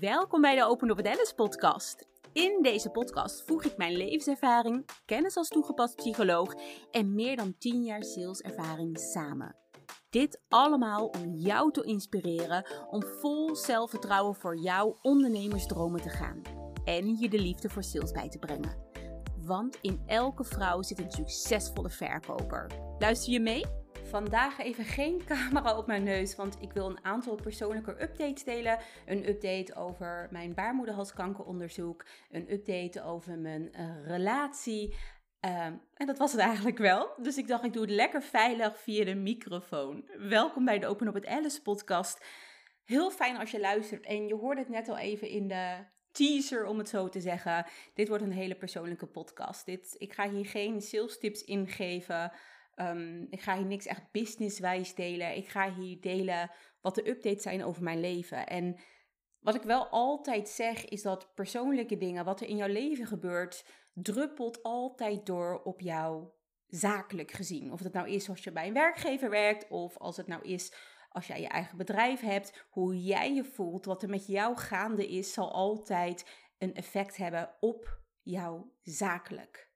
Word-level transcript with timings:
Welkom 0.00 0.40
bij 0.40 0.54
de 0.56 0.64
Open 0.64 0.96
with 0.96 1.06
Alice 1.06 1.34
podcast. 1.34 2.06
In 2.32 2.58
deze 2.62 2.90
podcast 2.90 3.42
voeg 3.46 3.64
ik 3.64 3.76
mijn 3.76 3.96
levenservaring, 3.96 4.84
kennis 5.04 5.36
als 5.36 5.48
toegepast 5.48 5.96
psycholoog 5.96 6.54
en 6.90 7.14
meer 7.14 7.36
dan 7.36 7.54
10 7.58 7.82
jaar 7.82 8.02
saleservaring 8.04 8.98
samen. 8.98 9.56
Dit 10.10 10.40
allemaal 10.48 11.06
om 11.06 11.34
jou 11.34 11.72
te 11.72 11.82
inspireren 11.82 12.66
om 12.90 13.02
vol 13.02 13.56
zelfvertrouwen 13.56 14.34
voor 14.34 14.58
jouw 14.58 14.98
ondernemersdromen 15.02 16.02
te 16.02 16.10
gaan 16.10 16.42
en 16.84 17.16
je 17.16 17.28
de 17.28 17.38
liefde 17.38 17.68
voor 17.68 17.84
sales 17.84 18.12
bij 18.12 18.28
te 18.28 18.38
brengen. 18.38 18.76
Want 19.36 19.78
in 19.80 20.02
elke 20.06 20.44
vrouw 20.44 20.82
zit 20.82 20.98
een 20.98 21.10
succesvolle 21.10 21.90
verkoper. 21.90 22.70
Luister 22.98 23.32
je 23.32 23.40
mee? 23.40 23.79
Vandaag 24.10 24.58
even 24.58 24.84
geen 24.84 25.24
camera 25.32 25.76
op 25.76 25.86
mijn 25.86 26.02
neus, 26.02 26.36
want 26.36 26.56
ik 26.60 26.72
wil 26.72 26.86
een 26.86 27.04
aantal 27.04 27.34
persoonlijke 27.34 28.02
updates 28.02 28.44
delen. 28.44 28.78
Een 29.06 29.28
update 29.28 29.74
over 29.74 30.28
mijn 30.30 30.54
baarmoederhalskankeronderzoek, 30.54 32.04
een 32.30 32.52
update 32.52 33.02
over 33.02 33.38
mijn 33.38 33.70
uh, 33.72 34.06
relatie. 34.06 34.94
Ehm, 35.40 35.74
en 35.94 36.06
dat 36.06 36.18
was 36.18 36.32
het 36.32 36.40
eigenlijk 36.40 36.78
wel. 36.78 37.12
Dus 37.22 37.36
ik 37.36 37.48
dacht, 37.48 37.64
ik 37.64 37.72
doe 37.72 37.82
het 37.82 37.90
lekker 37.90 38.22
veilig 38.22 38.80
via 38.80 39.04
de 39.04 39.14
microfoon. 39.14 40.04
Welkom 40.18 40.64
bij 40.64 40.78
de 40.78 40.86
Open 40.86 41.06
Up 41.06 41.14
het 41.14 41.26
Alice 41.26 41.62
podcast. 41.62 42.24
Heel 42.84 43.10
fijn 43.10 43.36
als 43.36 43.50
je 43.50 43.60
luistert. 43.60 44.06
En 44.06 44.26
je 44.26 44.34
hoorde 44.34 44.60
het 44.60 44.70
net 44.70 44.88
al 44.88 44.98
even 44.98 45.28
in 45.28 45.48
de 45.48 45.76
teaser, 46.12 46.66
om 46.66 46.78
het 46.78 46.88
zo 46.88 47.08
te 47.08 47.20
zeggen. 47.20 47.66
Dit 47.94 48.08
wordt 48.08 48.22
een 48.22 48.32
hele 48.32 48.56
persoonlijke 48.56 49.06
podcast. 49.06 49.66
Dit, 49.66 49.94
ik 49.98 50.12
ga 50.12 50.30
hier 50.30 50.46
geen 50.46 50.80
sales 50.80 51.18
tips 51.18 51.44
ingeven. 51.44 52.32
Um, 52.80 53.26
ik 53.30 53.40
ga 53.40 53.56
hier 53.56 53.66
niks 53.66 53.86
echt 53.86 54.10
businesswijs 54.10 54.94
delen. 54.94 55.36
Ik 55.36 55.48
ga 55.48 55.74
hier 55.74 56.00
delen 56.00 56.50
wat 56.80 56.94
de 56.94 57.08
updates 57.08 57.42
zijn 57.42 57.64
over 57.64 57.82
mijn 57.82 58.00
leven. 58.00 58.46
En 58.46 58.76
wat 59.38 59.54
ik 59.54 59.62
wel 59.62 59.86
altijd 59.88 60.48
zeg 60.48 60.84
is 60.84 61.02
dat 61.02 61.34
persoonlijke 61.34 61.96
dingen, 61.96 62.24
wat 62.24 62.40
er 62.40 62.48
in 62.48 62.56
jouw 62.56 62.68
leven 62.68 63.06
gebeurt, 63.06 63.64
druppelt 63.92 64.62
altijd 64.62 65.26
door 65.26 65.62
op 65.62 65.80
jou 65.80 66.28
zakelijk 66.66 67.30
gezien. 67.30 67.72
Of 67.72 67.80
het 67.80 67.92
nou 67.92 68.08
is 68.08 68.28
als 68.28 68.44
je 68.44 68.52
bij 68.52 68.66
een 68.66 68.74
werkgever 68.74 69.30
werkt 69.30 69.68
of 69.68 69.96
als 69.96 70.16
het 70.16 70.26
nou 70.26 70.42
is 70.42 70.72
als 71.10 71.26
jij 71.26 71.40
je 71.40 71.48
eigen 71.48 71.76
bedrijf 71.76 72.20
hebt, 72.20 72.66
hoe 72.70 73.02
jij 73.02 73.34
je 73.34 73.44
voelt, 73.44 73.84
wat 73.84 74.02
er 74.02 74.08
met 74.08 74.26
jou 74.26 74.56
gaande 74.56 75.08
is, 75.08 75.32
zal 75.32 75.52
altijd 75.52 76.26
een 76.58 76.74
effect 76.74 77.16
hebben 77.16 77.54
op 77.60 78.00
jou 78.22 78.64
zakelijk. 78.82 79.69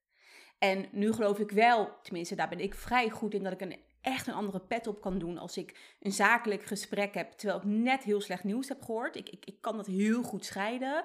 En 0.65 0.89
nu 0.93 1.13
geloof 1.13 1.39
ik 1.39 1.51
wel, 1.51 1.99
tenminste 2.03 2.35
daar 2.35 2.49
ben 2.49 2.61
ik 2.61 2.75
vrij 2.75 3.11
goed 3.11 3.35
in, 3.35 3.43
dat 3.43 3.53
ik 3.53 3.61
een, 3.61 3.77
echt 4.01 4.27
een 4.27 4.35
andere 4.35 4.61
pet 4.61 4.87
op 4.87 5.01
kan 5.01 5.19
doen 5.19 5.39
als 5.39 5.57
ik 5.57 5.97
een 6.01 6.13
zakelijk 6.13 6.65
gesprek 6.65 7.15
heb, 7.15 7.33
terwijl 7.33 7.59
ik 7.59 7.65
net 7.65 8.03
heel 8.03 8.21
slecht 8.21 8.45
nieuws 8.45 8.69
heb 8.69 8.83
gehoord. 8.83 9.17
Ik, 9.17 9.29
ik, 9.29 9.45
ik 9.45 9.61
kan 9.61 9.77
dat 9.77 9.87
heel 9.87 10.23
goed 10.23 10.45
scheiden. 10.45 11.05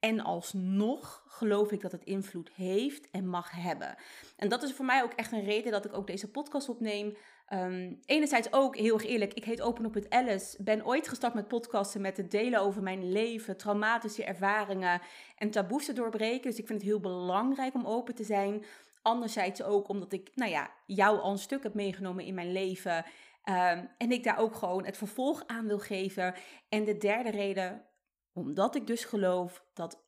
En 0.00 0.20
alsnog 0.20 1.24
geloof 1.26 1.72
ik 1.72 1.80
dat 1.80 1.92
het 1.92 2.04
invloed 2.04 2.50
heeft 2.54 3.10
en 3.10 3.28
mag 3.28 3.50
hebben. 3.50 3.96
En 4.36 4.48
dat 4.48 4.62
is 4.62 4.72
voor 4.72 4.84
mij 4.84 5.02
ook 5.02 5.12
echt 5.12 5.32
een 5.32 5.44
reden 5.44 5.72
dat 5.72 5.84
ik 5.84 5.96
ook 5.96 6.06
deze 6.06 6.30
podcast 6.30 6.68
opneem. 6.68 7.16
Um, 7.54 8.00
enerzijds 8.04 8.52
ook, 8.52 8.76
heel 8.76 8.94
erg 8.94 9.06
eerlijk, 9.06 9.34
ik 9.34 9.44
heet 9.44 9.62
Open 9.62 9.84
Up 9.84 9.94
with 9.94 10.10
Alice. 10.10 10.62
Ben 10.62 10.86
ooit 10.86 11.08
gestart 11.08 11.34
met 11.34 11.48
podcasten 11.48 12.00
met 12.00 12.16
het 12.16 12.30
delen 12.30 12.60
over 12.60 12.82
mijn 12.82 13.12
leven, 13.12 13.56
traumatische 13.56 14.24
ervaringen 14.24 15.00
en 15.36 15.50
taboes 15.50 15.84
te 15.84 15.92
doorbreken. 15.92 16.50
Dus 16.50 16.58
ik 16.58 16.66
vind 16.66 16.80
het 16.80 16.90
heel 16.90 17.00
belangrijk 17.00 17.74
om 17.74 17.86
open 17.86 18.14
te 18.14 18.24
zijn. 18.24 18.64
Anderzijds 19.02 19.62
ook 19.62 19.88
omdat 19.88 20.12
ik, 20.12 20.30
nou 20.34 20.50
ja, 20.50 20.70
jou 20.86 21.18
al 21.20 21.30
een 21.30 21.38
stuk 21.38 21.62
heb 21.62 21.74
meegenomen 21.74 22.24
in 22.24 22.34
mijn 22.34 22.52
leven. 22.52 22.96
Um, 22.96 23.90
en 23.98 24.10
ik 24.10 24.24
daar 24.24 24.38
ook 24.38 24.54
gewoon 24.54 24.84
het 24.84 24.96
vervolg 24.96 25.42
aan 25.46 25.66
wil 25.66 25.78
geven. 25.78 26.34
En 26.68 26.84
de 26.84 26.96
derde 26.96 27.30
reden, 27.30 27.84
omdat 28.32 28.74
ik 28.74 28.86
dus 28.86 29.04
geloof 29.04 29.64
dat 29.74 30.04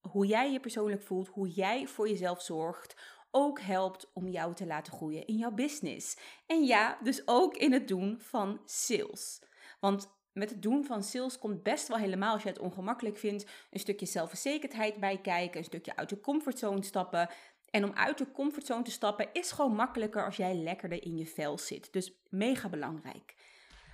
hoe 0.00 0.26
jij 0.26 0.52
je 0.52 0.60
persoonlijk 0.60 1.02
voelt, 1.02 1.28
hoe 1.28 1.48
jij 1.48 1.86
voor 1.86 2.08
jezelf 2.08 2.42
zorgt, 2.42 2.96
ook 3.30 3.60
helpt 3.60 4.10
om 4.12 4.28
jou 4.28 4.54
te 4.54 4.66
laten 4.66 4.92
groeien 4.92 5.26
in 5.26 5.36
jouw 5.36 5.50
business. 5.50 6.16
En 6.46 6.64
ja, 6.64 6.98
dus 7.02 7.22
ook 7.24 7.56
in 7.56 7.72
het 7.72 7.88
doen 7.88 8.20
van 8.20 8.60
sales. 8.64 9.42
Want 9.80 10.16
met 10.32 10.50
het 10.50 10.62
doen 10.62 10.84
van 10.84 11.02
sales 11.02 11.38
komt 11.38 11.62
best 11.62 11.88
wel 11.88 11.98
helemaal, 11.98 12.32
als 12.32 12.42
je 12.42 12.48
het 12.48 12.58
ongemakkelijk 12.58 13.16
vindt, 13.16 13.46
een 13.70 13.80
stukje 13.80 14.06
zelfverzekerdheid 14.06 15.00
bij 15.00 15.20
kijken, 15.20 15.58
een 15.58 15.64
stukje 15.64 15.96
uit 15.96 16.08
de 16.08 16.20
comfortzone 16.20 16.82
stappen. 16.82 17.28
En 17.70 17.84
om 17.84 17.92
uit 17.92 18.18
de 18.18 18.30
comfortzone 18.30 18.82
te 18.82 18.90
stappen 18.90 19.28
is 19.32 19.50
gewoon 19.50 19.74
makkelijker 19.74 20.24
als 20.24 20.36
jij 20.36 20.54
lekkerder 20.54 21.02
in 21.02 21.16
je 21.16 21.26
vel 21.26 21.58
zit. 21.58 21.92
Dus 21.92 22.12
mega 22.28 22.68
belangrijk. 22.68 23.34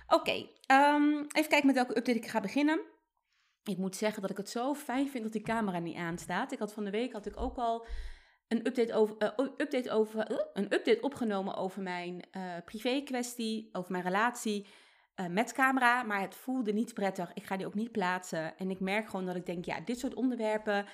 Oké, 0.07 0.47
ehm, 0.65 1.11
even 1.11 1.49
kijken 1.49 1.65
met 1.65 1.75
welke 1.75 1.97
update 1.97 2.17
ik 2.17 2.27
ga 2.27 2.39
beginnen. 2.39 2.81
Ik 3.63 3.77
moet 3.77 3.95
zeggen 3.95 4.21
dat 4.21 4.31
ik 4.31 4.37
het 4.37 4.49
zo 4.49 4.73
fijn 4.73 5.09
vind 5.09 5.23
dat 5.23 5.33
die 5.33 5.41
camera 5.41 5.79
niet 5.79 5.95
aanstaat. 5.95 6.51
Ik 6.51 6.59
had 6.59 6.73
van 6.73 6.83
de 6.83 6.91
week 6.91 7.13
had 7.13 7.25
ik 7.25 7.39
ook 7.39 7.57
al 7.57 7.85
een 8.47 8.67
update, 8.67 8.93
over, 8.93 9.15
uh, 9.19 9.47
update, 9.57 9.91
over, 9.91 10.31
uh, 10.31 10.37
een 10.53 10.73
update 10.73 11.01
opgenomen 11.01 11.55
over 11.55 11.81
mijn 11.81 12.23
uh, 12.37 12.53
privé 12.65 13.01
kwestie, 13.01 13.69
over 13.71 13.91
mijn 13.91 14.03
relatie 14.03 14.65
met 15.29 15.53
camera. 15.53 16.03
Maar 16.03 16.21
het 16.21 16.35
voelde 16.35 16.73
niet 16.73 16.93
prettig. 16.93 17.33
Ik 17.33 17.43
ga 17.43 17.57
die 17.57 17.65
ook 17.65 17.73
niet 17.73 17.91
plaatsen. 17.91 18.57
En 18.57 18.69
ik 18.69 18.79
merk 18.79 19.09
gewoon 19.09 19.25
dat 19.25 19.35
ik 19.35 19.45
denk, 19.45 19.65
ja, 19.65 19.79
dit 19.79 19.99
soort 19.99 20.13
onderwerpen. 20.13 20.85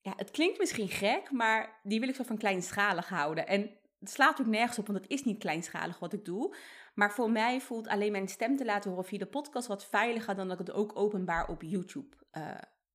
Ja, 0.00 0.12
het 0.16 0.30
klinkt 0.30 0.58
misschien 0.58 0.88
gek, 0.88 1.30
maar 1.30 1.80
die 1.82 2.00
wil 2.00 2.08
ik 2.08 2.14
zo 2.14 2.22
van 2.22 2.38
kleinschalig 2.38 3.08
houden. 3.08 3.46
En 3.46 3.70
het 4.00 4.10
slaat 4.10 4.40
ook 4.40 4.46
nergens 4.46 4.78
op, 4.78 4.86
want 4.86 4.98
het 4.98 5.10
is 5.10 5.24
niet 5.24 5.38
kleinschalig 5.38 5.98
wat 5.98 6.12
ik 6.12 6.24
doe. 6.24 6.56
Maar 6.94 7.12
voor 7.12 7.30
mij 7.30 7.60
voelt 7.60 7.88
alleen 7.88 8.12
mijn 8.12 8.28
stem 8.28 8.56
te 8.56 8.64
laten 8.64 8.90
horen 8.90 9.04
via 9.04 9.18
de 9.18 9.26
podcast 9.26 9.66
wat 9.66 9.86
veiliger 9.86 10.34
dan 10.34 10.48
dat 10.48 10.60
ik 10.60 10.66
het 10.66 10.76
ook 10.76 10.98
openbaar 10.98 11.48
op 11.48 11.62
YouTube 11.62 12.16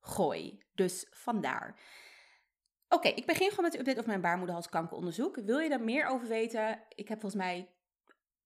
gooi. 0.02 0.63
Dus 0.75 1.08
vandaar. 1.12 1.80
Oké, 2.94 3.07
ik 3.07 3.25
begin 3.25 3.50
gewoon 3.50 3.63
met 3.63 3.72
de 3.72 3.79
update 3.79 3.97
over 3.97 4.09
mijn 4.09 4.22
baarmoederhalskankeronderzoek. 4.22 5.35
Wil 5.35 5.59
je 5.59 5.69
daar 5.69 5.81
meer 5.81 6.06
over 6.06 6.28
weten? 6.28 6.79
Ik 6.96 7.07
heb 7.07 7.19
volgens 7.19 7.41
mij 7.41 7.69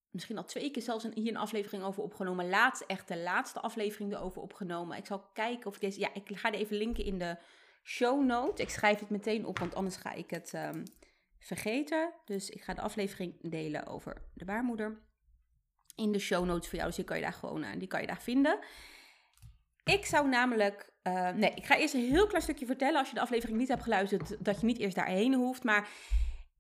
misschien 0.10 0.38
al 0.38 0.46
twee 0.46 0.72
keer 0.72 0.82
zelfs 0.82 1.08
hier 1.14 1.32
een 1.32 1.38
aflevering 1.38 1.84
over 1.84 2.04
opgenomen. 2.04 2.50
Laatst, 2.50 2.84
echt 2.88 3.08
de 3.08 3.18
laatste 3.18 3.60
aflevering 3.60 4.14
erover 4.14 4.42
opgenomen. 4.42 4.98
Ik 4.98 5.06
zal 5.06 5.30
kijken 5.34 5.68
of 5.68 5.80
deze... 5.80 6.00
Ja, 6.00 6.10
ik 6.14 6.30
ga 6.34 6.52
er 6.52 6.60
even 6.60 6.78
linken 6.78 7.06
in 7.06 7.18
de 7.18 7.38
show 7.84 8.24
note. 8.24 8.62
Ik 8.62 8.70
schrijf 8.70 9.00
het 9.00 9.10
meteen 9.10 9.46
op, 9.46 9.60
want 9.60 9.76
anders 9.76 9.96
ga 9.96 10.14
ik 10.14 10.30
het 10.30 10.54
um, 10.54 10.84
vergeten. 11.40 12.14
Dus 12.26 12.50
ik 12.50 12.62
ga 12.62 12.74
de 12.74 12.82
aflevering 12.82 13.50
delen 13.50 13.86
over 13.86 14.22
de 14.34 14.46
baarmoeder. 14.46 15.02
In 15.96 16.12
de 16.12 16.20
show 16.20 16.46
notes 16.46 16.68
voor 16.68 16.76
jou, 16.76 16.88
dus 16.88 16.98
die 16.98 17.06
kan 17.06 17.18
je 17.18 17.24
daar 17.24 17.34
gewoon 17.34 17.64
uh, 17.64 17.70
die 17.78 17.88
kan 17.88 18.02
je 18.02 18.08
daar 18.08 18.22
vinden. 18.22 18.60
Ik 19.86 20.06
zou 20.06 20.28
namelijk. 20.28 20.94
Uh, 21.04 21.30
nee, 21.30 21.52
ik 21.56 21.66
ga 21.66 21.78
eerst 21.78 21.94
een 21.94 22.10
heel 22.10 22.28
klein 22.28 22.44
stukje 22.44 22.66
vertellen. 22.66 23.00
Als 23.00 23.10
je 23.10 23.16
de 23.16 23.22
aflevering 23.22 23.58
niet 23.58 23.68
hebt 23.68 23.84
geluisterd, 23.84 24.46
dat 24.46 24.60
je 24.60 24.66
niet 24.66 24.80
eerst 24.80 24.96
daarheen 24.96 25.34
hoeft. 25.34 25.64
Maar 25.64 25.90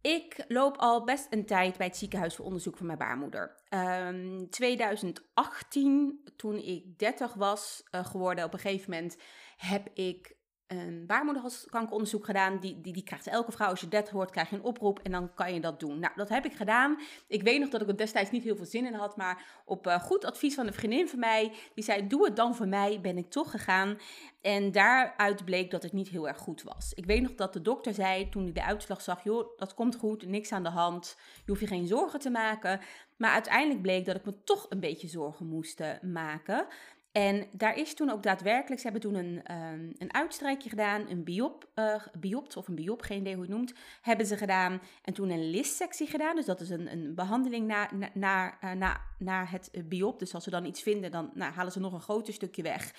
ik 0.01 0.45
loop 0.47 0.77
al 0.77 1.03
best 1.03 1.27
een 1.29 1.45
tijd 1.45 1.77
bij 1.77 1.87
het 1.87 1.97
ziekenhuis 1.97 2.35
voor 2.35 2.45
onderzoek 2.45 2.77
van 2.77 2.85
mijn 2.85 2.97
baarmoeder. 2.97 3.55
Um, 3.69 3.79
ehm, 3.79 4.49
2018, 4.49 6.19
toen 6.35 6.55
ik 6.55 6.99
30 6.99 7.33
was 7.33 7.83
uh, 7.91 8.05
geworden, 8.05 8.45
op 8.45 8.53
een 8.53 8.59
gegeven 8.59 8.91
moment 8.91 9.17
heb 9.57 9.89
ik 9.93 10.34
een 10.67 11.05
baarmoederkankeronderzoek 11.05 12.25
gedaan. 12.25 12.59
Die, 12.59 12.81
die, 12.81 12.93
die 12.93 13.03
krijgt 13.03 13.27
elke 13.27 13.51
vrouw, 13.51 13.69
als 13.69 13.79
je 13.79 13.87
dat 13.87 14.09
hoort, 14.09 14.31
krijg 14.31 14.49
je 14.49 14.55
een 14.55 14.63
oproep 14.63 14.99
en 14.99 15.11
dan 15.11 15.33
kan 15.33 15.53
je 15.53 15.59
dat 15.59 15.79
doen. 15.79 15.99
Nou, 15.99 16.13
dat 16.15 16.29
heb 16.29 16.45
ik 16.45 16.53
gedaan. 16.53 16.99
Ik 17.27 17.43
weet 17.43 17.59
nog 17.59 17.69
dat 17.69 17.81
ik 17.81 17.87
er 17.87 17.97
destijds 17.97 18.31
niet 18.31 18.43
heel 18.43 18.55
veel 18.55 18.65
zin 18.65 18.85
in 18.85 18.93
had, 18.93 19.17
maar 19.17 19.61
op 19.65 19.87
uh, 19.87 19.99
goed 19.99 20.25
advies 20.25 20.55
van 20.55 20.67
een 20.67 20.73
vriendin 20.73 21.09
van 21.09 21.19
mij, 21.19 21.53
die 21.73 21.83
zei, 21.83 22.07
doe 22.07 22.25
het 22.25 22.35
dan 22.35 22.55
voor 22.55 22.67
mij, 22.67 23.01
ben 23.01 23.17
ik 23.17 23.29
toch 23.29 23.51
gegaan. 23.51 23.97
En 24.41 24.71
daaruit 24.71 25.45
bleek 25.45 25.71
dat 25.71 25.83
het 25.83 25.93
niet 25.93 26.09
heel 26.09 26.27
erg 26.27 26.37
goed 26.37 26.63
was. 26.63 26.93
Ik 26.93 27.05
weet 27.05 27.21
nog 27.21 27.35
dat 27.35 27.53
de 27.53 27.61
dokter 27.61 27.93
zei, 27.93 28.29
toen 28.29 28.43
hij 28.43 28.51
de 28.51 28.63
uitslag 28.63 29.01
zag, 29.01 29.23
joh, 29.23 29.57
dat 29.57 29.73
komt 29.73 29.95
goed, 29.95 30.27
niks 30.27 30.51
aan 30.51 30.63
de 30.63 30.69
hand, 30.69 31.17
je 31.35 31.51
hoeft 31.51 31.61
je 31.61 31.67
geen 31.67 31.87
zorgen 31.87 32.19
te 32.19 32.29
maken. 32.29 32.79
Maar 33.17 33.31
uiteindelijk 33.31 33.81
bleek 33.81 34.05
dat 34.05 34.15
ik 34.15 34.25
me 34.25 34.43
toch 34.43 34.65
een 34.69 34.79
beetje 34.79 35.07
zorgen 35.07 35.47
moest 35.47 35.79
eh, 35.79 35.89
maken. 36.01 36.67
En 37.15 37.47
daar 37.51 37.77
is 37.77 37.93
toen 37.93 38.09
ook 38.09 38.23
daadwerkelijk, 38.23 38.81
ze 38.81 38.89
hebben 38.89 39.11
toen 39.11 39.15
een, 39.15 39.41
um, 39.51 39.93
een 39.97 40.13
uitstrijkje 40.13 40.69
gedaan, 40.69 41.09
een 41.09 41.23
biop, 41.23 41.69
uh, 41.75 41.95
biopt 42.19 42.57
of 42.57 42.67
een 42.67 42.75
biop, 42.75 43.01
geen 43.01 43.19
idee 43.19 43.33
hoe 43.33 43.41
het 43.41 43.51
noemt, 43.51 43.73
hebben 44.01 44.25
ze 44.25 44.37
gedaan. 44.37 44.81
En 45.03 45.13
toen 45.13 45.29
een 45.29 45.49
listsectie 45.49 46.07
gedaan, 46.07 46.35
dus 46.35 46.45
dat 46.45 46.61
is 46.61 46.69
een, 46.69 46.91
een 46.91 47.15
behandeling 47.15 47.67
naar 47.67 47.91
na, 47.95 48.09
na, 48.13 48.57
uh, 48.63 48.71
na, 48.71 49.01
na 49.17 49.45
het 49.45 49.71
biop. 49.85 50.19
Dus 50.19 50.33
als 50.33 50.43
ze 50.43 50.49
dan 50.49 50.65
iets 50.65 50.81
vinden, 50.81 51.11
dan 51.11 51.31
nou, 51.33 51.53
halen 51.53 51.71
ze 51.71 51.79
nog 51.79 51.93
een 51.93 52.01
groter 52.01 52.33
stukje 52.33 52.63
weg. 52.63 52.93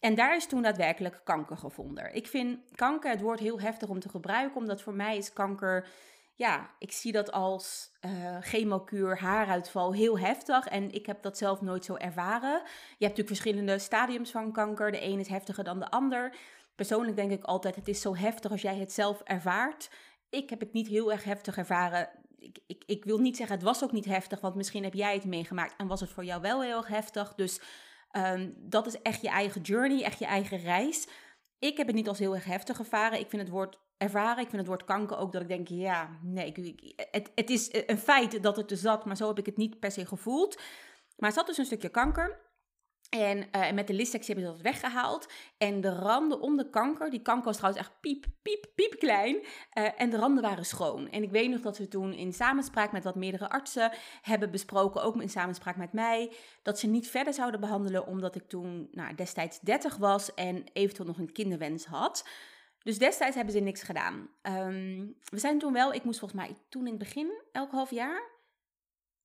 En 0.00 0.14
daar 0.14 0.36
is 0.36 0.46
toen 0.46 0.62
daadwerkelijk 0.62 1.20
kanker 1.24 1.56
gevonden. 1.56 2.14
Ik 2.14 2.26
vind 2.26 2.58
kanker, 2.74 3.10
het 3.10 3.20
woord 3.20 3.40
heel 3.40 3.60
heftig 3.60 3.88
om 3.88 4.00
te 4.00 4.08
gebruiken, 4.08 4.60
omdat 4.60 4.82
voor 4.82 4.94
mij 4.94 5.16
is 5.16 5.32
kanker 5.32 5.86
ja, 6.34 6.70
ik 6.78 6.92
zie 6.92 7.12
dat 7.12 7.32
als 7.32 7.90
uh, 8.00 8.36
chemokuur, 8.40 9.18
haaruitval 9.18 9.92
heel 9.92 10.18
heftig. 10.18 10.66
En 10.66 10.92
ik 10.92 11.06
heb 11.06 11.22
dat 11.22 11.38
zelf 11.38 11.60
nooit 11.60 11.84
zo 11.84 11.94
ervaren. 11.94 12.62
Je 12.62 13.04
hebt 13.04 13.16
natuurlijk 13.16 13.28
verschillende 13.28 13.78
stadiums 13.78 14.30
van 14.30 14.52
kanker. 14.52 14.92
De 14.92 15.04
een 15.04 15.18
is 15.18 15.28
heftiger 15.28 15.64
dan 15.64 15.78
de 15.78 15.90
ander. 15.90 16.36
Persoonlijk 16.74 17.16
denk 17.16 17.30
ik 17.30 17.44
altijd, 17.44 17.76
het 17.76 17.88
is 17.88 18.00
zo 18.00 18.16
heftig 18.16 18.50
als 18.50 18.62
jij 18.62 18.76
het 18.76 18.92
zelf 18.92 19.20
ervaart. 19.20 19.90
Ik 20.30 20.50
heb 20.50 20.60
het 20.60 20.72
niet 20.72 20.88
heel 20.88 21.12
erg 21.12 21.24
heftig 21.24 21.56
ervaren. 21.56 22.08
Ik, 22.38 22.58
ik, 22.66 22.82
ik 22.86 23.04
wil 23.04 23.18
niet 23.18 23.36
zeggen, 23.36 23.56
het 23.56 23.64
was 23.64 23.84
ook 23.84 23.92
niet 23.92 24.04
heftig, 24.04 24.40
want 24.40 24.54
misschien 24.54 24.84
heb 24.84 24.94
jij 24.94 25.14
het 25.14 25.24
meegemaakt 25.24 25.74
en 25.76 25.86
was 25.86 26.00
het 26.00 26.10
voor 26.10 26.24
jou 26.24 26.40
wel 26.40 26.62
heel 26.62 26.76
erg 26.76 26.88
heftig. 26.88 27.34
Dus 27.34 27.60
Ehm, 28.14 28.50
dat 28.56 28.86
is 28.86 29.02
echt 29.02 29.22
je 29.22 29.28
eigen 29.28 29.60
journey, 29.60 30.02
echt 30.02 30.18
je 30.18 30.24
eigen 30.24 30.58
reis. 30.58 31.08
Ik 31.64 31.76
heb 31.76 31.86
het 31.86 31.96
niet 31.96 32.08
als 32.08 32.18
heel 32.18 32.34
erg 32.34 32.44
heftig 32.44 32.78
ervaren. 32.78 33.18
Ik 33.18 33.28
vind 33.28 33.42
het 33.42 33.50
woord 33.50 33.78
ervaren, 33.96 34.42
ik 34.42 34.48
vind 34.48 34.56
het 34.56 34.66
woord 34.66 34.84
kanker 34.84 35.18
ook 35.18 35.32
dat 35.32 35.42
ik 35.42 35.48
denk, 35.48 35.68
ja, 35.68 36.18
nee, 36.22 36.52
ik, 36.52 36.94
het, 37.10 37.30
het 37.34 37.50
is 37.50 37.68
een 37.86 37.98
feit 37.98 38.42
dat 38.42 38.56
het 38.56 38.70
er 38.70 38.76
zat, 38.76 39.04
maar 39.04 39.16
zo 39.16 39.28
heb 39.28 39.38
ik 39.38 39.46
het 39.46 39.56
niet 39.56 39.78
per 39.78 39.90
se 39.90 40.06
gevoeld. 40.06 40.56
Maar 41.16 41.28
het 41.28 41.38
zat 41.38 41.46
dus 41.46 41.58
een 41.58 41.64
stukje 41.64 41.88
kanker. 41.88 42.40
En 43.14 43.38
uh, 43.38 43.72
met 43.72 43.86
de 43.86 43.92
listsectie 43.92 44.34
hebben 44.34 44.52
ze 44.52 44.56
dat 44.56 44.72
weggehaald. 44.72 45.28
En 45.58 45.80
de 45.80 45.94
randen 45.94 46.40
om 46.40 46.56
de 46.56 46.70
kanker, 46.70 47.10
die 47.10 47.22
kanker 47.22 47.44
was 47.44 47.56
trouwens 47.56 47.84
echt 47.84 48.00
piep, 48.00 48.26
piep, 48.42 48.66
piep 48.74 48.98
klein. 48.98 49.34
Uh, 49.34 50.00
en 50.00 50.10
de 50.10 50.16
randen 50.16 50.42
waren 50.42 50.64
schoon. 50.64 51.10
En 51.10 51.22
ik 51.22 51.30
weet 51.30 51.50
nog 51.50 51.60
dat 51.60 51.78
we 51.78 51.88
toen 51.88 52.12
in 52.12 52.32
samenspraak 52.32 52.92
met 52.92 53.04
wat 53.04 53.14
meerdere 53.14 53.50
artsen 53.50 53.92
hebben 54.22 54.50
besproken, 54.50 55.02
ook 55.02 55.20
in 55.20 55.28
samenspraak 55.28 55.76
met 55.76 55.92
mij, 55.92 56.32
dat 56.62 56.78
ze 56.78 56.86
niet 56.86 57.08
verder 57.08 57.34
zouden 57.34 57.60
behandelen, 57.60 58.06
omdat 58.06 58.34
ik 58.34 58.48
toen 58.48 58.88
nou, 58.90 59.14
destijds 59.14 59.60
30 59.60 59.96
was 59.96 60.34
en 60.34 60.64
eventueel 60.72 61.08
nog 61.08 61.18
een 61.18 61.32
kinderwens 61.32 61.84
had. 61.84 62.28
Dus 62.82 62.98
destijds 62.98 63.36
hebben 63.36 63.54
ze 63.54 63.60
niks 63.60 63.82
gedaan. 63.82 64.28
Um, 64.42 65.16
we 65.24 65.38
zijn 65.38 65.58
toen 65.58 65.72
wel, 65.72 65.92
ik 65.92 66.04
moest 66.04 66.18
volgens 66.18 66.40
mij 66.40 66.56
toen 66.68 66.82
in 66.82 66.94
het 66.94 66.98
begin, 66.98 67.42
elk 67.52 67.70
half 67.70 67.90
jaar, 67.90 68.33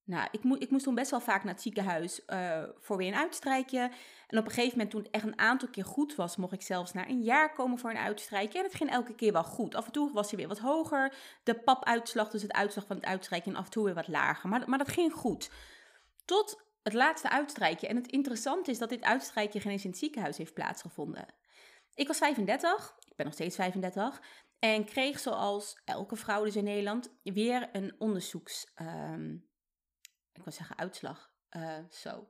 nou, 0.09 0.27
ik, 0.31 0.44
mo 0.44 0.56
ik 0.59 0.69
moest 0.69 0.83
toen 0.83 0.95
best 0.95 1.11
wel 1.11 1.19
vaak 1.19 1.44
naar 1.44 1.53
het 1.53 1.61
ziekenhuis 1.61 2.21
uh, 2.27 2.63
voor 2.79 2.97
weer 2.97 3.07
een 3.07 3.19
uitstrijkje. 3.19 3.91
En 4.27 4.38
op 4.38 4.45
een 4.45 4.51
gegeven 4.51 4.71
moment, 4.71 4.91
toen 4.91 5.01
het 5.01 5.11
echt 5.11 5.23
een 5.23 5.39
aantal 5.39 5.69
keer 5.69 5.85
goed 5.85 6.15
was, 6.15 6.35
mocht 6.35 6.53
ik 6.53 6.61
zelfs 6.61 6.94
naar 6.94 7.09
een 7.09 7.21
jaar 7.21 7.53
komen 7.53 7.79
voor 7.79 7.89
een 7.89 7.97
uitstrijkje. 7.97 8.57
En 8.57 8.65
het 8.65 8.73
ging 8.73 8.89
elke 8.89 9.15
keer 9.15 9.33
wel 9.33 9.44
goed. 9.44 9.75
Af 9.75 9.85
en 9.85 9.91
toe 9.91 10.13
was 10.13 10.29
hij 10.29 10.39
weer 10.39 10.47
wat 10.47 10.59
hoger. 10.59 11.13
De 11.44 11.56
papuitslag, 11.56 12.29
dus 12.29 12.41
het 12.41 12.51
uitslag 12.51 12.85
van 12.85 12.95
het 12.95 13.06
uitstrijkje, 13.06 13.51
en 13.51 13.57
af 13.57 13.65
en 13.65 13.71
toe 13.71 13.83
weer 13.83 13.94
wat 13.94 14.07
lager. 14.07 14.50
Maar, 14.50 14.69
maar 14.69 14.77
dat 14.77 14.89
ging 14.89 15.13
goed. 15.13 15.51
Tot 16.25 16.63
het 16.83 16.94
laatste 16.94 17.29
uitstrijkje. 17.29 17.88
En 17.88 17.95
het 17.95 18.07
interessante 18.07 18.71
is 18.71 18.77
dat 18.77 18.89
dit 18.89 19.03
uitstrijkje 19.03 19.59
geen 19.59 19.71
eens 19.71 19.83
in 19.83 19.89
het 19.89 20.00
ziekenhuis 20.00 20.38
heeft 20.38 20.53
plaatsgevonden. 20.53 21.25
Ik 21.94 22.07
was 22.07 22.17
35, 22.17 22.95
ik 23.05 23.15
ben 23.15 23.25
nog 23.25 23.35
steeds 23.35 23.55
35. 23.55 24.21
En 24.59 24.85
kreeg 24.85 25.19
zoals 25.19 25.81
elke 25.85 26.15
vrouw 26.15 26.44
dus 26.44 26.55
in 26.55 26.63
Nederland 26.63 27.09
weer 27.23 27.69
een 27.71 27.95
onderzoeks... 27.97 28.67
Um, 28.81 29.49
ik 30.39 30.45
wil 30.45 30.53
zeggen 30.53 30.77
uitslag, 30.77 31.31
uh, 31.57 31.77
zo. 31.89 32.27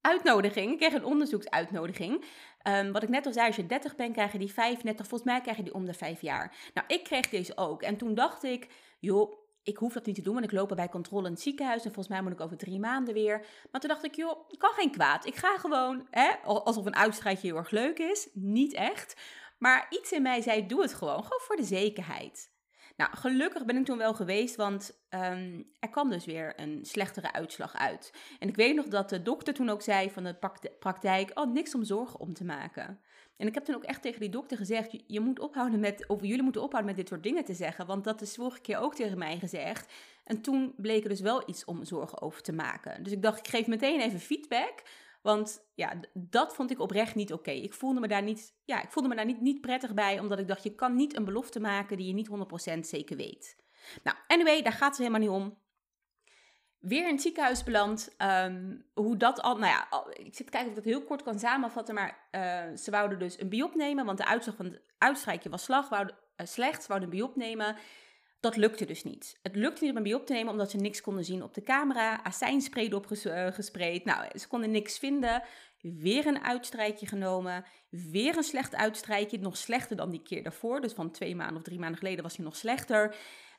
Uitnodiging. 0.00 0.72
Ik 0.72 0.78
kreeg 0.78 0.92
een 0.92 1.04
onderzoeksuitnodiging. 1.04 2.24
Um, 2.68 2.92
wat 2.92 3.02
ik 3.02 3.08
net 3.08 3.26
al 3.26 3.32
zei, 3.32 3.46
als 3.46 3.56
je 3.56 3.66
30 3.66 3.96
bent, 3.96 4.12
krijg 4.12 4.32
je 4.32 4.38
die 4.38 4.52
35. 4.52 5.06
Volgens 5.06 5.30
mij 5.30 5.40
krijg 5.40 5.56
je 5.56 5.62
die 5.62 5.74
om 5.74 5.84
de 5.84 5.94
5 5.94 6.20
jaar. 6.20 6.70
Nou, 6.74 6.86
ik 6.86 7.04
kreeg 7.04 7.28
deze 7.28 7.56
ook. 7.56 7.82
En 7.82 7.96
toen 7.96 8.14
dacht 8.14 8.42
ik, 8.42 8.68
joh, 9.00 9.32
ik 9.62 9.76
hoef 9.76 9.92
dat 9.92 10.06
niet 10.06 10.14
te 10.14 10.22
doen, 10.22 10.34
want 10.34 10.44
ik 10.44 10.52
loop 10.52 10.72
bij 10.76 10.88
controle 10.88 11.26
in 11.26 11.32
het 11.32 11.42
ziekenhuis. 11.42 11.84
En 11.84 11.92
volgens 11.92 12.08
mij 12.08 12.22
moet 12.22 12.32
ik 12.32 12.40
over 12.40 12.56
drie 12.56 12.78
maanden 12.78 13.14
weer. 13.14 13.46
Maar 13.70 13.80
toen 13.80 13.90
dacht 13.90 14.04
ik, 14.04 14.14
joh, 14.14 14.48
kan 14.58 14.72
geen 14.72 14.90
kwaad. 14.90 15.26
Ik 15.26 15.36
ga 15.36 15.58
gewoon, 15.58 16.06
hè, 16.10 16.30
alsof 16.42 16.86
een 16.86 16.96
uitstrijdje 16.96 17.46
heel 17.46 17.56
erg 17.56 17.70
leuk 17.70 17.98
is. 17.98 18.28
Niet 18.32 18.74
echt. 18.74 19.20
Maar 19.58 19.86
iets 19.90 20.12
in 20.12 20.22
mij 20.22 20.40
zei, 20.40 20.66
doe 20.66 20.82
het 20.82 20.94
gewoon. 20.94 21.22
Gewoon 21.22 21.40
voor 21.40 21.56
de 21.56 21.64
zekerheid. 21.64 22.50
Nou, 22.96 23.16
gelukkig 23.16 23.64
ben 23.64 23.76
ik 23.76 23.84
toen 23.84 23.98
wel 23.98 24.14
geweest, 24.14 24.56
want 24.56 24.98
um, 25.10 25.70
er 25.80 25.88
kwam 25.88 26.10
dus 26.10 26.24
weer 26.24 26.60
een 26.60 26.84
slechtere 26.84 27.32
uitslag 27.32 27.76
uit. 27.76 28.12
En 28.38 28.48
ik 28.48 28.56
weet 28.56 28.74
nog 28.74 28.86
dat 28.88 29.08
de 29.08 29.22
dokter 29.22 29.54
toen 29.54 29.68
ook 29.68 29.82
zei 29.82 30.10
van 30.10 30.24
de 30.24 30.36
praktijk, 30.78 31.30
oh, 31.34 31.52
niks 31.52 31.74
om 31.74 31.84
zorgen 31.84 32.20
om 32.20 32.34
te 32.34 32.44
maken. 32.44 33.00
En 33.36 33.46
ik 33.46 33.54
heb 33.54 33.64
toen 33.64 33.74
ook 33.74 33.84
echt 33.84 34.02
tegen 34.02 34.20
die 34.20 34.28
dokter 34.28 34.56
gezegd, 34.56 34.96
je 35.06 35.20
moet 35.20 35.40
ophouden 35.40 35.80
met, 35.80 36.08
of 36.08 36.20
jullie 36.20 36.42
moeten 36.42 36.62
ophouden 36.62 36.94
met 36.94 37.00
dit 37.00 37.08
soort 37.08 37.22
dingen 37.22 37.44
te 37.44 37.54
zeggen, 37.54 37.86
want 37.86 38.04
dat 38.04 38.20
is 38.20 38.34
vorige 38.34 38.60
keer 38.60 38.78
ook 38.78 38.94
tegen 38.94 39.18
mij 39.18 39.38
gezegd. 39.38 39.92
En 40.24 40.40
toen 40.40 40.74
bleek 40.76 41.02
er 41.02 41.08
dus 41.08 41.20
wel 41.20 41.42
iets 41.48 41.64
om 41.64 41.84
zorgen 41.84 42.20
over 42.20 42.42
te 42.42 42.52
maken. 42.52 43.02
Dus 43.02 43.12
ik 43.12 43.22
dacht, 43.22 43.38
ik 43.38 43.48
geef 43.48 43.66
meteen 43.66 44.00
even 44.00 44.20
feedback, 44.20 44.82
want 45.26 45.66
ja, 45.74 45.92
dat 46.12 46.54
vond 46.54 46.70
ik 46.70 46.80
oprecht 46.80 47.14
niet 47.14 47.32
oké. 47.32 47.50
Ik 47.50 47.74
voelde 47.74 48.00
me 48.00 48.08
daar 48.08 48.22
niet, 48.22 48.54
ja, 48.64 48.82
ik 48.82 48.90
voelde 48.90 49.08
me 49.08 49.14
daar 49.14 49.24
niet, 49.24 49.40
niet 49.40 49.60
prettig 49.60 49.94
bij, 49.94 50.18
omdat 50.18 50.38
ik 50.38 50.48
dacht, 50.48 50.62
je 50.62 50.74
kan 50.74 50.96
niet 50.96 51.16
een 51.16 51.24
belofte 51.24 51.60
maken 51.60 51.96
die 51.96 52.06
je 52.06 52.12
niet 52.12 52.28
100% 52.76 52.78
zeker 52.80 53.16
weet. 53.16 53.56
Nou, 54.02 54.16
anyway, 54.26 54.62
daar 54.62 54.72
gaat 54.72 54.88
het 54.88 54.98
helemaal 54.98 55.20
niet 55.20 55.28
om. 55.28 55.58
Weer 56.78 57.06
in 57.06 57.12
het 57.12 57.22
ziekenhuis 57.22 57.64
beland. 57.64 58.14
Um, 58.22 58.86
hoe 58.94 59.16
dat 59.16 59.40
al, 59.40 59.56
nou 59.56 59.72
ja, 59.72 60.06
ik 60.12 60.34
zit 60.34 60.46
te 60.46 60.52
kijken 60.52 60.70
of 60.70 60.76
ik 60.76 60.84
dat 60.84 60.92
heel 60.92 61.04
kort 61.04 61.22
kan 61.22 61.38
samenvatten, 61.38 61.94
maar 61.94 62.28
uh, 62.30 62.76
ze 62.76 62.90
wouden 62.90 63.18
dus 63.18 63.40
een 63.40 63.48
biop 63.48 63.74
nemen, 63.74 64.04
want 64.04 64.18
de 64.18 64.26
uitslag 64.26 64.56
van 64.56 64.64
het 64.64 64.82
uitstrijkje 64.98 65.50
was 65.50 65.62
slag, 65.62 65.88
wouden, 65.88 66.16
uh, 66.36 66.46
slecht, 66.46 66.82
ze 66.82 66.88
wouden 66.88 67.10
een 67.10 67.16
biop 67.16 67.36
nemen. 67.36 67.76
Dat 68.40 68.56
lukte 68.56 68.84
dus 68.84 69.04
niet. 69.04 69.38
Het 69.42 69.56
lukte 69.56 69.82
niet 69.82 69.90
om 69.90 69.96
een 69.96 70.02
biop 70.02 70.26
te 70.26 70.32
nemen 70.32 70.52
omdat 70.52 70.70
ze 70.70 70.76
niks 70.76 71.00
konden 71.00 71.24
zien 71.24 71.42
op 71.42 71.54
de 71.54 71.62
camera. 71.62 72.24
Azijnspray 72.24 72.86
erop 72.86 73.10
uh, 73.10 73.46
gespreid. 73.46 74.04
Nou, 74.04 74.38
ze 74.38 74.48
konden 74.48 74.70
niks 74.70 74.98
vinden. 74.98 75.42
Weer 75.80 76.26
een 76.26 76.44
uitstrijkje 76.44 77.06
genomen. 77.06 77.64
Weer 77.90 78.36
een 78.36 78.42
slecht 78.42 78.74
uitstrijkje. 78.74 79.38
Nog 79.38 79.56
slechter 79.56 79.96
dan 79.96 80.10
die 80.10 80.22
keer 80.22 80.42
daarvoor. 80.42 80.80
Dus 80.80 80.92
van 80.92 81.10
twee 81.10 81.36
maanden 81.36 81.56
of 81.56 81.62
drie 81.62 81.78
maanden 81.78 81.98
geleden 81.98 82.22
was 82.22 82.36
hij 82.36 82.44
nog 82.44 82.56
slechter. 82.56 83.16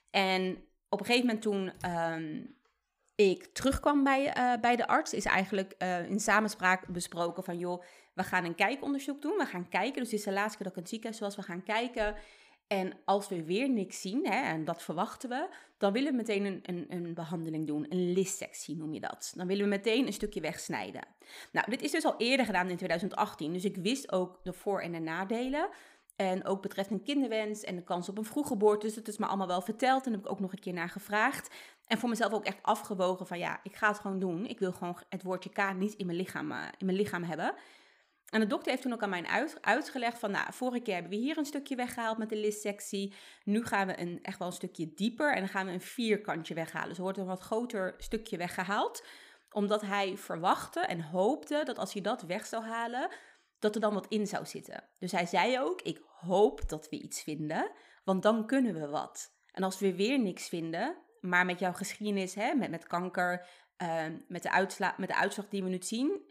En 0.09 0.63
op 0.89 0.99
een 0.99 1.05
gegeven 1.05 1.25
moment 1.25 1.43
toen 1.43 1.91
um, 1.91 2.55
ik 3.15 3.45
terugkwam 3.45 4.03
bij, 4.03 4.37
uh, 4.37 4.61
bij 4.61 4.75
de 4.75 4.87
arts, 4.87 5.13
is 5.13 5.25
eigenlijk 5.25 5.73
in 6.09 6.19
samenspraak 6.19 6.87
besproken 6.87 7.43
van 7.43 7.57
joh, 7.57 7.83
we 8.13 8.23
gaan 8.23 8.45
een 8.45 8.55
kijkonderzoek 8.55 9.21
doen. 9.21 9.37
We 9.37 9.45
gaan 9.45 9.69
kijken. 9.69 10.01
Dus 10.01 10.09
dit 10.09 10.19
is 10.19 10.25
de 10.25 10.31
laatste 10.31 10.57
keer 10.57 10.67
dat 10.67 10.71
ik 10.71 10.75
in 10.75 10.81
het 10.81 10.89
ziekenhuis 10.89 11.21
was. 11.21 11.35
We 11.35 11.51
gaan 11.51 11.63
kijken 11.63 12.15
en 12.67 12.93
als 13.05 13.27
we 13.27 13.43
weer 13.43 13.69
niks 13.69 14.01
zien, 14.01 14.27
hè, 14.27 14.41
en 14.41 14.65
dat 14.65 14.83
verwachten 14.83 15.29
we, 15.29 15.47
dan 15.77 15.93
willen 15.93 16.11
we 16.11 16.17
meteen 16.17 16.45
een, 16.45 16.61
een, 16.65 16.85
een 16.89 17.13
behandeling 17.13 17.67
doen. 17.67 17.85
Een 17.89 18.11
listsectie 18.11 18.75
noem 18.75 18.93
je 18.93 18.99
dat. 18.99 19.33
Dan 19.35 19.47
willen 19.47 19.63
we 19.63 19.69
meteen 19.69 20.05
een 20.07 20.13
stukje 20.13 20.41
wegsnijden. 20.41 21.01
Nou, 21.51 21.69
dit 21.69 21.81
is 21.81 21.91
dus 21.91 22.05
al 22.05 22.15
eerder 22.17 22.45
gedaan 22.45 22.69
in 22.69 22.75
2018. 22.75 23.53
Dus 23.53 23.65
ik 23.65 23.75
wist 23.75 24.11
ook 24.11 24.39
de 24.43 24.53
voor- 24.53 24.81
en 24.81 24.91
de 24.91 24.99
nadelen. 24.99 25.69
En 26.15 26.45
ook 26.45 26.61
betreffend 26.61 27.03
kinderwens 27.03 27.63
en 27.63 27.75
de 27.75 27.83
kans 27.83 28.09
op 28.09 28.17
een 28.17 28.25
vroeggeboorte. 28.25 28.85
Dus 28.85 28.95
het 28.95 29.07
is 29.07 29.17
me 29.17 29.25
allemaal 29.25 29.47
wel 29.47 29.61
verteld 29.61 30.05
en 30.05 30.11
heb 30.11 30.21
ik 30.25 30.31
ook 30.31 30.39
nog 30.39 30.51
een 30.51 30.59
keer 30.59 30.73
naar 30.73 30.89
gevraagd. 30.89 31.55
En 31.87 31.97
voor 31.97 32.09
mezelf 32.09 32.33
ook 32.33 32.45
echt 32.45 32.59
afgewogen 32.61 33.27
van 33.27 33.39
ja, 33.39 33.59
ik 33.63 33.75
ga 33.75 33.87
het 33.87 33.99
gewoon 33.99 34.19
doen. 34.19 34.45
Ik 34.45 34.59
wil 34.59 34.71
gewoon 34.71 34.97
het 35.09 35.23
woordje 35.23 35.49
K 35.49 35.73
niet 35.75 35.93
in 35.93 36.05
mijn 36.05 36.17
lichaam, 36.17 36.51
uh, 36.51 36.63
in 36.77 36.85
mijn 36.85 36.97
lichaam 36.97 37.23
hebben. 37.23 37.53
En 38.29 38.39
de 38.39 38.47
dokter 38.47 38.71
heeft 38.71 38.83
toen 38.83 38.93
ook 38.93 39.03
aan 39.03 39.09
mij 39.09 39.23
uit, 39.23 39.57
uitgelegd 39.61 40.19
van, 40.19 40.31
nou, 40.31 40.53
vorige 40.53 40.79
keer 40.79 40.93
hebben 40.93 41.11
we 41.11 41.17
hier 41.17 41.37
een 41.37 41.45
stukje 41.45 41.75
weggehaald 41.75 42.17
met 42.17 42.29
de 42.29 42.35
listsectie. 42.35 43.13
Nu 43.43 43.65
gaan 43.65 43.87
we 43.87 43.99
een, 43.99 44.19
echt 44.21 44.39
wel 44.39 44.47
een 44.47 44.53
stukje 44.53 44.93
dieper 44.93 45.33
en 45.33 45.39
dan 45.39 45.49
gaan 45.49 45.65
we 45.65 45.71
een 45.71 45.81
vierkantje 45.81 46.53
weghalen. 46.53 46.87
Dus 46.87 46.97
er 46.97 47.03
wordt 47.03 47.17
een 47.17 47.25
wat 47.25 47.41
groter 47.41 47.93
stukje 47.97 48.37
weggehaald. 48.37 49.05
Omdat 49.51 49.81
hij 49.81 50.17
verwachtte 50.17 50.79
en 50.79 51.01
hoopte 51.01 51.61
dat 51.65 51.77
als 51.77 51.93
hij 51.93 52.01
dat 52.01 52.21
weg 52.21 52.45
zou 52.45 52.63
halen, 52.63 53.09
dat 53.59 53.75
er 53.75 53.81
dan 53.81 53.93
wat 53.93 54.07
in 54.09 54.27
zou 54.27 54.45
zitten. 54.45 54.83
Dus 54.99 55.11
hij 55.11 55.25
zei 55.25 55.59
ook, 55.59 55.81
ik 55.81 56.01
hoop 56.05 56.69
dat 56.69 56.89
we 56.89 57.01
iets 57.01 57.21
vinden, 57.21 57.71
want 58.03 58.23
dan 58.23 58.45
kunnen 58.45 58.73
we 58.73 58.87
wat. 58.87 59.35
En 59.51 59.63
als 59.63 59.79
we 59.79 59.95
weer 59.95 60.19
niks 60.19 60.49
vinden, 60.49 60.95
maar 61.21 61.45
met 61.45 61.59
jouw 61.59 61.73
geschiedenis, 61.73 62.35
hè, 62.35 62.53
met, 62.53 62.69
met 62.69 62.87
kanker, 62.87 63.47
uh, 63.81 64.05
met, 64.27 64.43
de 64.43 64.51
uitsla 64.51 64.93
met 64.97 65.09
de 65.09 65.15
uitslag 65.15 65.47
die 65.49 65.63
we 65.63 65.69
nu 65.69 65.77
zien, 65.81 66.26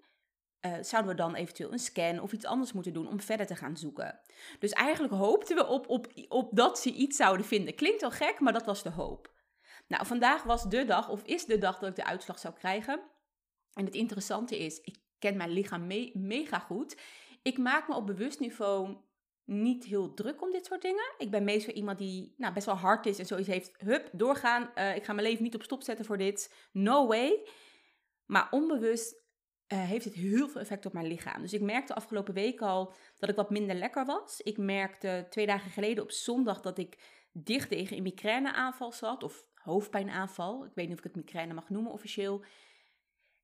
uh, 0.67 0.83
zouden 0.83 1.11
we 1.11 1.17
dan 1.17 1.35
eventueel 1.35 1.73
een 1.73 1.79
scan 1.79 2.21
of 2.21 2.33
iets 2.33 2.45
anders 2.45 2.73
moeten 2.73 2.93
doen 2.93 3.09
om 3.09 3.21
verder 3.21 3.47
te 3.47 3.57
gaan 3.57 3.77
zoeken. 3.77 4.21
Dus 4.59 4.73
eigenlijk 4.73 5.15
hoopten 5.15 5.57
we 5.57 5.67
op, 5.67 5.89
op, 5.89 6.07
op 6.29 6.49
dat 6.53 6.79
ze 6.79 6.93
iets 6.93 7.17
zouden 7.17 7.47
vinden. 7.47 7.75
Klinkt 7.75 8.01
wel 8.01 8.11
gek, 8.11 8.41
maar 8.41 8.53
dat 8.53 8.65
was 8.65 8.83
de 8.83 8.91
hoop. 8.91 9.35
Nou, 9.89 10.07
vandaag 10.07 10.43
was 10.43 10.63
de 10.69 10.85
dag, 10.85 11.09
of 11.09 11.23
is 11.23 11.45
de 11.45 11.59
dag 11.59 11.79
dat 11.79 11.89
ik 11.89 11.97
de 11.97 12.05
uitslag 12.05 12.39
zou 12.39 12.55
krijgen. 12.55 13.01
En 13.73 13.85
het 13.85 13.95
interessante 13.95 14.59
is, 14.59 14.81
ik 14.81 14.97
ken 15.19 15.37
mijn 15.37 15.51
lichaam 15.51 15.87
mega 16.13 16.59
goed. 16.59 16.97
Ik 17.43 17.59
maak 17.59 17.89
me 17.89 17.95
op 17.95 18.07
bewust 18.07 18.41
niveau 18.41 18.97
niet 19.45 19.85
heel 19.85 20.15
druk 20.15 20.43
om 20.43 20.51
dit 20.51 20.67
soort 20.67 20.83
dingen. 20.83 21.15
Ik 21.19 21.31
ben 21.31 21.45
meestal 21.45 21.75
iemand 21.75 21.99
die 21.99 22.35
nou, 22.37 22.53
best 22.53 22.67
wel 22.67 22.75
hard 22.75 23.07
is 23.07 23.19
en 23.19 23.27
zoiets 23.27 23.49
heeft. 23.49 23.73
Hup, 23.79 24.09
doorgaan. 24.13 24.71
Uh, 24.75 24.97
ik 24.97 25.05
ga 25.05 25.13
mijn 25.13 25.27
leven 25.27 25.43
niet 25.43 25.55
op 25.55 25.63
stop 25.63 25.83
zetten 25.83 26.05
voor 26.05 26.19
dit. 26.19 26.55
No 26.73 27.07
way. 27.07 27.49
Maar 28.25 28.49
onbewust 28.51 29.26
uh, 29.69 29.79
heeft 29.79 30.05
het 30.05 30.15
heel 30.15 30.49
veel 30.49 30.61
effect 30.61 30.87
op 30.87 30.93
mijn 30.93 31.07
lichaam. 31.07 31.41
Dus 31.41 31.53
ik 31.53 31.61
merkte 31.61 31.95
afgelopen 31.95 32.35
week 32.35 32.61
al 32.61 32.95
dat 33.19 33.29
ik 33.29 33.37
wat 33.37 33.51
minder 33.51 33.77
lekker 33.77 34.05
was. 34.05 34.41
Ik 34.41 34.59
merkte 34.59 35.27
twee 35.31 35.47
dagen 35.47 35.71
geleden 35.71 36.03
op 36.03 36.11
zondag 36.11 36.61
dat 36.61 36.79
ik 36.79 36.99
dicht 37.33 37.69
tegen 37.69 37.97
een 37.97 38.03
migraineaanval 38.03 38.93
zat. 38.93 39.23
Of 39.23 39.45
hoofdpijnaanval. 39.55 40.65
Ik 40.65 40.75
weet 40.75 40.89
niet 40.89 40.99
of 40.99 41.05
ik 41.05 41.15
het 41.15 41.25
migraine 41.25 41.55
mag 41.55 41.69
noemen 41.69 41.93
officieel. 41.93 42.45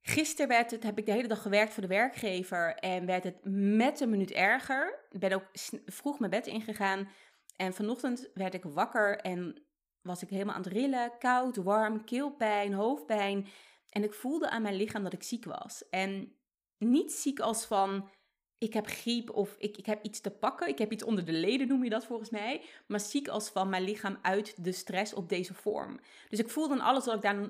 Gisteren 0.01 0.49
werd 0.49 0.71
het, 0.71 0.83
heb 0.83 0.99
ik 0.99 1.07
de 1.07 1.13
hele 1.13 1.29
dag 1.29 1.43
gewerkt 1.43 1.73
voor 1.73 1.83
de 1.83 1.89
werkgever 1.89 2.75
en 2.75 3.07
werd 3.07 3.25
het 3.25 3.39
met 3.45 4.01
een 4.01 4.11
minuut 4.11 4.31
erger. 4.31 5.07
Ik 5.11 5.21
ben 5.21 5.33
ook 5.33 5.49
vroeg 5.87 6.19
mijn 6.19 6.31
bed 6.31 6.47
ingegaan 6.47 7.09
en 7.57 7.75
vanochtend 7.75 8.31
werd 8.35 8.55
ik 8.55 8.65
wakker 8.65 9.19
en 9.19 9.63
was 10.01 10.23
ik 10.23 10.29
helemaal 10.29 10.55
aan 10.55 10.63
het 10.63 10.73
rillen, 10.73 11.13
koud, 11.19 11.57
warm, 11.57 12.05
keelpijn, 12.05 12.73
hoofdpijn. 12.73 13.47
En 13.93 14.03
ik 14.03 14.15
voelde 14.15 14.51
aan 14.51 14.63
mijn 14.63 14.77
lichaam 14.77 15.03
dat 15.03 15.13
ik 15.13 15.23
ziek 15.23 15.45
was. 15.45 15.89
En 15.91 16.37
niet 16.79 17.13
ziek 17.13 17.41
als 17.41 17.65
van 17.65 18.11
ik 18.59 18.73
heb 18.73 18.87
griep 18.87 19.31
of 19.31 19.55
ik, 19.59 19.77
ik 19.77 19.87
heb 19.87 20.05
iets 20.05 20.21
te 20.21 20.31
pakken. 20.31 20.69
Ik 20.69 20.79
heb 20.79 20.93
iets 20.93 21.05
onder 21.05 21.25
de 21.25 21.33
leden, 21.33 21.69
noem 21.69 21.85
je 21.85 21.91
dat 21.91 22.07
volgens 22.07 22.31
mij. 22.31 22.63
Maar 22.87 23.01
ziek 23.01 23.29
als 23.29 23.49
van 23.49 23.69
mijn 23.69 23.83
lichaam 23.83 24.19
uit 24.23 24.65
de 24.65 24.73
stress 24.73 25.15
op 25.15 25.29
deze 25.29 25.55
vorm. 25.55 26.01
Dus 26.29 26.39
ik 26.39 26.49
voel 26.49 26.69
dan 26.69 26.81
alles 26.81 27.05
wat 27.05 27.15
ik 27.15 27.23
daar 27.23 27.49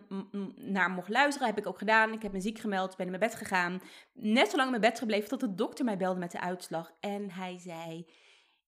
naar 0.57 0.91
mocht 0.91 1.09
luisteren. 1.09 1.49
Heb 1.49 1.59
ik 1.59 1.67
ook 1.67 1.79
gedaan. 1.79 2.13
Ik 2.13 2.23
heb 2.23 2.33
me 2.33 2.41
ziek 2.41 2.59
gemeld, 2.59 2.97
ben 2.97 3.07
in 3.07 3.19
mijn 3.19 3.31
bed 3.31 3.39
gegaan. 3.39 3.81
Net 4.13 4.51
zo 4.51 4.57
lang 4.57 4.73
in 4.73 4.79
mijn 4.79 4.91
bed 4.91 4.99
gebleven 4.99 5.29
tot 5.29 5.41
de 5.41 5.55
dokter 5.55 5.85
mij 5.85 5.97
belde 5.97 6.21
met 6.21 6.31
de 6.31 6.41
uitslag. 6.41 6.93
En 7.01 7.31
hij 7.31 7.59
zei, 7.59 8.07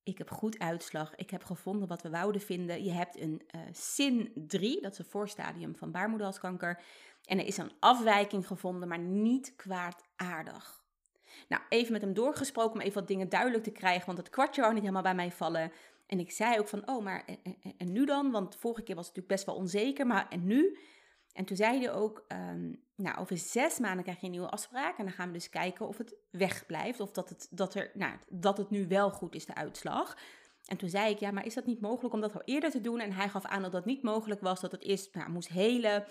ik 0.02 0.18
heb 0.18 0.30
goed 0.30 0.58
uitslag. 0.58 1.14
Ik 1.14 1.30
heb 1.30 1.44
gevonden 1.44 1.88
wat 1.88 2.02
we 2.02 2.10
wouden 2.10 2.40
vinden. 2.40 2.84
Je 2.84 2.92
hebt 2.92 3.20
een 3.20 3.42
uh, 3.54 3.60
SIN 3.72 4.32
3, 4.34 4.80
dat 4.80 4.92
is 4.92 4.98
een 4.98 5.04
voorstadium 5.04 5.76
van 5.76 5.90
baarmoederhalskanker. 5.90 6.82
En 7.24 7.38
er 7.38 7.46
is 7.46 7.56
een 7.56 7.72
afwijking 7.80 8.46
gevonden, 8.46 8.88
maar 8.88 8.98
niet 8.98 9.56
kwaadaardig. 9.56 10.82
Nou, 11.48 11.62
even 11.68 11.92
met 11.92 12.02
hem 12.02 12.14
doorgesproken 12.14 12.72
om 12.72 12.80
even 12.80 12.94
wat 12.94 13.08
dingen 13.08 13.28
duidelijk 13.28 13.64
te 13.64 13.70
krijgen, 13.70 14.06
want 14.06 14.18
het 14.18 14.30
kwartje 14.30 14.60
wou 14.60 14.72
niet 14.72 14.82
helemaal 14.82 15.02
bij 15.02 15.14
mij 15.14 15.30
vallen. 15.30 15.72
En 16.06 16.18
ik 16.18 16.30
zei 16.30 16.58
ook 16.58 16.68
van, 16.68 16.88
oh, 16.88 17.04
maar 17.04 17.24
en, 17.26 17.56
en, 17.78 17.92
nu 17.92 18.04
dan? 18.04 18.30
Want 18.30 18.56
vorige 18.56 18.82
keer 18.82 18.94
was 18.94 19.06
het 19.06 19.16
natuurlijk 19.16 19.42
best 19.42 19.56
wel 19.56 19.64
onzeker, 19.64 20.06
maar 20.06 20.28
en 20.28 20.46
nu? 20.46 20.78
En 21.32 21.44
toen 21.44 21.56
zei 21.56 21.78
hij 21.78 21.92
ook, 21.92 22.24
um, 22.28 22.82
nou, 22.96 23.18
over 23.18 23.38
zes 23.38 23.78
maanden 23.78 24.02
krijg 24.02 24.18
je 24.20 24.26
een 24.26 24.32
nieuwe 24.32 24.50
afspraak. 24.50 24.98
En 24.98 25.04
dan 25.04 25.14
gaan 25.14 25.26
we 25.26 25.32
dus 25.32 25.48
kijken 25.48 25.88
of 25.88 25.98
het 25.98 26.14
wegblijft. 26.30 27.00
Of 27.00 27.10
dat 27.10 27.28
het, 27.28 27.48
dat 27.50 27.74
er, 27.74 27.90
nou, 27.94 28.16
dat 28.28 28.56
het 28.58 28.70
nu 28.70 28.88
wel 28.88 29.10
goed 29.10 29.34
is, 29.34 29.46
de 29.46 29.54
uitslag. 29.54 30.16
En 30.64 30.76
toen 30.76 30.88
zei 30.88 31.10
ik, 31.10 31.18
ja, 31.18 31.30
maar 31.30 31.46
is 31.46 31.54
dat 31.54 31.66
niet 31.66 31.80
mogelijk 31.80 32.14
om 32.14 32.20
dat 32.20 32.34
al 32.34 32.42
eerder 32.44 32.70
te 32.70 32.80
doen? 32.80 33.00
En 33.00 33.12
hij 33.12 33.28
gaf 33.28 33.44
aan 33.44 33.62
dat 33.62 33.72
dat 33.72 33.84
niet 33.84 34.02
mogelijk 34.02 34.40
was, 34.40 34.60
dat 34.60 34.72
het 34.72 34.82
eerst 34.82 35.14
nou, 35.14 35.30
moest 35.30 35.48
helen. 35.48 36.04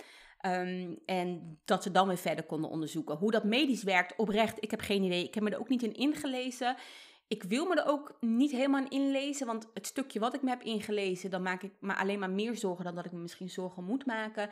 Um, 0.45 0.99
en 1.05 1.59
dat 1.65 1.83
ze 1.83 1.91
dan 1.91 2.07
weer 2.07 2.17
verder 2.17 2.45
konden 2.45 2.69
onderzoeken. 2.69 3.15
Hoe 3.15 3.31
dat 3.31 3.43
medisch 3.43 3.83
werkt, 3.83 4.15
oprecht, 4.15 4.57
ik 4.59 4.71
heb 4.71 4.79
geen 4.79 5.03
idee. 5.03 5.23
Ik 5.23 5.33
heb 5.33 5.43
me 5.43 5.49
er 5.49 5.59
ook 5.59 5.69
niet 5.69 5.83
in 5.83 5.93
ingelezen. 5.93 6.75
Ik 7.27 7.43
wil 7.43 7.65
me 7.65 7.75
er 7.75 7.87
ook 7.87 8.17
niet 8.19 8.51
helemaal 8.51 8.81
in 8.81 8.89
inlezen, 8.89 9.47
want 9.47 9.69
het 9.73 9.87
stukje 9.87 10.19
wat 10.19 10.33
ik 10.33 10.41
me 10.41 10.49
heb 10.49 10.61
ingelezen, 10.61 11.29
dan 11.29 11.41
maak 11.41 11.63
ik 11.63 11.71
me 11.79 11.95
alleen 11.95 12.19
maar 12.19 12.29
meer 12.29 12.55
zorgen 12.55 12.85
dan 12.85 12.95
dat 12.95 13.05
ik 13.05 13.11
me 13.11 13.19
misschien 13.19 13.49
zorgen 13.49 13.83
moet 13.83 14.05
maken. 14.05 14.49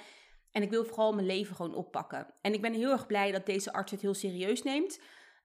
En 0.52 0.62
ik 0.62 0.70
wil 0.70 0.86
vooral 0.86 1.14
mijn 1.14 1.26
leven 1.26 1.56
gewoon 1.56 1.76
oppakken. 1.76 2.28
En 2.42 2.54
ik 2.54 2.62
ben 2.62 2.74
heel 2.74 2.92
erg 2.92 3.08
blij 3.08 3.32
dat 3.32 3.46
deze 3.46 3.74
arts 3.74 3.92
het 3.92 4.02
heel 4.02 4.14
serieus 4.14 4.64
neemt. 4.64 5.00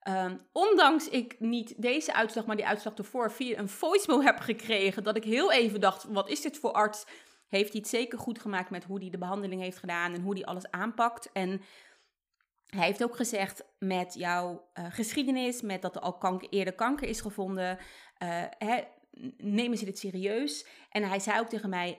Um, 0.08 0.40
ondanks 0.52 1.08
ik 1.08 1.40
niet 1.40 1.82
deze 1.82 2.14
uitslag, 2.14 2.46
maar 2.46 2.56
die 2.56 2.66
uitslag 2.66 2.94
ervoor 2.94 3.32
via 3.32 3.58
een 3.58 3.68
voicemail 3.68 4.22
heb 4.22 4.38
gekregen. 4.38 5.04
Dat 5.04 5.16
ik 5.16 5.24
heel 5.24 5.52
even 5.52 5.80
dacht, 5.80 6.04
wat 6.04 6.28
is 6.28 6.40
dit 6.40 6.58
voor 6.58 6.72
arts? 6.72 7.06
Heeft 7.48 7.72
hij 7.72 7.80
het 7.80 7.88
zeker 7.88 8.18
goed 8.18 8.40
gemaakt 8.40 8.70
met 8.70 8.84
hoe 8.84 9.00
hij 9.00 9.10
de 9.10 9.18
behandeling 9.18 9.60
heeft 9.60 9.78
gedaan 9.78 10.12
en 10.12 10.22
hoe 10.22 10.34
hij 10.34 10.44
alles 10.44 10.70
aanpakt. 10.70 11.32
En 11.32 11.60
hij 12.66 12.86
heeft 12.86 13.04
ook 13.04 13.16
gezegd 13.16 13.64
met 13.78 14.14
jouw 14.14 14.70
uh, 14.74 14.86
geschiedenis, 14.88 15.62
met 15.62 15.82
dat 15.82 15.96
er 15.96 16.02
al 16.02 16.18
kanker, 16.18 16.48
eerder 16.48 16.74
kanker 16.74 17.08
is 17.08 17.20
gevonden, 17.20 17.78
uh, 17.78 18.44
hè, 18.58 18.82
nemen 19.36 19.78
ze 19.78 19.84
dit 19.84 19.98
serieus. 19.98 20.66
En 20.90 21.02
hij 21.02 21.18
zei 21.18 21.40
ook 21.40 21.48
tegen 21.48 21.68
mij, 21.68 21.98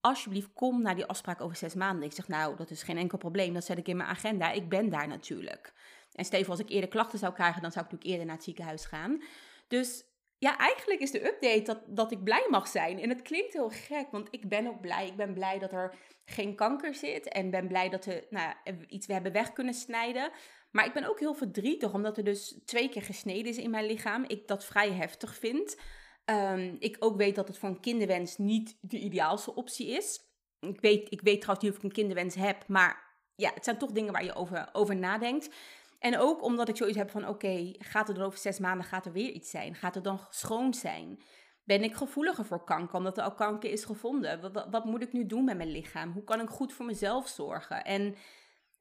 alsjeblieft 0.00 0.52
kom 0.52 0.82
naar 0.82 0.94
die 0.94 1.06
afspraak 1.06 1.40
over 1.40 1.56
zes 1.56 1.74
maanden. 1.74 2.04
Ik 2.04 2.12
zeg, 2.12 2.28
nou, 2.28 2.56
dat 2.56 2.70
is 2.70 2.82
geen 2.82 2.98
enkel 2.98 3.18
probleem, 3.18 3.54
dat 3.54 3.64
zet 3.64 3.78
ik 3.78 3.88
in 3.88 3.96
mijn 3.96 4.08
agenda. 4.08 4.50
Ik 4.50 4.68
ben 4.68 4.88
daar 4.88 5.08
natuurlijk. 5.08 5.72
En 6.12 6.24
Steven, 6.24 6.50
als 6.50 6.60
ik 6.60 6.68
eerder 6.68 6.90
klachten 6.90 7.18
zou 7.18 7.32
krijgen, 7.32 7.62
dan 7.62 7.72
zou 7.72 7.84
ik 7.84 7.90
natuurlijk 7.90 8.10
eerder 8.10 8.26
naar 8.26 8.36
het 8.36 8.44
ziekenhuis 8.44 8.84
gaan. 8.84 9.22
Dus 9.68 10.04
ja, 10.40 10.58
eigenlijk 10.58 11.00
is 11.00 11.10
de 11.10 11.26
update 11.26 11.62
dat, 11.62 11.80
dat 11.86 12.12
ik 12.12 12.24
blij 12.24 12.46
mag 12.50 12.68
zijn. 12.68 13.00
En 13.00 13.08
het 13.08 13.22
klinkt 13.22 13.52
heel 13.52 13.70
gek, 13.70 14.10
want 14.10 14.28
ik 14.30 14.48
ben 14.48 14.66
ook 14.66 14.80
blij. 14.80 15.06
Ik 15.06 15.16
ben 15.16 15.34
blij 15.34 15.58
dat 15.58 15.72
er 15.72 15.94
geen 16.24 16.54
kanker 16.54 16.94
zit. 16.94 17.28
En 17.28 17.50
ben 17.50 17.68
blij 17.68 17.88
dat 17.88 18.04
we 18.04 18.26
nou, 18.30 18.54
iets 18.88 19.06
we 19.06 19.12
hebben 19.12 19.32
weg 19.32 19.52
kunnen 19.52 19.74
snijden. 19.74 20.30
Maar 20.70 20.86
ik 20.86 20.92
ben 20.92 21.08
ook 21.08 21.18
heel 21.18 21.34
verdrietig, 21.34 21.94
omdat 21.94 22.16
er 22.16 22.24
dus 22.24 22.60
twee 22.64 22.88
keer 22.88 23.02
gesneden 23.02 23.46
is 23.46 23.58
in 23.58 23.70
mijn 23.70 23.86
lichaam. 23.86 24.24
Ik 24.26 24.48
dat 24.48 24.64
vrij 24.64 24.92
heftig 24.92 25.34
vind. 25.34 25.76
Um, 26.24 26.76
ik 26.78 26.96
ook 26.98 27.16
weet 27.16 27.34
dat 27.34 27.48
het 27.48 27.58
voor 27.58 27.68
een 27.68 27.80
kinderwens 27.80 28.38
niet 28.38 28.76
de 28.80 28.98
ideaalste 28.98 29.54
optie 29.54 29.88
is. 29.88 30.20
Ik 30.60 30.80
weet, 30.80 31.12
ik 31.12 31.20
weet 31.20 31.40
trouwens 31.40 31.64
niet 31.66 31.72
of 31.72 31.78
ik 31.78 31.84
een 31.84 31.96
kinderwens 31.96 32.34
heb, 32.34 32.68
maar 32.68 33.10
ja, 33.34 33.50
het 33.54 33.64
zijn 33.64 33.78
toch 33.78 33.90
dingen 33.90 34.12
waar 34.12 34.24
je 34.24 34.34
over, 34.34 34.68
over 34.72 34.96
nadenkt. 34.96 35.54
En 36.00 36.18
ook 36.18 36.42
omdat 36.42 36.68
ik 36.68 36.76
zoiets 36.76 36.96
heb 36.96 37.10
van, 37.10 37.28
oké, 37.28 37.72
gaat 37.78 38.08
er 38.08 38.24
over 38.24 38.38
zes 38.38 38.58
maanden 38.58 38.86
gaat 38.86 39.06
er 39.06 39.12
weer 39.12 39.30
iets 39.30 39.50
zijn? 39.50 39.74
Gaat 39.74 39.94
het 39.94 40.04
dan 40.04 40.20
schoon 40.30 40.74
zijn? 40.74 41.22
Ben 41.64 41.82
ik 41.82 41.94
gevoeliger 41.94 42.44
voor 42.44 42.64
kanker, 42.64 42.96
omdat 42.96 43.18
er 43.18 43.24
al 43.24 43.34
kanker 43.34 43.70
is 43.70 43.84
gevonden? 43.84 44.40
Wat, 44.40 44.66
wat, 44.70 44.84
moet 44.84 45.02
ik 45.02 45.12
nu 45.12 45.26
doen 45.26 45.44
met 45.44 45.56
mijn 45.56 45.70
lichaam? 45.70 46.12
Hoe 46.12 46.24
kan 46.24 46.40
ik 46.40 46.48
goed 46.48 46.72
voor 46.72 46.86
mezelf 46.86 47.28
zorgen? 47.28 47.84
En 47.84 48.14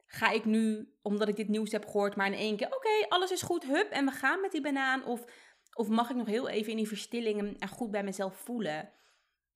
ga 0.05 0.29
ik 0.29 0.45
nu, 0.45 0.93
omdat 1.01 1.27
ik 1.27 1.35
dit 1.35 1.47
nieuws 1.47 1.71
heb 1.71 1.85
gehoord, 1.85 2.15
maar 2.15 2.27
in 2.27 2.33
één 2.33 2.57
keer, 2.57 2.67
oké, 2.67 3.07
alles 3.09 3.31
is 3.31 3.41
goed, 3.41 3.63
hup, 3.63 3.89
en 3.91 4.05
we 4.05 4.11
gaan 4.11 4.41
met 4.41 4.51
die 4.51 4.61
banaan? 4.61 5.05
Of, 5.05 5.25
of 5.73 5.87
mag 5.87 6.09
ik 6.09 6.15
nog 6.15 6.27
heel 6.27 6.49
even 6.49 6.71
in 6.71 6.77
die 6.77 6.87
verstillingen 6.87 7.55
en 7.57 7.67
goed 7.67 7.91
bij 7.91 8.03
mezelf 8.03 8.35
voelen? 8.37 8.89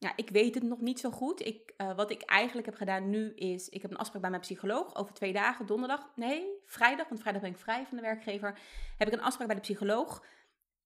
Ja, 0.03 0.13
ik 0.15 0.29
weet 0.29 0.55
het 0.55 0.63
nog 0.63 0.81
niet 0.81 0.99
zo 0.99 1.11
goed. 1.11 1.45
Ik, 1.45 1.73
uh, 1.77 1.95
wat 1.95 2.11
ik 2.11 2.21
eigenlijk 2.21 2.67
heb 2.67 2.75
gedaan 2.75 3.09
nu 3.09 3.33
is, 3.33 3.69
ik 3.69 3.81
heb 3.81 3.91
een 3.91 3.97
afspraak 3.97 4.21
bij 4.21 4.29
mijn 4.29 4.41
psycholoog 4.41 4.95
over 4.95 5.13
twee 5.13 5.33
dagen, 5.33 5.65
donderdag, 5.65 6.11
nee, 6.15 6.61
vrijdag, 6.65 7.07
want 7.07 7.21
vrijdag 7.21 7.41
ben 7.41 7.51
ik 7.51 7.57
vrij 7.57 7.85
van 7.85 7.97
de 7.97 8.03
werkgever, 8.03 8.59
heb 8.97 9.07
ik 9.07 9.13
een 9.13 9.21
afspraak 9.21 9.47
bij 9.47 9.55
de 9.55 9.61
psycholoog, 9.61 10.25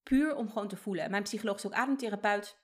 puur 0.04 0.36
om 0.36 0.48
gewoon 0.48 0.68
te 0.68 0.78
voelen. 0.78 1.12
Mijn 1.12 1.24
psycholoog 1.24 1.56
is 1.56 1.66
ook 1.66 1.74
ademtherapeut. 1.74 2.58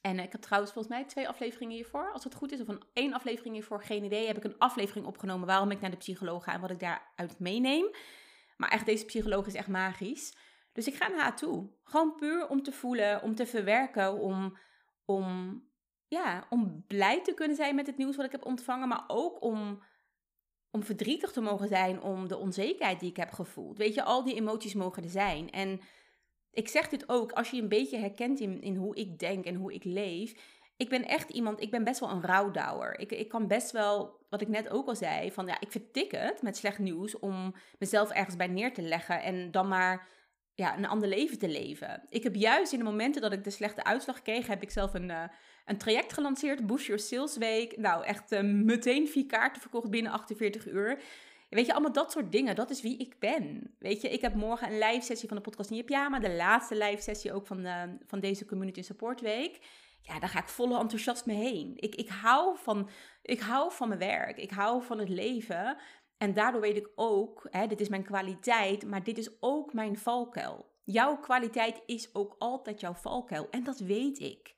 En 0.00 0.18
ik 0.18 0.32
heb 0.32 0.40
trouwens 0.40 0.72
volgens 0.72 0.94
mij 0.94 1.04
twee 1.04 1.28
afleveringen 1.28 1.74
hiervoor, 1.74 2.12
als 2.12 2.24
het 2.24 2.34
goed 2.34 2.52
is, 2.52 2.60
of 2.60 2.68
een 2.68 2.82
één 2.92 3.12
aflevering 3.12 3.54
hiervoor, 3.54 3.82
geen 3.82 4.04
idee, 4.04 4.26
heb 4.26 4.36
ik 4.36 4.44
een 4.44 4.58
aflevering 4.58 5.06
opgenomen 5.06 5.46
waarom 5.46 5.70
ik 5.70 5.80
naar 5.80 5.90
de 5.90 5.96
psycholoog 5.96 6.44
ga 6.44 6.52
en 6.52 6.60
wat 6.60 6.70
ik 6.70 6.80
daaruit 6.80 7.38
meeneem. 7.38 7.90
Maar 8.56 8.70
echt, 8.70 8.86
deze 8.86 9.04
psycholoog 9.04 9.46
is 9.46 9.54
echt 9.54 9.68
magisch. 9.68 10.36
Dus 10.72 10.86
ik 10.86 10.94
ga 10.94 11.08
naar 11.08 11.20
haar 11.20 11.36
toe. 11.36 11.70
Gewoon 11.84 12.14
puur 12.14 12.48
om 12.48 12.62
te 12.62 12.72
voelen, 12.72 13.22
om 13.22 13.34
te 13.34 13.46
verwerken, 13.46 14.18
om 14.18 14.58
om, 15.08 15.62
ja, 16.08 16.46
om 16.50 16.84
blij 16.86 17.22
te 17.22 17.34
kunnen 17.34 17.56
zijn 17.56 17.74
met 17.74 17.86
het 17.86 17.96
nieuws 17.96 18.16
wat 18.16 18.24
ik 18.24 18.32
heb 18.32 18.46
ontvangen, 18.46 18.88
maar 18.88 19.04
ook 19.06 19.42
om, 19.42 19.82
om 20.70 20.82
verdrietig 20.82 21.32
te 21.32 21.40
mogen 21.40 21.68
zijn 21.68 22.02
om 22.02 22.28
de 22.28 22.36
onzekerheid 22.36 23.00
die 23.00 23.10
ik 23.10 23.16
heb 23.16 23.32
gevoeld. 23.32 23.78
Weet 23.78 23.94
je, 23.94 24.02
al 24.02 24.24
die 24.24 24.34
emoties 24.34 24.74
mogen 24.74 25.02
er 25.02 25.10
zijn. 25.10 25.50
En 25.50 25.80
ik 26.50 26.68
zeg 26.68 26.88
dit 26.88 27.08
ook, 27.08 27.32
als 27.32 27.50
je 27.50 27.62
een 27.62 27.68
beetje 27.68 27.98
herkent 27.98 28.40
in, 28.40 28.60
in 28.60 28.76
hoe 28.76 28.96
ik 28.96 29.18
denk 29.18 29.44
en 29.44 29.54
hoe 29.54 29.74
ik 29.74 29.84
leef. 29.84 30.34
Ik 30.76 30.88
ben 30.88 31.04
echt 31.04 31.30
iemand, 31.30 31.60
ik 31.60 31.70
ben 31.70 31.84
best 31.84 32.00
wel 32.00 32.10
een 32.10 32.24
rouwdouwer. 32.24 32.98
Ik, 32.98 33.12
ik 33.12 33.28
kan 33.28 33.46
best 33.46 33.70
wel, 33.70 34.26
wat 34.28 34.40
ik 34.40 34.48
net 34.48 34.68
ook 34.70 34.88
al 34.88 34.96
zei, 34.96 35.32
van 35.32 35.46
ja, 35.46 35.60
ik 35.60 35.72
vertik 35.72 36.10
het 36.10 36.42
met 36.42 36.56
slecht 36.56 36.78
nieuws 36.78 37.18
om 37.18 37.54
mezelf 37.78 38.10
ergens 38.10 38.36
bij 38.36 38.46
neer 38.46 38.74
te 38.74 38.82
leggen 38.82 39.22
en 39.22 39.50
dan 39.50 39.68
maar 39.68 40.08
ja, 40.58 40.76
een 40.76 40.86
ander 40.86 41.08
leven 41.08 41.38
te 41.38 41.48
leven. 41.48 42.02
Ik 42.08 42.22
heb 42.22 42.34
juist 42.34 42.72
in 42.72 42.78
de 42.78 42.84
momenten 42.84 43.22
dat 43.22 43.32
ik 43.32 43.44
de 43.44 43.50
slechte 43.50 43.84
uitslag 43.84 44.22
kreeg, 44.22 44.46
heb 44.46 44.62
ik 44.62 44.70
zelf 44.70 44.94
een, 44.94 45.08
uh, 45.08 45.22
een 45.64 45.78
traject 45.78 46.12
gelanceerd, 46.12 46.66
Boost 46.66 46.86
Your 46.86 47.00
Sales 47.00 47.36
Week. 47.36 47.76
Nou, 47.76 48.04
echt 48.04 48.32
uh, 48.32 48.40
meteen 48.42 49.08
vier 49.08 49.26
kaarten 49.26 49.60
verkocht 49.60 49.90
binnen 49.90 50.12
48 50.12 50.66
uur. 50.66 51.02
Weet 51.48 51.66
je, 51.66 51.72
allemaal 51.72 51.92
dat 51.92 52.12
soort 52.12 52.32
dingen. 52.32 52.54
Dat 52.54 52.70
is 52.70 52.82
wie 52.82 52.98
ik 52.98 53.18
ben. 53.18 53.74
Weet 53.78 54.00
je, 54.00 54.08
ik 54.08 54.20
heb 54.20 54.34
morgen 54.34 54.72
een 54.72 54.78
live 54.78 55.04
sessie 55.04 55.28
van 55.28 55.36
de 55.36 55.42
podcast 55.42 55.70
Niet 55.70 55.84
Pyjama. 55.84 56.18
De 56.18 56.34
laatste 56.34 56.76
live 56.76 57.02
sessie 57.02 57.32
ook 57.32 57.46
van, 57.46 57.62
de, 57.62 57.96
van 58.06 58.20
deze 58.20 58.44
Community 58.44 58.82
Support 58.82 59.20
Week. 59.20 59.58
Ja, 60.02 60.18
daar 60.18 60.28
ga 60.28 60.38
ik 60.38 60.48
volle 60.48 60.78
enthousiasme 60.78 61.32
heen. 61.32 61.72
Ik, 61.76 61.94
ik, 61.94 62.08
hou 62.08 62.56
van, 62.58 62.88
ik 63.22 63.40
hou 63.40 63.72
van 63.72 63.88
mijn 63.88 64.00
werk. 64.00 64.36
Ik 64.36 64.50
hou 64.50 64.82
van 64.82 64.98
het 64.98 65.08
leven. 65.08 65.76
En 66.18 66.34
daardoor 66.34 66.60
weet 66.60 66.76
ik 66.76 66.90
ook, 66.94 67.46
hè, 67.50 67.66
dit 67.66 67.80
is 67.80 67.88
mijn 67.88 68.04
kwaliteit, 68.04 68.86
maar 68.86 69.02
dit 69.02 69.18
is 69.18 69.30
ook 69.40 69.72
mijn 69.72 69.98
valkuil. 69.98 70.76
Jouw 70.84 71.16
kwaliteit 71.16 71.82
is 71.86 72.14
ook 72.14 72.36
altijd 72.38 72.80
jouw 72.80 72.94
valkuil. 72.94 73.50
En 73.50 73.64
dat 73.64 73.78
weet 73.78 74.18
ik. 74.18 74.56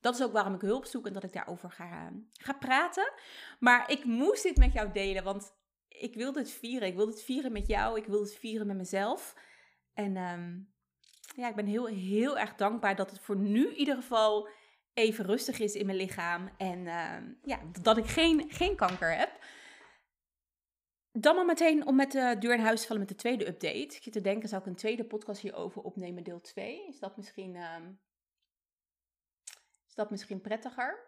Dat 0.00 0.14
is 0.14 0.22
ook 0.22 0.32
waarom 0.32 0.54
ik 0.54 0.60
hulp 0.60 0.84
zoek 0.84 1.06
en 1.06 1.12
dat 1.12 1.24
ik 1.24 1.32
daarover 1.32 1.70
ga, 1.70 2.12
ga 2.32 2.52
praten. 2.52 3.12
Maar 3.58 3.90
ik 3.90 4.04
moest 4.04 4.42
dit 4.42 4.56
met 4.56 4.72
jou 4.72 4.92
delen, 4.92 5.24
want 5.24 5.52
ik 5.88 6.14
wil 6.14 6.32
dit 6.32 6.50
vieren. 6.50 6.88
Ik 6.88 6.96
wil 6.96 7.06
dit 7.06 7.22
vieren 7.22 7.52
met 7.52 7.66
jou. 7.66 7.98
Ik 7.98 8.06
wil 8.06 8.18
dit 8.22 8.36
vieren 8.36 8.66
met 8.66 8.76
mezelf. 8.76 9.34
En 9.94 10.16
um, 10.16 10.72
ja, 11.36 11.48
ik 11.48 11.54
ben 11.54 11.66
heel, 11.66 11.86
heel 11.86 12.38
erg 12.38 12.54
dankbaar 12.54 12.96
dat 12.96 13.10
het 13.10 13.20
voor 13.20 13.36
nu 13.36 13.68
in 13.68 13.76
ieder 13.76 13.94
geval 13.94 14.48
even 14.94 15.24
rustig 15.24 15.58
is 15.58 15.74
in 15.74 15.86
mijn 15.86 15.98
lichaam. 15.98 16.50
En 16.56 16.78
uh, 16.78 17.16
ja, 17.42 17.58
dat 17.82 17.96
ik 17.96 18.06
geen, 18.06 18.44
geen 18.48 18.76
kanker 18.76 19.16
heb. 19.16 19.30
Dan 21.12 21.34
maar 21.34 21.44
meteen 21.44 21.86
om 21.86 21.96
met 21.96 22.12
de 22.12 22.36
deur 22.38 22.54
in 22.54 22.60
huis 22.60 22.80
te 22.80 22.86
vallen 22.86 23.02
met 23.02 23.10
de 23.10 23.18
tweede 23.18 23.46
update. 23.46 23.96
Ik 23.96 24.02
zit 24.02 24.12
te 24.12 24.20
denken, 24.20 24.48
zou 24.48 24.60
ik 24.60 24.66
een 24.66 24.74
tweede 24.74 25.04
podcast 25.04 25.40
hierover 25.40 25.82
opnemen, 25.82 26.24
deel 26.24 26.40
2? 26.40 26.86
Is 26.86 26.98
dat 26.98 27.16
misschien, 27.16 27.54
uh, 27.54 27.76
is 29.88 29.94
dat 29.94 30.10
misschien 30.10 30.40
prettiger? 30.40 31.06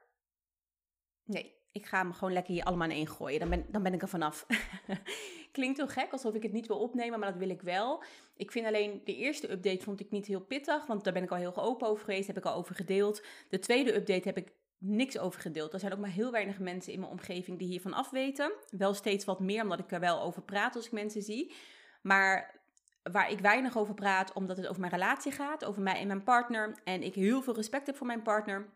Nee, 1.24 1.54
ik 1.72 1.86
ga 1.86 1.98
hem 1.98 2.12
gewoon 2.12 2.32
lekker 2.32 2.54
hier 2.54 2.64
allemaal 2.64 2.88
in 2.88 2.96
één 2.96 3.08
gooien. 3.08 3.40
Dan 3.40 3.48
ben, 3.48 3.66
dan 3.68 3.82
ben 3.82 3.94
ik 3.94 4.02
er 4.02 4.08
vanaf. 4.08 4.46
Klinkt 5.52 5.76
heel 5.76 5.88
gek, 5.88 6.12
alsof 6.12 6.34
ik 6.34 6.42
het 6.42 6.52
niet 6.52 6.66
wil 6.66 6.78
opnemen, 6.78 7.18
maar 7.18 7.30
dat 7.30 7.38
wil 7.38 7.50
ik 7.50 7.62
wel. 7.62 8.02
Ik 8.36 8.50
vind 8.50 8.66
alleen 8.66 9.00
de 9.04 9.16
eerste 9.16 9.50
update 9.50 9.82
vond 9.82 10.00
ik 10.00 10.10
niet 10.10 10.26
heel 10.26 10.40
pittig, 10.40 10.86
want 10.86 11.04
daar 11.04 11.12
ben 11.12 11.22
ik 11.22 11.30
al 11.30 11.36
heel 11.36 11.56
open 11.56 11.88
over 11.88 12.04
geweest, 12.04 12.26
heb 12.26 12.36
ik 12.36 12.44
al 12.44 12.54
over 12.54 12.74
gedeeld. 12.74 13.22
De 13.48 13.58
tweede 13.58 13.94
update 13.94 14.28
heb 14.28 14.36
ik 14.36 14.52
niks 14.80 15.18
over 15.18 15.40
gedeeld. 15.40 15.72
Er 15.72 15.80
zijn 15.80 15.92
ook 15.92 15.98
maar 15.98 16.10
heel 16.10 16.30
weinig 16.30 16.58
mensen 16.58 16.92
in 16.92 17.00
mijn 17.00 17.12
omgeving 17.12 17.58
die 17.58 17.68
hiervan 17.68 17.92
afweten. 17.92 18.52
Wel 18.70 18.94
steeds 18.94 19.24
wat 19.24 19.40
meer, 19.40 19.62
omdat 19.62 19.78
ik 19.78 19.92
er 19.92 20.00
wel 20.00 20.20
over 20.20 20.42
praat 20.42 20.76
als 20.76 20.86
ik 20.86 20.92
mensen 20.92 21.22
zie. 21.22 21.54
Maar 22.02 22.60
waar 23.02 23.30
ik 23.30 23.40
weinig 23.40 23.78
over 23.78 23.94
praat, 23.94 24.32
omdat 24.32 24.56
het 24.56 24.66
over 24.66 24.80
mijn 24.80 24.92
relatie 24.92 25.32
gaat, 25.32 25.64
over 25.64 25.82
mij 25.82 26.00
en 26.00 26.06
mijn 26.06 26.22
partner. 26.22 26.80
En 26.84 27.02
ik 27.02 27.14
heel 27.14 27.42
veel 27.42 27.54
respect 27.54 27.86
heb 27.86 27.96
voor 27.96 28.06
mijn 28.06 28.22
partner. 28.22 28.68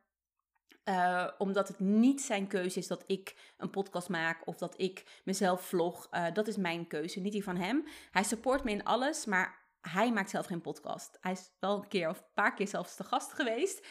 Uh, 0.85 1.29
omdat 1.39 1.69
het 1.69 1.81
niet 1.81 2.23
zijn 2.23 2.47
keuze 2.47 2.79
is 2.79 2.87
dat 2.87 3.05
ik 3.07 3.53
een 3.57 3.71
podcast 3.71 4.09
maak 4.09 4.47
of 4.47 4.57
dat 4.57 4.75
ik 4.77 5.21
mezelf 5.25 5.63
vlog. 5.67 6.09
Uh, 6.11 6.27
dat 6.33 6.49
is 6.49 6.57
mijn 6.57 6.87
keuze, 6.87 7.21
niet 7.21 7.33
die 7.33 7.45
van 7.45 7.57
hem. 7.57 7.85
Hij 8.11 8.23
support 8.23 8.65
me 8.65 8.71
in 8.71 8.85
alles, 8.85 9.25
maar 9.25 9.63
hij 9.81 10.13
maakt 10.13 10.31
zelf 10.31 10.47
geen 10.47 10.61
podcast. 10.61 11.19
Hij 11.21 11.33
is 11.33 11.51
wel 11.59 11.77
een 11.77 11.89
keer 11.89 12.09
of 12.09 12.19
een 12.19 12.33
paar 12.35 12.55
keer 12.55 12.69
zelfs 12.69 12.97
te 12.97 13.05
gast 13.05 13.33
geweest. 13.33 13.87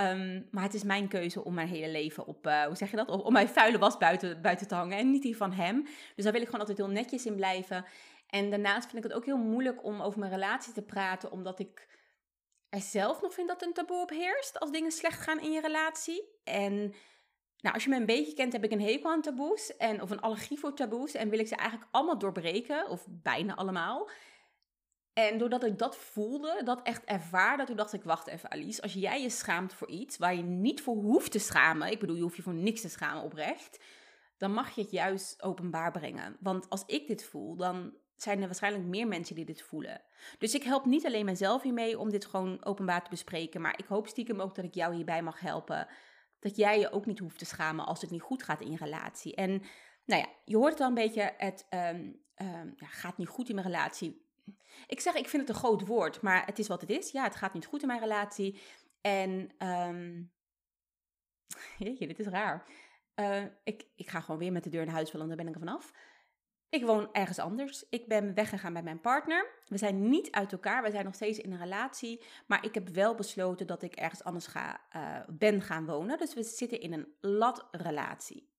Um, 0.00 0.48
maar 0.50 0.62
het 0.62 0.74
is 0.74 0.82
mijn 0.82 1.08
keuze 1.08 1.44
om 1.44 1.54
mijn 1.54 1.68
hele 1.68 1.88
leven 1.88 2.26
op, 2.26 2.46
uh, 2.46 2.64
hoe 2.64 2.76
zeg 2.76 2.90
je 2.90 2.96
dat? 2.96 3.08
Om, 3.08 3.20
om 3.20 3.32
mijn 3.32 3.48
vuile 3.48 3.78
was 3.78 3.98
buiten, 3.98 4.42
buiten 4.42 4.68
te 4.68 4.74
hangen 4.74 4.98
en 4.98 5.10
niet 5.10 5.22
die 5.22 5.36
van 5.36 5.52
hem. 5.52 5.82
Dus 6.14 6.24
daar 6.24 6.32
wil 6.32 6.40
ik 6.40 6.46
gewoon 6.46 6.60
altijd 6.66 6.78
heel 6.78 6.94
netjes 6.94 7.26
in 7.26 7.36
blijven. 7.36 7.84
En 8.26 8.50
daarnaast 8.50 8.90
vind 8.90 9.04
ik 9.04 9.10
het 9.10 9.18
ook 9.18 9.24
heel 9.24 9.36
moeilijk 9.36 9.84
om 9.84 10.00
over 10.00 10.18
mijn 10.18 10.32
relatie 10.32 10.72
te 10.72 10.82
praten, 10.82 11.32
omdat 11.32 11.58
ik 11.58 11.86
er 12.68 12.80
zelf 12.80 13.22
nog 13.22 13.34
vind 13.34 13.48
dat 13.48 13.62
een 13.62 13.72
taboe 13.72 14.00
op 14.00 14.10
heerst 14.10 14.60
als 14.60 14.70
dingen 14.70 14.92
slecht 14.92 15.20
gaan 15.20 15.40
in 15.40 15.52
je 15.52 15.60
relatie. 15.60 16.22
En 16.44 16.94
nou, 17.58 17.74
als 17.74 17.84
je 17.84 17.90
me 17.90 17.96
een 17.96 18.06
beetje 18.06 18.34
kent, 18.34 18.52
heb 18.52 18.64
ik 18.64 18.72
een 18.72 18.82
hekel 18.82 19.10
aan 19.10 19.22
taboes 19.22 19.76
en, 19.76 20.02
of 20.02 20.10
een 20.10 20.20
allergie 20.20 20.58
voor 20.58 20.74
taboes 20.74 21.14
en 21.14 21.28
wil 21.28 21.38
ik 21.38 21.48
ze 21.48 21.56
eigenlijk 21.56 21.90
allemaal 21.90 22.18
doorbreken, 22.18 22.88
of 22.88 23.06
bijna 23.10 23.54
allemaal. 23.54 24.08
En 25.14 25.38
doordat 25.38 25.64
ik 25.64 25.78
dat 25.78 25.96
voelde, 25.96 26.60
dat 26.64 26.82
echt 26.82 27.04
ervaarde, 27.04 27.64
toen 27.64 27.76
dacht 27.76 27.92
ik, 27.92 28.02
wacht 28.02 28.26
even 28.26 28.50
Alice, 28.50 28.82
als 28.82 28.92
jij 28.92 29.22
je 29.22 29.30
schaamt 29.30 29.74
voor 29.74 29.88
iets 29.88 30.16
waar 30.16 30.34
je 30.34 30.42
niet 30.42 30.82
voor 30.82 30.96
hoeft 30.96 31.32
te 31.32 31.38
schamen, 31.38 31.90
ik 31.90 32.00
bedoel, 32.00 32.16
je 32.16 32.22
hoeft 32.22 32.36
je 32.36 32.42
voor 32.42 32.54
niks 32.54 32.80
te 32.80 32.88
schamen 32.88 33.22
oprecht, 33.22 33.84
dan 34.38 34.52
mag 34.52 34.74
je 34.74 34.80
het 34.80 34.90
juist 34.90 35.42
openbaar 35.42 35.90
brengen. 35.90 36.36
Want 36.40 36.70
als 36.70 36.82
ik 36.86 37.06
dit 37.06 37.24
voel, 37.24 37.56
dan 37.56 37.94
zijn 38.16 38.40
er 38.40 38.46
waarschijnlijk 38.46 38.84
meer 38.84 39.08
mensen 39.08 39.34
die 39.34 39.44
dit 39.44 39.62
voelen. 39.62 40.02
Dus 40.38 40.54
ik 40.54 40.62
help 40.62 40.84
niet 40.84 41.06
alleen 41.06 41.24
mezelf 41.24 41.62
hiermee 41.62 41.98
om 41.98 42.10
dit 42.10 42.26
gewoon 42.26 42.64
openbaar 42.64 43.04
te 43.04 43.10
bespreken, 43.10 43.60
maar 43.60 43.78
ik 43.78 43.86
hoop 43.86 44.06
stiekem 44.06 44.40
ook 44.40 44.54
dat 44.54 44.64
ik 44.64 44.74
jou 44.74 44.94
hierbij 44.94 45.22
mag 45.22 45.40
helpen. 45.40 45.88
Dat 46.40 46.56
jij 46.56 46.78
je 46.78 46.90
ook 46.90 47.06
niet 47.06 47.18
hoeft 47.18 47.38
te 47.38 47.44
schamen 47.44 47.86
als 47.86 48.00
het 48.00 48.10
niet 48.10 48.22
goed 48.22 48.42
gaat 48.42 48.60
in 48.60 48.70
je 48.70 48.76
relatie. 48.76 49.34
En 49.34 49.62
nou 50.04 50.20
ja, 50.22 50.28
je 50.44 50.56
hoort 50.56 50.80
al 50.80 50.88
een 50.88 50.94
beetje, 50.94 51.34
het 51.36 51.66
um, 51.70 52.22
um, 52.36 52.74
ja, 52.76 52.86
gaat 52.86 53.18
niet 53.18 53.28
goed 53.28 53.48
in 53.48 53.54
mijn 53.54 53.66
relatie. 53.66 54.23
Ik 54.86 55.00
zeg, 55.00 55.14
ik 55.14 55.28
vind 55.28 55.42
het 55.42 55.50
een 55.50 55.62
groot 55.62 55.86
woord, 55.86 56.20
maar 56.20 56.46
het 56.46 56.58
is 56.58 56.68
wat 56.68 56.80
het 56.80 56.90
is. 56.90 57.10
Ja, 57.10 57.24
het 57.24 57.36
gaat 57.36 57.54
niet 57.54 57.66
goed 57.66 57.80
in 57.80 57.86
mijn 57.86 58.00
relatie. 58.00 58.60
En, 59.00 59.50
um, 59.68 60.32
jeetje, 61.78 62.06
dit 62.06 62.18
is 62.18 62.26
raar. 62.26 62.66
Uh, 63.14 63.44
ik, 63.64 63.86
ik 63.94 64.08
ga 64.08 64.20
gewoon 64.20 64.40
weer 64.40 64.52
met 64.52 64.64
de 64.64 64.70
deur 64.70 64.84
naar 64.84 64.94
huis 64.94 65.10
vallen, 65.10 65.26
daar 65.28 65.36
ben 65.36 65.48
ik 65.48 65.54
er 65.54 65.60
vanaf. 65.60 65.92
Ik 66.68 66.84
woon 66.84 67.08
ergens 67.12 67.38
anders. 67.38 67.84
Ik 67.88 68.08
ben 68.08 68.34
weggegaan 68.34 68.72
bij 68.72 68.82
mijn 68.82 69.00
partner. 69.00 69.50
We 69.68 69.78
zijn 69.78 70.08
niet 70.08 70.30
uit 70.30 70.52
elkaar. 70.52 70.82
We 70.82 70.90
zijn 70.90 71.04
nog 71.04 71.14
steeds 71.14 71.38
in 71.38 71.52
een 71.52 71.58
relatie. 71.58 72.22
Maar 72.46 72.64
ik 72.64 72.74
heb 72.74 72.88
wel 72.88 73.14
besloten 73.14 73.66
dat 73.66 73.82
ik 73.82 73.94
ergens 73.94 74.24
anders 74.24 74.46
ga, 74.46 74.80
uh, 74.96 75.20
ben 75.28 75.62
gaan 75.62 75.86
wonen. 75.86 76.18
Dus 76.18 76.34
we 76.34 76.42
zitten 76.42 76.80
in 76.80 76.92
een 76.92 77.14
latrelatie. 77.20 78.53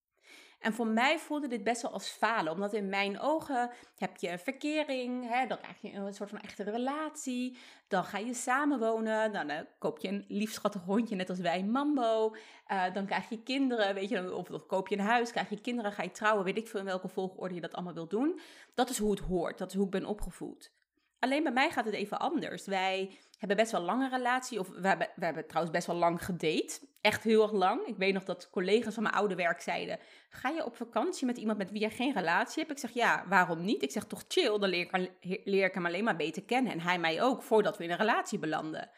En 0.58 0.72
voor 0.72 0.86
mij 0.86 1.18
voelde 1.18 1.48
dit 1.48 1.64
best 1.64 1.82
wel 1.82 1.92
als 1.92 2.08
falen, 2.08 2.52
omdat 2.52 2.72
in 2.72 2.88
mijn 2.88 3.20
ogen 3.20 3.70
heb 3.96 4.16
je 4.16 4.38
verkering, 4.38 5.28
hè, 5.28 5.46
dan 5.46 5.58
krijg 5.60 5.80
je 5.80 5.92
een 5.92 6.14
soort 6.14 6.30
van 6.30 6.40
echte 6.40 6.62
relatie, 6.62 7.58
dan 7.88 8.04
ga 8.04 8.18
je 8.18 8.34
samenwonen, 8.34 9.32
dan 9.32 9.50
uh, 9.50 9.58
koop 9.78 9.98
je 9.98 10.08
een 10.08 10.24
liefschattig 10.28 10.82
hondje, 10.82 11.16
net 11.16 11.28
als 11.28 11.38
wij, 11.38 11.64
Mambo, 11.64 12.34
uh, 12.72 12.94
dan 12.94 13.06
krijg 13.06 13.28
je 13.28 13.42
kinderen, 13.42 13.94
weet 13.94 14.08
je, 14.08 14.34
of, 14.34 14.66
koop 14.66 14.88
je 14.88 14.98
een 14.98 15.04
huis, 15.04 15.30
krijg 15.30 15.48
je 15.48 15.60
kinderen, 15.60 15.92
ga 15.92 16.02
je 16.02 16.10
trouwen, 16.10 16.44
weet 16.44 16.56
ik 16.56 16.68
veel 16.68 16.80
in 16.80 16.86
welke 16.86 17.08
volgorde 17.08 17.54
je 17.54 17.60
dat 17.60 17.74
allemaal 17.74 17.94
wil 17.94 18.08
doen. 18.08 18.40
Dat 18.74 18.90
is 18.90 18.98
hoe 18.98 19.10
het 19.10 19.20
hoort, 19.20 19.58
dat 19.58 19.68
is 19.68 19.76
hoe 19.76 19.84
ik 19.84 19.90
ben 19.90 20.04
opgevoed. 20.04 20.74
Alleen 21.18 21.42
bij 21.42 21.52
mij 21.52 21.70
gaat 21.70 21.84
het 21.84 21.94
even 21.94 22.18
anders. 22.18 22.66
Wij 22.66 23.18
hebben 23.38 23.56
best 23.56 23.72
wel 23.72 23.80
lange 23.80 24.08
relatie. 24.08 24.58
Of 24.60 24.68
we 24.68 24.88
hebben, 24.88 25.08
we 25.16 25.24
hebben 25.24 25.46
trouwens 25.46 25.74
best 25.76 25.86
wel 25.86 25.96
lang 25.96 26.24
gedate. 26.24 26.80
Echt 27.06 27.22
heel 27.22 27.42
erg 27.42 27.52
lang. 27.52 27.86
Ik 27.86 27.96
weet 27.96 28.12
nog 28.12 28.24
dat 28.24 28.50
collega's 28.50 28.94
van 28.94 29.02
mijn 29.02 29.14
oude 29.14 29.34
werk 29.34 29.60
zeiden: 29.60 29.98
Ga 30.28 30.48
je 30.48 30.64
op 30.64 30.76
vakantie 30.76 31.26
met 31.26 31.36
iemand 31.36 31.58
met 31.58 31.70
wie 31.70 31.80
je 31.80 31.90
geen 31.90 32.12
relatie 32.12 32.58
hebt? 32.58 32.70
Ik 32.70 32.78
zeg 32.78 32.90
ja, 32.90 33.24
waarom 33.28 33.64
niet? 33.64 33.82
Ik 33.82 33.90
zeg 33.90 34.04
toch 34.04 34.24
chill, 34.28 34.58
dan 34.58 34.68
leer 34.68 34.94
ik, 34.94 35.10
leer 35.44 35.64
ik 35.64 35.74
hem 35.74 35.86
alleen 35.86 36.04
maar 36.04 36.16
beter 36.16 36.42
kennen. 36.42 36.72
En 36.72 36.80
hij 36.80 36.98
mij 36.98 37.22
ook, 37.22 37.42
voordat 37.42 37.78
we 37.78 37.84
in 37.84 37.90
een 37.90 37.96
relatie 37.96 38.38
belanden. 38.38 38.90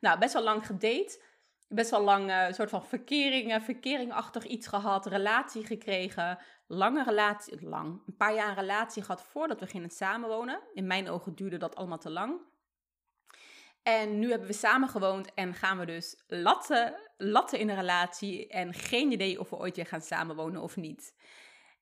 Nou, 0.00 0.18
best 0.18 0.32
wel 0.32 0.42
lang 0.42 0.66
gedate. 0.66 1.20
Best 1.68 1.90
wel 1.90 2.02
lang 2.02 2.30
uh, 2.30 2.52
soort 2.52 2.70
van 2.70 2.84
verkeringen, 2.84 3.62
verkeringachtig 3.62 4.44
iets 4.44 4.66
gehad, 4.66 5.06
relatie 5.06 5.66
gekregen. 5.66 6.38
Lange 6.66 7.04
relatie, 7.04 7.68
lang, 7.68 8.02
een 8.06 8.16
paar 8.16 8.34
jaar 8.34 8.54
relatie 8.54 9.02
gehad 9.02 9.22
voordat 9.22 9.60
we 9.60 9.66
gingen 9.66 9.90
samenwonen. 9.90 10.60
In 10.74 10.86
mijn 10.86 11.08
ogen 11.08 11.34
duurde 11.34 11.56
dat 11.56 11.76
allemaal 11.76 11.98
te 11.98 12.10
lang. 12.10 12.40
En 13.84 14.18
nu 14.18 14.30
hebben 14.30 14.48
we 14.48 14.54
samen 14.54 14.88
gewoond 14.88 15.34
en 15.34 15.54
gaan 15.54 15.78
we 15.78 15.86
dus 15.86 16.22
latten, 16.26 16.94
latten 17.16 17.58
in 17.58 17.68
een 17.68 17.76
relatie. 17.76 18.48
En 18.48 18.74
geen 18.74 19.12
idee 19.12 19.40
of 19.40 19.50
we 19.50 19.56
ooit 19.56 19.76
weer 19.76 19.86
gaan 19.86 20.00
samenwonen 20.00 20.62
of 20.62 20.76
niet. 20.76 21.14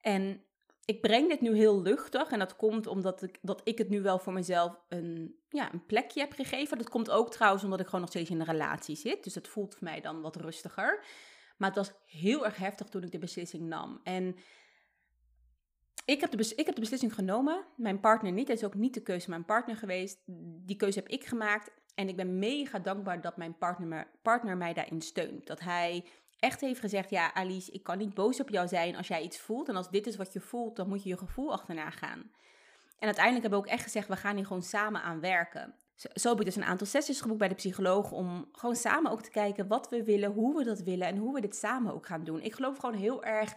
En 0.01 0.45
ik 0.85 1.01
breng 1.01 1.29
dit 1.29 1.41
nu 1.41 1.57
heel 1.57 1.83
luchtig. 1.83 2.31
En 2.31 2.39
dat 2.39 2.57
komt 2.57 2.87
omdat 2.87 3.23
ik, 3.23 3.39
dat 3.43 3.61
ik 3.65 3.79
het 3.79 3.89
nu 3.89 4.03
wel 4.03 4.19
voor 4.19 4.33
mezelf 4.33 4.81
een, 4.89 5.37
ja, 5.49 5.73
een 5.73 5.87
plekje 5.87 6.21
heb 6.21 6.33
gegeven. 6.33 6.79
Dat 6.79 6.89
komt 6.89 7.11
ook 7.11 7.31
trouwens 7.31 7.65
omdat 7.65 7.81
ik 7.81 7.87
gewoon 7.87 8.01
nog 8.01 8.11
steeds 8.11 8.31
in 8.31 8.41
een 8.41 8.47
relatie 8.47 8.97
zit. 8.97 9.25
Dus 9.25 9.35
het 9.35 9.49
voelt 9.49 9.75
voor 9.75 9.85
mij 9.85 10.01
dan 10.01 10.21
wat 10.21 10.37
rustiger. 10.37 11.05
Maar 11.57 11.69
het 11.69 11.79
was 11.79 11.93
heel 12.07 12.45
erg 12.45 12.57
heftig 12.57 12.89
toen 12.89 13.03
ik 13.03 13.13
de 13.13 13.19
beslissing 13.19 13.69
nam. 13.69 14.01
En 14.03 14.37
ik 16.05 16.21
heb, 16.21 16.31
de 16.31 16.55
ik 16.57 16.67
heb 16.67 16.75
de 16.75 16.81
beslissing 16.81 17.15
genomen. 17.15 17.65
Mijn 17.77 18.01
partner 18.01 18.33
niet. 18.33 18.49
Het 18.49 18.57
is 18.57 18.65
ook 18.65 18.75
niet 18.75 18.95
de 18.95 19.03
keuze 19.03 19.21
van 19.21 19.31
mijn 19.31 19.45
partner 19.45 19.77
geweest. 19.77 20.23
Die 20.67 20.77
keuze 20.77 20.99
heb 20.99 21.09
ik 21.09 21.25
gemaakt. 21.25 21.71
En 21.95 22.09
ik 22.09 22.17
ben 22.17 22.39
mega 22.39 22.79
dankbaar 22.79 23.21
dat 23.21 23.37
mijn 23.37 23.59
partner, 23.59 24.11
partner 24.23 24.57
mij 24.57 24.73
daarin 24.73 25.01
steunt. 25.01 25.47
Dat 25.47 25.61
hij 25.61 26.05
echt 26.39 26.61
heeft 26.61 26.81
gezegd: 26.81 27.11
Ja, 27.11 27.35
Alice, 27.35 27.73
ik 27.73 27.83
kan 27.83 27.99
niet 27.99 28.15
boos 28.15 28.41
op 28.41 28.49
jou 28.49 28.69
zijn 28.69 28.97
als 28.97 29.09
jij 29.09 29.23
iets 29.23 29.41
voelt. 29.41 29.69
En 29.69 29.77
als 29.77 29.91
dit 29.91 30.07
is 30.07 30.17
wat 30.17 30.33
je 30.33 30.41
voelt, 30.41 30.77
dan 30.77 30.89
moet 30.89 31.03
je 31.03 31.09
je 31.09 31.19
gevoel 31.19 31.53
achterna 31.53 31.91
gaan. 31.91 32.31
En 32.99 33.09
uiteindelijk 33.09 33.43
hebben 33.43 33.61
we 33.61 33.67
ook 33.67 33.73
echt 33.73 33.83
gezegd: 33.83 34.09
We 34.09 34.17
gaan 34.17 34.37
hier 34.37 34.47
gewoon 34.47 34.63
samen 34.63 35.03
aan 35.03 35.21
werken. 35.21 35.75
Zo, 36.15 36.29
heb 36.29 36.39
ik 36.39 36.45
dus 36.45 36.57
een 36.57 36.65
aantal 36.65 36.87
sessies 36.87 37.21
geboekt 37.21 37.39
bij 37.39 37.49
de 37.49 37.55
psycholoog 37.55 38.13
om 38.13 38.49
gewoon 38.53 38.77
samen 38.77 39.11
ook 39.11 39.23
te 39.23 39.31
kijken 39.31 39.67
wat 39.67 39.89
we 39.89 40.05
willen, 40.05 40.33
hoe 40.33 40.57
we 40.57 40.65
dat 40.65 40.81
willen 40.81 41.07
en 41.07 41.17
hoe 41.17 41.35
we 41.35 41.41
dit 41.41 41.57
samen 41.57 41.95
ook 41.95 42.07
gaan 42.07 42.25
doen. 42.25 42.41
Ik 42.41 42.55
geloof 42.55 42.79
gewoon 42.79 42.95
heel 42.95 43.25
erg 43.25 43.55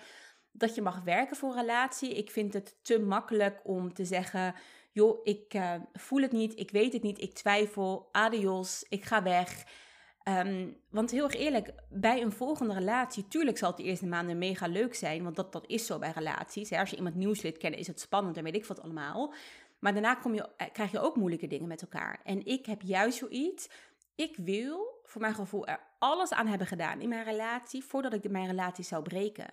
dat 0.52 0.76
je 0.76 0.82
mag 0.82 1.02
werken 1.04 1.36
voor 1.36 1.50
een 1.50 1.60
relatie. 1.60 2.16
Ik 2.16 2.32
vind 2.32 2.54
het 2.54 2.78
te 2.82 3.00
makkelijk 3.00 3.60
om 3.64 3.94
te 3.94 4.06
zeggen: 4.06 4.56
joh, 4.96 5.20
ik 5.24 5.54
uh, 5.54 5.74
voel 5.94 6.22
het 6.22 6.32
niet, 6.32 6.60
ik 6.60 6.72
weet 6.72 6.94
het 6.94 7.02
niet, 7.02 7.22
ik 7.22 7.34
twijfel, 7.34 8.10
adios, 8.12 8.86
ik 8.90 9.06
ga 9.06 9.24
weg. 9.24 9.66
Um, 10.28 10.78
want 10.90 11.12
heel 11.12 11.24
erg 11.24 11.36
eerlijk, 11.36 11.74
bij 11.90 12.22
een 12.22 12.32
volgende 12.32 12.74
relatie, 12.74 13.28
tuurlijk 13.28 13.58
zal 13.58 13.68
het 13.68 13.78
de 13.78 13.84
eerste 13.84 14.06
maanden 14.06 14.38
mega 14.38 14.68
leuk 14.68 14.96
zijn, 14.96 15.24
want 15.24 15.36
dat, 15.36 15.52
dat 15.52 15.68
is 15.68 15.86
zo 15.86 16.00
bij 16.00 16.12
relaties. 16.12 16.70
Hè? 16.70 16.80
Als 16.80 16.90
je 16.90 16.96
iemand 16.96 17.16
nieuws 17.16 17.42
leert 17.42 17.58
kennen, 17.58 17.80
is 17.80 17.88
het 17.88 18.00
spannend 18.00 18.38
en 18.38 18.44
weet 18.44 18.56
ik 18.56 18.66
wat 18.66 18.82
allemaal. 18.82 19.34
Maar 19.80 19.94
daarna 19.94 20.16
kom 20.16 20.34
je, 20.34 20.50
eh, 20.58 20.68
krijg 20.72 20.92
je 20.92 21.00
ook 21.00 21.16
moeilijke 21.16 21.48
dingen 21.48 21.68
met 21.68 21.82
elkaar. 21.82 22.20
En 22.24 22.46
ik 22.46 22.66
heb 22.66 22.82
juist 22.82 23.18
zoiets, 23.18 23.70
ik 24.16 24.36
wil 24.38 25.02
voor 25.04 25.22
mijn 25.22 25.36
gevoel 25.36 25.68
er 25.68 25.80
alles 26.00 26.34
aan 26.34 26.48
hebben 26.48 26.68
gedaan 26.68 27.02
in 27.02 27.10
mijn 27.10 27.24
relatie, 27.24 27.84
voordat 27.84 28.14
ik 28.14 28.30
mijn 28.30 28.48
relatie 28.48 28.84
zou 28.84 29.04
breken. 29.04 29.48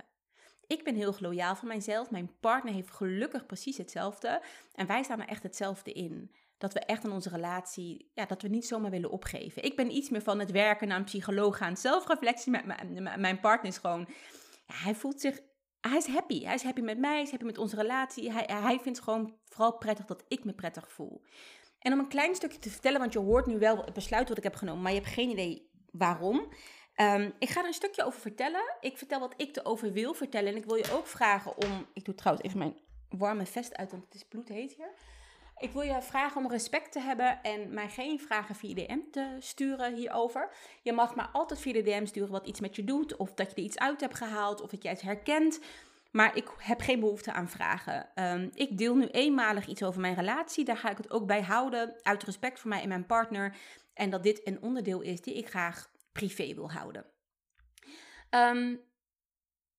Ik 0.72 0.84
ben 0.84 0.94
heel 0.94 1.14
loyaal 1.18 1.56
van 1.56 1.68
mijzelf. 1.68 2.10
Mijn 2.10 2.30
partner 2.40 2.74
heeft 2.74 2.90
gelukkig 2.90 3.46
precies 3.46 3.76
hetzelfde. 3.76 4.42
En 4.74 4.86
wij 4.86 5.02
staan 5.02 5.20
er 5.20 5.28
echt 5.28 5.42
hetzelfde 5.42 5.92
in. 5.92 6.34
Dat 6.58 6.72
we 6.72 6.80
echt 6.80 7.04
in 7.04 7.10
onze 7.10 7.28
relatie, 7.28 8.10
ja, 8.14 8.26
dat 8.26 8.42
we 8.42 8.48
niet 8.48 8.66
zomaar 8.66 8.90
willen 8.90 9.10
opgeven. 9.10 9.62
Ik 9.62 9.76
ben 9.76 9.94
iets 9.96 10.10
meer 10.10 10.22
van 10.22 10.38
het 10.38 10.50
werken 10.50 10.88
naar 10.88 10.98
een 10.98 11.04
psycholoog 11.04 11.56
gaan. 11.56 11.76
Zelfreflectie 11.76 12.52
met 12.52 12.64
mijn 13.16 13.40
partner 13.40 13.70
is 13.70 13.78
gewoon, 13.78 14.08
ja, 14.66 14.74
hij 14.74 14.94
voelt 14.94 15.20
zich, 15.20 15.40
hij 15.80 15.96
is 15.96 16.06
happy. 16.06 16.44
Hij 16.44 16.54
is 16.54 16.62
happy 16.62 16.80
met 16.80 16.98
mij, 16.98 17.12
hij 17.12 17.22
is 17.22 17.30
happy 17.30 17.44
met 17.44 17.58
onze 17.58 17.76
relatie. 17.76 18.32
Hij, 18.32 18.44
hij 18.46 18.78
vindt 18.80 19.00
gewoon 19.00 19.38
vooral 19.44 19.78
prettig 19.78 20.04
dat 20.04 20.24
ik 20.28 20.44
me 20.44 20.52
prettig 20.52 20.92
voel. 20.92 21.22
En 21.78 21.92
om 21.92 21.98
een 21.98 22.08
klein 22.08 22.34
stukje 22.34 22.58
te 22.58 22.70
vertellen, 22.70 23.00
want 23.00 23.12
je 23.12 23.18
hoort 23.18 23.46
nu 23.46 23.58
wel 23.58 23.84
het 23.84 23.94
besluit 23.94 24.28
wat 24.28 24.38
ik 24.38 24.44
heb 24.44 24.54
genomen, 24.54 24.82
maar 24.82 24.92
je 24.92 25.00
hebt 25.00 25.12
geen 25.12 25.30
idee 25.30 25.70
waarom. 25.90 26.52
Um, 26.96 27.32
ik 27.38 27.48
ga 27.48 27.60
er 27.60 27.66
een 27.66 27.72
stukje 27.72 28.04
over 28.04 28.20
vertellen. 28.20 28.76
Ik 28.80 28.98
vertel 28.98 29.20
wat 29.20 29.34
ik 29.36 29.56
erover 29.56 29.92
wil 29.92 30.14
vertellen. 30.14 30.50
En 30.50 30.56
ik 30.56 30.64
wil 30.64 30.76
je 30.76 30.92
ook 30.92 31.06
vragen 31.06 31.56
om. 31.56 31.86
Ik 31.92 32.04
doe 32.04 32.14
trouwens 32.14 32.46
even 32.46 32.58
mijn 32.58 32.76
warme 33.08 33.46
vest 33.46 33.76
uit, 33.76 33.90
want 33.90 34.04
het 34.04 34.14
is 34.14 34.24
bloedheet 34.24 34.72
hier. 34.72 34.90
Ik 35.58 35.72
wil 35.72 35.82
je 35.82 36.02
vragen 36.02 36.44
om 36.44 36.50
respect 36.50 36.92
te 36.92 37.00
hebben 37.00 37.42
en 37.42 37.74
mij 37.74 37.88
geen 37.88 38.20
vragen 38.20 38.54
via 38.54 38.74
DM 38.74 38.98
te 39.10 39.36
sturen 39.38 39.94
hierover. 39.94 40.50
Je 40.82 40.92
mag 40.92 41.14
maar 41.14 41.28
altijd 41.32 41.60
via 41.60 41.72
de 41.72 41.82
DM 41.82 42.06
sturen 42.06 42.30
wat 42.30 42.46
iets 42.46 42.60
met 42.60 42.76
je 42.76 42.84
doet, 42.84 43.16
of 43.16 43.34
dat 43.34 43.50
je 43.50 43.56
er 43.56 43.62
iets 43.62 43.78
uit 43.78 44.00
hebt 44.00 44.16
gehaald, 44.16 44.60
of 44.60 44.70
dat 44.70 44.82
jij 44.82 44.92
het 44.92 45.00
herkent. 45.00 45.60
Maar 46.10 46.36
ik 46.36 46.50
heb 46.58 46.80
geen 46.80 47.00
behoefte 47.00 47.32
aan 47.32 47.48
vragen. 47.48 48.08
Um, 48.14 48.50
ik 48.54 48.78
deel 48.78 48.94
nu 48.94 49.06
eenmalig 49.06 49.66
iets 49.66 49.82
over 49.82 50.00
mijn 50.00 50.14
relatie. 50.14 50.64
Daar 50.64 50.76
ga 50.76 50.90
ik 50.90 50.96
het 50.96 51.10
ook 51.10 51.26
bij 51.26 51.42
houden, 51.42 51.94
uit 52.02 52.22
respect 52.22 52.60
voor 52.60 52.68
mij 52.68 52.82
en 52.82 52.88
mijn 52.88 53.06
partner. 53.06 53.56
En 53.94 54.10
dat 54.10 54.22
dit 54.22 54.40
een 54.46 54.62
onderdeel 54.62 55.00
is 55.00 55.20
die 55.20 55.34
ik 55.34 55.48
graag 55.48 55.90
privé 56.12 56.54
wil 56.54 56.70
houden. 56.70 57.06
Um, 58.30 58.80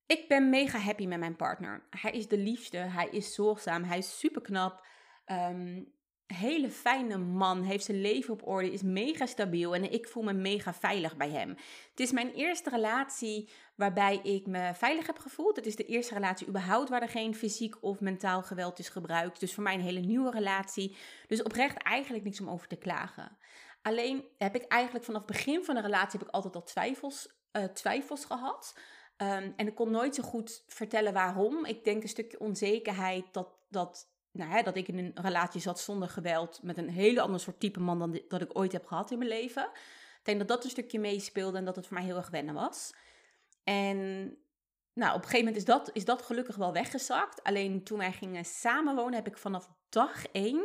ik 0.06 0.28
ben 0.28 0.50
mega 0.50 0.78
happy 0.78 1.06
met 1.06 1.20
mijn 1.20 1.36
partner. 1.36 1.88
Hij 1.90 2.12
is 2.12 2.28
de 2.28 2.38
liefste, 2.38 2.78
hij 2.78 3.08
is 3.10 3.34
zorgzaam, 3.34 3.84
hij 3.84 3.98
is 3.98 4.20
super 4.20 4.42
knap. 4.42 4.86
Um, 5.26 5.94
hele 6.28 6.70
fijne 6.70 7.18
man, 7.18 7.62
heeft 7.62 7.86
zijn 7.86 8.02
leven 8.02 8.34
op 8.34 8.48
orde, 8.48 8.72
is 8.72 8.82
mega 8.82 9.26
stabiel 9.26 9.76
en 9.76 9.92
ik 9.92 10.08
voel 10.08 10.24
me 10.24 10.34
mega 10.34 10.74
veilig 10.74 11.18
bij 11.18 11.30
hem. 11.30 11.50
Het 11.90 12.00
is 12.00 12.12
mijn 12.12 12.34
eerste 12.34 12.70
relatie 12.70 13.50
waarbij 13.76 14.20
ik 14.24 14.48
me 14.48 14.72
veilig 14.74 15.08
heb 15.08 15.18
gevoeld. 15.18 15.56
Het 15.56 15.66
is 15.66 15.76
de 15.76 15.86
eerste 15.86 16.14
relatie 16.14 16.48
überhaupt 16.48 16.90
waar 16.90 17.02
er 17.02 17.10
geen 17.10 17.36
fysiek 17.36 17.84
of 17.84 18.00
mentaal 18.00 18.42
geweld 18.44 18.80
is 18.80 18.90
gebruikt. 18.90 19.40
Dus 19.40 19.54
voor 19.54 19.64
mij 19.64 19.74
een 19.74 19.82
hele 19.82 20.00
nieuwe 20.00 20.32
relatie. 20.32 20.98
Dus 21.28 21.44
oprecht 21.44 21.78
eigenlijk 21.78 22.24
niks 22.24 22.42
om 22.42 22.50
over 22.50 22.68
te 22.68 22.76
klagen. 22.76 23.38
Alleen 23.82 24.26
heb 24.38 24.56
ik 24.56 24.64
eigenlijk 24.64 25.06
vanaf 25.06 25.22
het 25.22 25.32
begin 25.32 25.64
van 25.64 25.76
de 25.76 25.82
relatie 25.82 26.20
heb 26.20 26.28
ik 26.28 26.34
altijd 26.34 26.56
al 26.56 26.64
twijfels, 26.64 27.34
uh, 27.52 27.64
twijfels 27.64 28.26
gehad. 28.26 28.78
Ehm, 29.18 29.52
en 29.56 29.68
ik 29.68 29.76
kon 29.76 29.92
nooit 29.92 30.16
zo 30.16 30.24
goed 30.24 30.64
vertellen 30.68 31.14
waarom. 31.14 31.66
Ik 31.66 31.84
denk 31.84 32.04
een 32.04 32.10
stukje 32.10 32.40
onzekerheid 32.40 33.26
dat, 33.32 33.50
dat 33.70 34.13
nou, 34.34 34.64
dat 34.64 34.76
ik 34.76 34.88
in 34.88 34.98
een 34.98 35.12
relatie 35.16 35.62
zat 35.62 35.80
zonder 35.80 36.10
geweld 36.10 36.60
met 36.64 36.78
een 36.78 36.90
hele 36.90 37.22
ander 37.22 37.40
soort 37.40 37.60
type 37.60 37.80
man 37.80 38.00
dan 38.00 38.22
dat 38.28 38.42
ik 38.42 38.58
ooit 38.58 38.72
heb 38.72 38.86
gehad 38.86 39.12
in 39.12 39.18
mijn 39.18 39.30
leven. 39.30 39.64
Ik 40.20 40.30
denk 40.30 40.40
dat 40.40 40.48
dat 40.48 40.64
een 40.64 40.70
stukje 40.70 41.00
meespeelde 41.00 41.58
en 41.58 41.66
dat 41.66 41.76
het 41.76 41.88
voor 41.88 41.98
mij 41.98 42.06
heel 42.06 42.18
erg 42.18 42.30
wennen 42.30 42.54
was. 42.54 42.94
En 43.64 43.98
nou, 44.94 45.10
op 45.10 45.22
een 45.22 45.30
gegeven 45.30 45.46
moment 45.46 45.56
is 45.56 45.66
dat, 45.66 45.90
is 45.94 46.06
dat 46.06 46.22
gelukkig 46.22 46.56
wel 46.56 46.74
weggezakt. 46.74 47.44
Alleen 47.44 47.84
toen 47.84 47.98
wij 47.98 48.12
gingen 48.12 48.46
samenwonen 48.46 49.14
heb 49.14 49.28
ik 49.28 49.38
vanaf 49.38 49.70
dag 49.90 50.26
één 50.26 50.64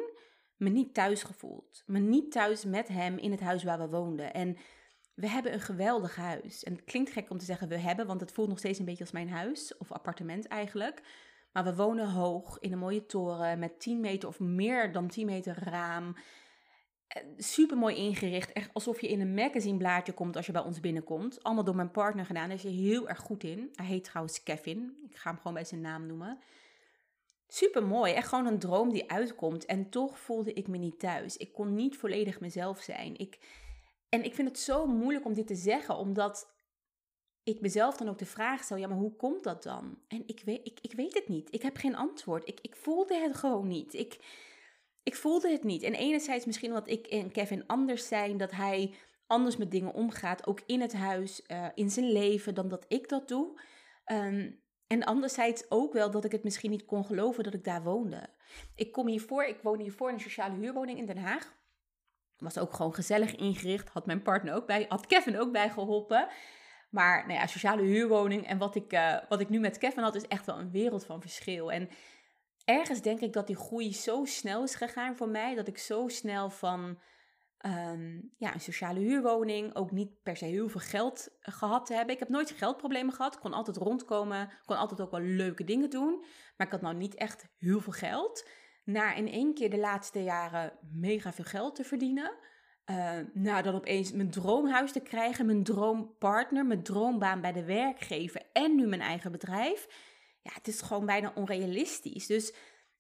me 0.57 0.69
niet 0.69 0.95
thuis 0.95 1.23
gevoeld. 1.23 1.83
Me 1.87 1.99
niet 1.99 2.33
thuis 2.33 2.65
met 2.65 2.89
hem 2.89 3.19
in 3.19 3.31
het 3.31 3.41
huis 3.41 3.65
waar 3.65 3.79
we 3.79 3.89
woonden. 3.89 4.35
En 4.35 4.57
we 5.15 5.29
hebben 5.29 5.53
een 5.53 5.61
geweldig 5.61 6.17
huis. 6.17 6.65
En 6.65 6.73
het 6.73 6.85
klinkt 6.85 7.11
gek 7.11 7.31
om 7.31 7.39
te 7.39 7.45
zeggen 7.45 7.69
we 7.69 7.79
hebben, 7.79 8.07
want 8.07 8.21
het 8.21 8.33
voelt 8.33 8.49
nog 8.49 8.59
steeds 8.59 8.79
een 8.79 8.85
beetje 8.85 9.05
als 9.05 9.13
mijn 9.13 9.31
huis 9.31 9.77
of 9.77 9.93
appartement 9.93 10.47
eigenlijk. 10.47 11.03
Maar 11.53 11.65
we 11.65 11.75
wonen 11.75 12.11
hoog 12.11 12.59
in 12.59 12.73
een 12.73 12.79
mooie 12.79 13.07
toren 13.07 13.59
met 13.59 13.81
10 13.81 14.01
meter 14.01 14.29
of 14.29 14.41
meer 14.41 14.93
dan 14.93 15.09
10 15.09 15.27
meter 15.27 15.59
raam. 15.63 16.17
Eh, 17.09 17.23
Super 17.37 17.77
mooi 17.77 17.97
ingericht. 17.97 18.53
Echt 18.53 18.71
alsof 18.73 19.01
je 19.01 19.09
in 19.09 19.21
een 19.21 19.35
magazineblaadje 19.35 20.13
komt 20.13 20.37
als 20.37 20.47
je 20.47 20.53
bij 20.53 20.63
ons 20.63 20.81
binnenkomt. 20.81 21.43
Allemaal 21.43 21.65
door 21.65 21.77
mijn 21.77 21.91
partner 21.91 22.27
gedaan. 22.27 22.49
Daar 22.49 22.57
is 22.57 22.63
hij 22.63 22.73
heel 22.73 23.09
erg 23.09 23.19
goed 23.19 23.45
in. 23.45 23.71
Hij 23.75 23.87
heet 23.87 24.05
trouwens 24.05 24.43
Kevin. 24.43 24.97
Ik 25.11 25.17
ga 25.17 25.31
hem 25.31 25.39
gewoon 25.39 25.55
bij 25.55 25.65
zijn 25.65 25.81
naam 25.81 26.07
noemen. 26.07 26.39
Super 27.47 27.83
mooi. 27.87 28.13
Echt 28.13 28.29
gewoon 28.29 28.47
een 28.47 28.59
droom 28.59 28.93
die 28.93 29.11
uitkomt. 29.11 29.67
En 29.67 29.91
toch 29.91 30.19
voelde 30.19 30.53
ik 30.53 30.69
me 30.69 30.77
niet 30.77 30.99
thuis. 30.99 31.37
Ik 31.37 31.53
kon 31.53 31.75
niet 31.75 31.97
volledig 31.97 32.41
mezelf 32.41 32.81
zijn. 32.81 33.19
Ik, 33.19 33.39
en 34.09 34.25
ik 34.25 34.35
vind 34.35 34.49
het 34.49 34.59
zo 34.59 34.87
moeilijk 34.87 35.25
om 35.25 35.35
dit 35.35 35.47
te 35.47 35.55
zeggen, 35.55 35.97
omdat 35.97 36.58
ik 37.49 37.61
mezelf 37.61 37.97
dan 37.97 38.09
ook 38.09 38.19
de 38.19 38.27
vraag 38.27 38.63
stel, 38.63 38.77
ja, 38.77 38.89
maar 38.89 38.97
hoe 38.97 39.17
komt 39.17 39.45
dat 39.45 39.63
dan? 39.63 39.99
En 40.09 40.23
ik 40.27 40.43
weet, 40.45 40.67
ik, 40.67 40.79
ik 40.81 40.93
weet 40.93 41.15
het 41.15 41.29
niet. 41.29 41.55
Ik 41.55 41.63
heb 41.63 41.77
geen 41.77 41.97
antwoord. 41.97 42.49
Ik, 42.49 42.59
ik 42.61 42.77
voelde 42.77 43.17
het 43.17 43.37
gewoon 43.37 43.69
niet. 43.69 43.95
Ik, 43.95 44.19
ik 45.03 45.15
voelde 45.15 45.51
het 45.51 45.65
niet. 45.65 45.83
En 45.83 45.95
enerzijds 45.95 46.45
misschien 46.45 46.73
wat 46.73 46.89
ik 46.89 47.07
en 47.07 47.31
Kevin 47.31 47.67
anders 47.67 48.09
zijn, 48.09 48.37
dat 48.37 48.51
hij 48.51 48.95
anders 49.27 49.57
met 49.57 49.71
dingen 49.71 49.95
omgaat, 49.95 50.47
ook 50.47 50.61
in 50.67 50.81
het 50.81 50.93
huis, 50.93 51.43
uh, 51.47 51.67
in 51.75 51.91
zijn 51.91 52.13
leven, 52.13 52.55
dan 52.55 52.69
dat 52.69 52.85
ik 52.89 53.09
dat 53.09 53.29
doe. 53.29 53.61
Um, 54.13 54.61
en 54.87 55.05
anderzijds 55.05 55.65
ook 55.69 55.93
wel 55.93 56.11
dat 56.11 56.25
ik 56.25 56.33
het 56.33 56.45
misschien 56.45 56.71
niet 56.71 56.85
kon 56.85 57.05
geloven 57.05 57.45
dat 57.45 57.55
ik 57.55 57.65
daar 57.65 57.83
woonde. 57.83 58.29
Ik 58.75 58.93
kom 58.93 59.07
hiervoor, 59.07 59.45
ik 59.45 59.61
woon 59.63 59.81
hiervoor 59.81 60.09
in 60.09 60.15
een 60.15 60.21
sociale 60.21 60.55
huurwoning 60.55 60.99
in 60.99 61.07
Den 61.07 61.19
Haag. 61.19 61.57
Was 62.37 62.59
ook 62.59 62.73
gewoon 62.73 62.95
gezellig 62.95 63.37
ingericht, 63.37 63.89
had 63.89 64.07
mijn 64.07 64.23
partner 64.23 64.55
ook 64.55 64.67
bij, 64.67 64.87
had 64.89 65.07
Kevin 65.07 65.39
ook 65.39 65.53
bij 65.53 65.71
geholpen. 65.71 66.29
Maar 66.89 67.27
nou 67.27 67.39
ja, 67.39 67.47
sociale 67.47 67.83
huurwoning 67.83 68.47
en 68.47 68.59
wat 68.59 68.75
ik, 68.75 68.93
uh, 68.93 69.17
wat 69.29 69.41
ik 69.41 69.49
nu 69.49 69.61
met 69.61 69.79
Kevin 69.79 70.03
had, 70.03 70.15
is 70.15 70.27
echt 70.27 70.47
wel 70.47 70.59
een 70.59 70.71
wereld 70.71 71.05
van 71.05 71.21
verschil. 71.21 71.73
En 71.73 71.89
ergens 72.65 73.03
denk 73.03 73.21
ik 73.21 73.33
dat 73.33 73.47
die 73.47 73.57
groei 73.57 73.95
zo 73.95 74.25
snel 74.25 74.63
is 74.63 74.75
gegaan 74.75 75.17
voor 75.17 75.29
mij, 75.29 75.55
dat 75.55 75.69
ik 75.69 75.79
zo 75.79 76.09
snel 76.09 76.51
van 76.51 76.99
um, 77.67 78.33
ja, 78.37 78.55
een 78.55 78.61
sociale 78.61 79.01
huurwoning, 79.01 79.75
ook 79.75 79.91
niet 79.91 80.23
per 80.23 80.37
se 80.37 80.45
heel 80.45 80.69
veel 80.69 80.81
geld 80.81 81.29
gehad 81.41 81.87
te 81.87 81.95
hebben. 81.95 82.15
Ik 82.15 82.21
heb 82.21 82.29
nooit 82.29 82.51
geldproblemen 82.51 83.15
gehad, 83.15 83.39
kon 83.39 83.53
altijd 83.53 83.77
rondkomen, 83.77 84.51
kon 84.65 84.77
altijd 84.77 85.01
ook 85.01 85.11
wel 85.11 85.21
leuke 85.21 85.65
dingen 85.65 85.91
doen, 85.91 86.25
maar 86.57 86.67
ik 86.67 86.73
had 86.73 86.83
nou 86.83 86.95
niet 86.95 87.15
echt 87.15 87.49
heel 87.59 87.81
veel 87.81 87.93
geld. 87.93 88.49
Naar 88.85 89.17
in 89.17 89.29
één 89.29 89.55
keer 89.55 89.71
de 89.71 89.79
laatste 89.79 90.23
jaren 90.23 90.73
mega 90.93 91.33
veel 91.33 91.45
geld 91.45 91.75
te 91.75 91.85
verdienen. 91.85 92.37
Uh, 92.91 93.19
nou, 93.33 93.63
dan 93.63 93.75
opeens 93.75 94.13
mijn 94.13 94.31
droomhuis 94.31 94.93
te 94.93 95.01
krijgen, 95.01 95.47
mijn 95.47 95.65
droompartner, 95.65 96.67
mijn 96.67 96.83
droombaan 96.83 97.41
bij 97.41 97.53
de 97.53 97.65
werkgever 97.65 98.43
en 98.53 98.75
nu 98.75 98.87
mijn 98.87 99.01
eigen 99.01 99.33
bedrijf. 99.33 99.87
Ja, 100.43 100.51
het 100.55 100.69
is 100.69 100.81
gewoon 100.81 101.07
bijna 101.07 101.33
onrealistisch. 101.35 102.27
Dus 102.27 102.55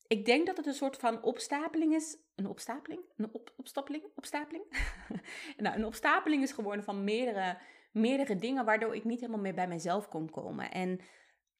ik 0.06 0.24
denk 0.24 0.46
dat 0.46 0.56
het 0.56 0.66
een 0.66 0.74
soort 0.74 0.96
van 0.96 1.22
opstapeling 1.22 1.94
is. 1.94 2.16
Een 2.34 2.46
opstapeling? 2.46 3.00
Een 3.16 3.28
op, 3.32 3.52
opstapeling? 3.56 4.04
Opstapeling? 4.14 4.64
nou, 5.56 5.76
een 5.76 5.86
opstapeling 5.86 6.42
is 6.42 6.52
geworden 6.52 6.84
van 6.84 7.04
meerdere, 7.04 7.58
meerdere 7.92 8.36
dingen, 8.36 8.64
waardoor 8.64 8.94
ik 8.94 9.04
niet 9.04 9.20
helemaal 9.20 9.40
meer 9.40 9.54
bij 9.54 9.68
mezelf 9.68 10.08
kon 10.08 10.30
komen. 10.30 10.70
En 10.70 11.00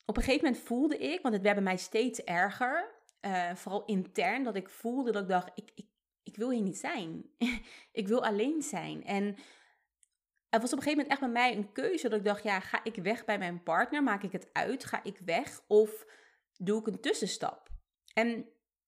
op 0.04 0.16
een 0.16 0.22
gegeven 0.22 0.44
moment 0.44 0.64
voelde 0.64 0.98
ik, 0.98 1.22
want 1.22 1.34
het 1.34 1.42
werd 1.42 1.54
bij 1.54 1.64
mij 1.64 1.76
steeds 1.76 2.22
erger, 2.22 2.94
uh, 3.20 3.54
vooral 3.54 3.84
intern, 3.84 4.42
dat 4.42 4.56
ik 4.56 4.68
voelde 4.68 5.12
dat 5.12 5.22
ik 5.22 5.28
dacht, 5.28 5.50
ik, 5.54 5.86
ik 6.28 6.36
wil 6.36 6.50
hier 6.50 6.62
niet 6.62 6.78
zijn. 6.78 7.24
ik 7.92 8.08
wil 8.08 8.24
alleen 8.24 8.62
zijn. 8.62 9.04
En 9.04 9.36
het 10.48 10.60
was 10.62 10.72
op 10.72 10.78
een 10.78 10.84
gegeven 10.84 10.90
moment 10.90 11.10
echt 11.10 11.20
bij 11.20 11.42
mij 11.42 11.56
een 11.56 11.72
keuze 11.72 12.08
dat 12.08 12.18
ik 12.18 12.24
dacht, 12.24 12.42
ja, 12.42 12.60
ga 12.60 12.80
ik 12.84 12.94
weg 12.94 13.24
bij 13.24 13.38
mijn 13.38 13.62
partner? 13.62 14.02
Maak 14.02 14.22
ik 14.22 14.32
het 14.32 14.48
uit? 14.52 14.84
Ga 14.84 15.02
ik 15.02 15.18
weg? 15.24 15.60
Of 15.66 16.06
doe 16.56 16.80
ik 16.80 16.86
een 16.86 17.00
tussenstap? 17.00 17.68
En 18.14 18.46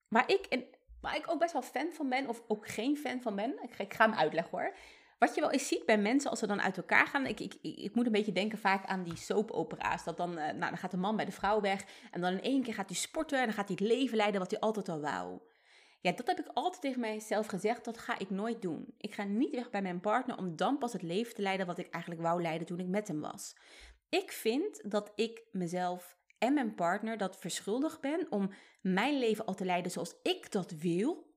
waar 0.09 0.31
ik, 0.31 0.46
en, 0.46 0.64
waar 1.00 1.16
ik 1.16 1.31
ook 1.31 1.38
best 1.38 1.53
wel 1.53 1.62
fan 1.62 1.92
van 1.92 2.09
ben, 2.09 2.29
of 2.29 2.42
ook 2.48 2.68
geen 2.68 2.96
fan 2.96 3.22
van 3.22 3.37
ben, 3.37 3.62
ik, 3.62 3.79
ik 3.79 3.94
ga 3.94 4.09
hem 4.09 4.18
uitleggen 4.18 4.59
hoor. 4.59 4.76
Wat 5.18 5.35
je 5.35 5.40
wel 5.40 5.50
eens 5.50 5.68
ziet 5.68 5.87
bij 5.87 5.98
mensen 5.98 6.31
als 6.31 6.38
ze 6.38 6.46
dan 6.46 6.62
uit 6.62 6.76
elkaar 6.76 7.07
gaan. 7.07 7.26
Ik, 7.26 7.40
ik, 7.40 7.55
ik 7.62 7.94
moet 7.94 8.07
een 8.07 8.12
beetje 8.12 8.33
denken 8.33 8.59
vaak 8.59 8.87
aan 8.87 9.03
die 9.03 9.16
soapopera's. 9.16 10.05
Dat 10.05 10.16
dan, 10.16 10.35
nou, 10.35 10.59
dan 10.59 10.76
gaat 10.76 10.90
de 10.90 10.96
man 10.96 11.16
bij 11.16 11.24
de 11.24 11.33
vrouw 11.33 11.61
weg. 11.61 11.85
En 12.11 12.20
dan 12.20 12.33
in 12.33 12.42
één 12.42 12.62
keer 12.62 12.74
gaat 12.74 12.88
hij 12.88 12.98
sporten. 12.98 13.38
En 13.38 13.44
dan 13.44 13.55
gaat 13.55 13.68
hij 13.68 13.76
het 13.81 13.88
leven 13.88 14.16
leiden 14.16 14.40
wat 14.40 14.50
hij 14.50 14.61
altijd 14.61 14.88
al 14.88 15.00
wou. 15.00 15.40
Ja, 16.01 16.13
dat 16.13 16.27
heb 16.27 16.39
ik 16.39 16.51
altijd 16.53 16.83
tegen 16.83 17.01
mijzelf 17.01 17.47
gezegd. 17.47 17.85
Dat 17.85 17.99
ga 17.99 18.19
ik 18.19 18.31
nooit 18.31 18.63
doen. 18.63 18.95
Ik 18.97 19.15
ga 19.15 19.25
niet 19.25 19.55
weg 19.55 19.71
bij 19.71 19.83
mijn 19.83 20.01
partner 20.01 20.37
om 20.37 20.57
dan 20.57 20.79
pas 20.79 20.93
het 20.93 21.03
leven 21.03 21.35
te 21.35 21.43
leiden 21.43 21.67
wat 21.67 21.79
ik 21.79 21.89
eigenlijk 21.91 22.23
wou 22.23 22.43
leiden 22.43 22.67
toen 22.67 22.81
ik 22.81 22.87
met 22.87 23.09
hem 23.09 23.21
was. 23.21 23.55
Ik 24.09 24.33
vind 24.33 24.91
dat 24.91 25.13
ik 25.15 25.45
mezelf 25.53 26.19
en 26.39 26.55
mijn 26.55 26.75
partner 26.75 27.19
dat 27.19 27.39
verschuldigd 27.39 28.01
ben 28.01 28.27
om 28.31 28.51
mijn 28.81 29.19
leven 29.19 29.45
al 29.45 29.55
te 29.55 29.65
leiden 29.65 29.93
zoals 29.93 30.15
ik 30.23 30.53
dat 30.53 30.71
wil. 30.71 31.29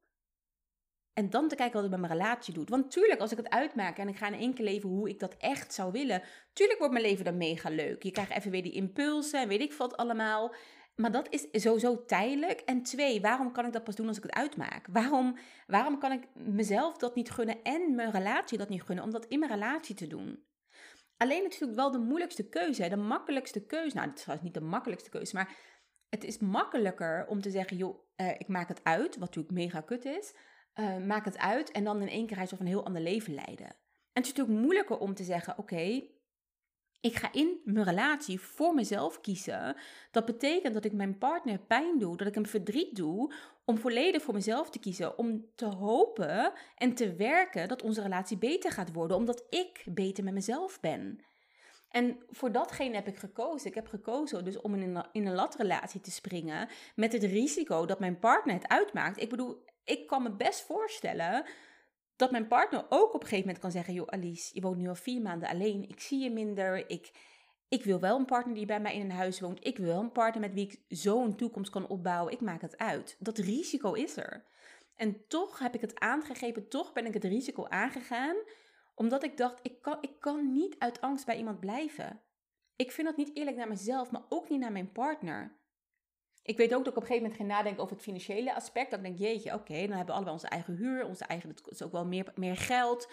En 1.14 1.30
dan 1.30 1.48
te 1.48 1.56
kijken 1.56 1.74
wat 1.74 1.84
het 1.84 1.92
met 1.92 2.10
mijn 2.10 2.20
relatie 2.20 2.54
doet. 2.54 2.70
Want 2.70 2.92
tuurlijk, 2.92 3.20
als 3.20 3.32
ik 3.32 3.38
het 3.38 3.50
uitmaak 3.50 3.98
en 3.98 4.08
ik 4.08 4.18
ga 4.18 4.28
in 4.28 4.40
één 4.40 4.54
keer 4.54 4.66
leven 4.66 4.90
hoe 4.90 5.10
ik 5.10 5.20
dat 5.20 5.36
echt 5.38 5.74
zou 5.74 5.92
willen. 5.92 6.24
Tuurlijk 6.54 6.80
wordt 6.80 6.94
mijn 6.94 7.06
leven 7.06 7.26
dan 7.26 7.38
mega 7.38 7.70
leuk. 7.70 8.04
Je 8.04 8.12
krijgt 8.12 8.32
even 8.32 8.52
weer 8.52 8.64
die 8.64 8.72
impulsen 8.72 9.42
en 9.42 9.48
weet 9.48 9.62
ik 9.62 9.74
wat 9.74 9.98
allemaal. 9.98 10.56
Maar 10.96 11.12
dat 11.12 11.28
is 11.30 11.48
sowieso 11.52 12.06
tijdelijk. 12.06 12.60
En 12.60 12.84
twee, 12.84 13.22
waarom 13.22 13.52
kan 13.52 13.66
ik 13.66 13.74
dat 13.74 13.84
pas 13.84 13.96
doen 13.96 14.08
als 14.08 14.18
ik 14.18 14.24
het 14.24 14.34
uitmaak? 14.34 14.88
Waarom, 14.92 15.38
waarom 15.68 16.00
kan 16.00 16.12
ik 16.12 16.28
mezelf 16.34 16.98
dat 16.98 17.16
niet 17.16 17.32
gunnen 17.32 17.64
en 17.64 17.96
mijn 17.96 18.12
relatie 18.12 18.58
dat 18.58 18.70
niet 18.70 18.84
gunnen 18.84 19.06
om 19.06 19.12
dat 19.12 19.26
in 19.26 19.40
mijn 19.40 19.52
relatie 19.52 19.96
te 19.96 20.08
doen? 20.08 20.44
Alleen 21.18 21.44
natuurlijk 21.44 21.76
wel 21.76 21.92
de 21.92 22.00
moeilijkste 22.00 22.50
keuze, 22.50 22.90
de 22.90 22.96
makkelijkste 22.96 23.66
keuze. 23.66 23.96
Nou, 23.96 24.10
het 24.10 24.28
is 24.28 24.42
niet 24.42 24.54
de 24.54 24.62
makkelijkste 24.62 25.10
keuze, 25.10 25.36
maar 25.36 25.56
het 26.10 26.24
is 26.24 26.38
makkelijker 26.38 27.26
om 27.28 27.42
te 27.42 27.50
zeggen, 27.50 27.78
joh, 27.78 28.08
uh, 28.18 28.30
ik 28.30 28.48
maak 28.48 28.68
het 28.68 28.84
uit, 28.84 29.18
wat 29.18 29.20
natuurlijk 29.20 29.54
mega 29.54 29.82
kut 29.82 30.06
is. 30.06 30.34
Uh, 30.76 30.98
maak 30.98 31.26
het 31.26 31.38
uit 31.38 31.72
en 31.72 31.84
dan 31.84 32.02
in 32.02 32.10
één 32.10 32.28
keer 32.28 32.48
van 32.48 32.58
een 32.60 32.68
heel 32.68 32.86
ander 32.86 33.02
leven 33.02 33.34
leiden. 33.34 33.66
En 33.66 34.22
het 34.22 34.26
is 34.26 34.34
natuurlijk 34.34 34.66
moeilijker 34.66 34.98
om 34.98 35.14
te 35.14 35.24
zeggen, 35.24 35.58
oké, 35.58 36.04
ik 37.04 37.16
ga 37.16 37.32
in 37.32 37.62
mijn 37.64 37.86
relatie 37.86 38.40
voor 38.40 38.74
mezelf 38.74 39.22
kiezen. 39.22 39.76
Dat 40.12 40.26
betekent 40.26 40.74
dat 40.74 40.86
ik 40.86 40.94
mijn 40.94 41.18
partner 41.18 41.60
pijn 41.60 42.00
doe, 42.00 42.18
dat 42.18 42.28
ik 42.28 42.34
hem 42.34 42.46
verdriet 42.46 42.96
doe, 42.96 43.34
om 43.66 43.78
volledig 43.78 44.22
voor 44.22 44.34
mezelf 44.34 44.70
te 44.70 44.80
kiezen. 44.80 45.18
Om 45.18 45.46
te 45.56 45.66
hopen 45.66 46.54
en 46.76 46.94
te 46.94 47.16
werken 47.16 47.68
dat 47.68 47.82
onze 47.82 48.02
relatie 48.02 48.38
beter 48.38 48.72
gaat 48.72 48.94
worden, 48.94 49.18
omdat 49.18 49.46
ik 49.50 49.84
beter 49.86 50.24
met 50.24 50.34
mezelf 50.34 50.80
ben. 50.80 51.20
En 51.90 52.18
voor 52.30 52.52
datgene 52.52 52.96
heb 52.96 53.08
ik 53.08 53.18
gekozen. 53.18 53.70
Ik 53.70 53.76
heb 53.76 53.88
gekozen 53.88 54.46
dus 54.46 54.62
om 54.62 54.76
in 54.76 54.96
een, 54.96 55.06
in 55.12 55.26
een 55.26 55.36
latrelatie 55.36 56.02
te 56.02 56.12
springen 56.12 56.70
met 56.96 57.14
het 57.14 57.24
risico 57.24 57.86
dat 57.86 58.00
mijn 58.00 58.20
partner 58.20 58.56
het 58.56 58.68
uitmaakt. 58.68 59.22
Ik 59.22 59.30
bedoel, 59.30 59.64
ik 59.84 60.08
kan 60.08 60.24
me 60.24 60.32
best 60.32 60.62
voorstellen 60.62 61.46
dat 62.24 62.32
mijn 62.32 62.48
partner 62.48 62.86
ook 62.90 63.14
op 63.14 63.22
een 63.22 63.28
gegeven 63.28 63.46
moment 63.46 63.60
kan 63.60 63.72
zeggen: 63.72 63.94
Joh, 63.94 64.08
Alice, 64.08 64.52
je 64.54 64.62
woont 64.62 64.78
nu 64.78 64.88
al 64.88 64.96
vier 64.96 65.22
maanden 65.22 65.50
alleen. 65.50 65.90
Ik 65.90 66.00
zie 66.00 66.20
je 66.24 66.32
minder. 66.32 66.90
Ik, 66.90 67.12
ik 67.70 67.84
wil 67.84 68.00
wel 68.00 68.20
een 68.20 68.26
partner 68.26 68.56
die 68.56 68.66
bij 68.66 68.80
mij 68.80 68.96
in 68.96 69.02
een 69.02 69.12
huis 69.12 69.40
woont. 69.40 69.66
Ik 69.66 69.78
wil 69.78 70.00
een 70.00 70.12
partner 70.12 70.42
met 70.42 70.54
wie 70.54 70.66
ik 70.68 70.98
zo 70.98 71.24
een 71.24 71.36
toekomst 71.36 71.72
kan 71.72 71.88
opbouwen. 71.88 72.34
Ik 72.34 72.42
maak 72.42 72.62
het 72.62 72.78
uit. 72.78 73.16
Dat 73.20 73.38
risico 73.38 73.94
is 73.94 74.18
er. 74.18 74.46
En 74.96 75.28
toch 75.28 75.60
heb 75.60 75.76
ik 75.76 75.82
het 75.82 76.00
aangegeven, 76.00 76.68
toch 76.68 76.94
ben 76.94 77.06
ik 77.06 77.14
het 77.14 77.24
risico 77.24 77.66
aangegaan, 77.68 78.36
omdat 78.96 79.24
ik 79.24 79.38
dacht: 79.38 79.60
ik 79.62 79.82
kan, 79.82 79.98
ik 80.02 80.20
kan 80.20 80.52
niet 80.52 80.76
uit 80.80 81.02
angst 81.02 81.26
bij 81.26 81.38
iemand 81.38 81.60
blijven. 81.60 82.22
Ik 82.76 82.92
vind 82.92 83.08
dat 83.08 83.18
niet 83.18 83.36
eerlijk 83.36 83.58
naar 83.58 83.68
mezelf, 83.68 84.12
maar 84.12 84.24
ook 84.30 84.50
niet 84.50 84.60
naar 84.60 84.72
mijn 84.72 84.92
partner. 84.92 85.58
Ik 86.44 86.58
weet 86.58 86.74
ook 86.74 86.84
dat 86.84 86.94
ik 86.94 86.98
op 86.98 87.02
een 87.02 87.08
gegeven 87.08 87.22
moment 87.22 87.36
ging 87.36 87.50
nadenken 87.50 87.84
over 87.84 87.96
het 87.96 88.04
financiële 88.04 88.56
aspect. 88.56 88.92
Dat 88.92 89.00
ik 89.00 89.06
denk, 89.06 89.20
jeetje, 89.20 89.54
oké, 89.54 89.74
dan 89.74 89.98
hebben 89.98 90.06
we 90.06 90.12
allebei 90.12 90.36
onze 90.36 90.48
eigen 90.48 90.76
huur, 90.76 91.06
onze 91.06 91.26
eigen, 91.26 91.50
het 91.50 91.68
is 91.70 91.84
ook 91.84 91.92
wel 91.92 92.06
meer, 92.06 92.32
meer 92.36 92.58
geld. 92.58 93.10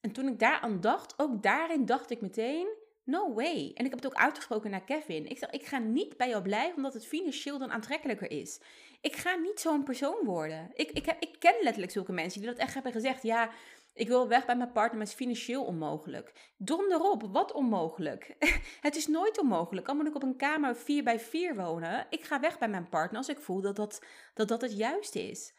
En 0.00 0.12
toen 0.12 0.28
ik 0.28 0.38
daaraan 0.38 0.80
dacht, 0.80 1.14
ook 1.16 1.42
daarin 1.42 1.86
dacht 1.86 2.10
ik 2.10 2.20
meteen, 2.20 2.68
no 3.04 3.34
way. 3.34 3.70
En 3.74 3.84
ik 3.84 3.90
heb 3.90 4.02
het 4.02 4.06
ook 4.06 4.14
uitgesproken 4.14 4.70
naar 4.70 4.84
Kevin. 4.84 5.28
Ik 5.28 5.38
zeg, 5.38 5.50
ik 5.50 5.66
ga 5.66 5.78
niet 5.78 6.16
bij 6.16 6.28
jou 6.28 6.42
blijven 6.42 6.76
omdat 6.76 6.94
het 6.94 7.06
financieel 7.06 7.58
dan 7.58 7.70
aantrekkelijker 7.70 8.30
is. 8.30 8.60
Ik 9.00 9.16
ga 9.16 9.34
niet 9.34 9.60
zo'n 9.60 9.84
persoon 9.84 10.24
worden. 10.24 10.70
Ik, 10.74 10.90
ik, 10.90 11.06
heb, 11.06 11.16
ik 11.20 11.36
ken 11.38 11.54
letterlijk 11.60 11.92
zulke 11.92 12.12
mensen 12.12 12.40
die 12.40 12.50
dat 12.50 12.58
echt 12.58 12.74
hebben 12.74 12.92
gezegd. 12.92 13.22
Ja, 13.22 13.50
ik 13.94 14.08
wil 14.08 14.28
weg 14.28 14.46
bij 14.46 14.56
mijn 14.56 14.72
partner, 14.72 14.96
maar 14.96 15.06
het 15.06 15.18
is 15.18 15.24
financieel 15.24 15.64
onmogelijk. 15.64 16.52
Donder 16.56 17.28
wat 17.30 17.52
onmogelijk? 17.52 18.36
het 18.80 18.96
is 18.96 19.06
nooit 19.06 19.38
onmogelijk. 19.38 19.88
Al 19.88 19.94
moet 19.94 20.06
ik 20.06 20.14
op 20.14 20.22
een 20.22 20.36
kamer 20.36 20.76
4 20.76 21.04
bij 21.04 21.20
4 21.20 21.56
wonen. 21.56 22.06
Ik 22.10 22.22
ga 22.22 22.40
weg 22.40 22.58
bij 22.58 22.68
mijn 22.68 22.88
partner 22.88 23.18
als 23.18 23.28
ik 23.28 23.40
voel 23.40 23.60
dat 23.60 23.76
dat, 23.76 24.04
dat, 24.34 24.48
dat 24.48 24.60
het 24.60 24.76
juiste 24.76 25.28
is. 25.30 25.54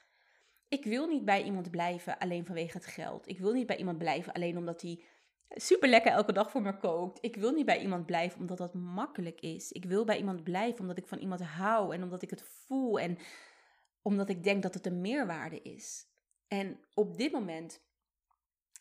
Ik 0.67 0.83
wil 0.83 1.07
niet 1.07 1.25
bij 1.25 1.43
iemand 1.43 1.71
blijven 1.71 2.17
alleen 2.17 2.45
vanwege 2.45 2.77
het 2.77 2.85
geld. 2.85 3.27
Ik 3.27 3.39
wil 3.39 3.53
niet 3.53 3.67
bij 3.67 3.77
iemand 3.77 3.97
blijven 3.97 4.33
alleen 4.33 4.57
omdat 4.57 4.81
hij 4.81 5.03
super 5.49 5.89
lekker 5.89 6.11
elke 6.11 6.33
dag 6.33 6.51
voor 6.51 6.61
me 6.61 6.77
kookt. 6.77 7.17
Ik 7.21 7.35
wil 7.35 7.51
niet 7.51 7.65
bij 7.65 7.81
iemand 7.81 8.05
blijven 8.05 8.39
omdat 8.39 8.57
dat 8.57 8.73
makkelijk 8.73 9.41
is. 9.41 9.71
Ik 9.71 9.85
wil 9.85 10.05
bij 10.05 10.17
iemand 10.17 10.43
blijven 10.43 10.79
omdat 10.79 10.97
ik 10.97 11.07
van 11.07 11.17
iemand 11.17 11.41
hou 11.41 11.93
en 11.93 12.03
omdat 12.03 12.21
ik 12.21 12.29
het 12.29 12.43
voel 12.43 12.99
en 12.99 13.17
omdat 14.01 14.29
ik 14.29 14.43
denk 14.43 14.63
dat 14.63 14.73
het 14.73 14.85
een 14.85 15.01
meerwaarde 15.01 15.61
is. 15.61 16.07
En 16.47 16.79
op 16.93 17.17
dit 17.17 17.31
moment 17.31 17.81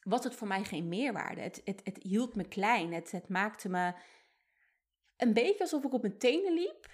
was 0.03 0.25
het 0.25 0.35
voor 0.35 0.49
mij 0.49 0.65
geen 0.65 0.89
meerwaarde. 0.89 1.41
Het, 1.41 1.63
het, 1.65 1.81
het 1.85 1.99
hield 2.03 2.35
me 2.35 2.49
klein. 2.49 2.93
Het, 2.93 3.11
het 3.11 3.29
maakte 3.29 3.69
me 3.69 3.93
een 5.17 5.33
beetje 5.33 5.61
alsof 5.61 5.85
ik 5.85 5.93
op 5.93 6.03
mijn 6.03 6.19
tenen 6.19 6.53
liep. 6.53 6.91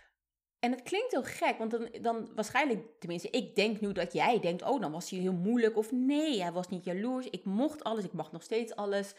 En 0.58 0.70
het 0.70 0.82
klinkt 0.82 1.12
heel 1.12 1.22
gek, 1.22 1.58
want 1.58 1.70
dan, 1.70 1.88
dan 2.00 2.30
waarschijnlijk, 2.34 2.86
tenminste, 2.98 3.30
ik 3.30 3.54
denk 3.54 3.80
nu 3.80 3.92
dat 3.92 4.12
jij 4.12 4.40
denkt, 4.40 4.62
oh, 4.62 4.80
dan 4.80 4.92
was 4.92 5.10
hij 5.10 5.18
heel 5.18 5.32
moeilijk. 5.32 5.76
Of 5.76 5.92
nee, 5.92 6.42
hij 6.42 6.52
was 6.52 6.68
niet 6.68 6.84
jaloers. 6.84 7.30
Ik 7.30 7.44
mocht 7.44 7.84
alles, 7.84 8.04
ik 8.04 8.12
mag 8.12 8.32
nog 8.32 8.42
steeds 8.42 8.74
alles. 8.74 9.14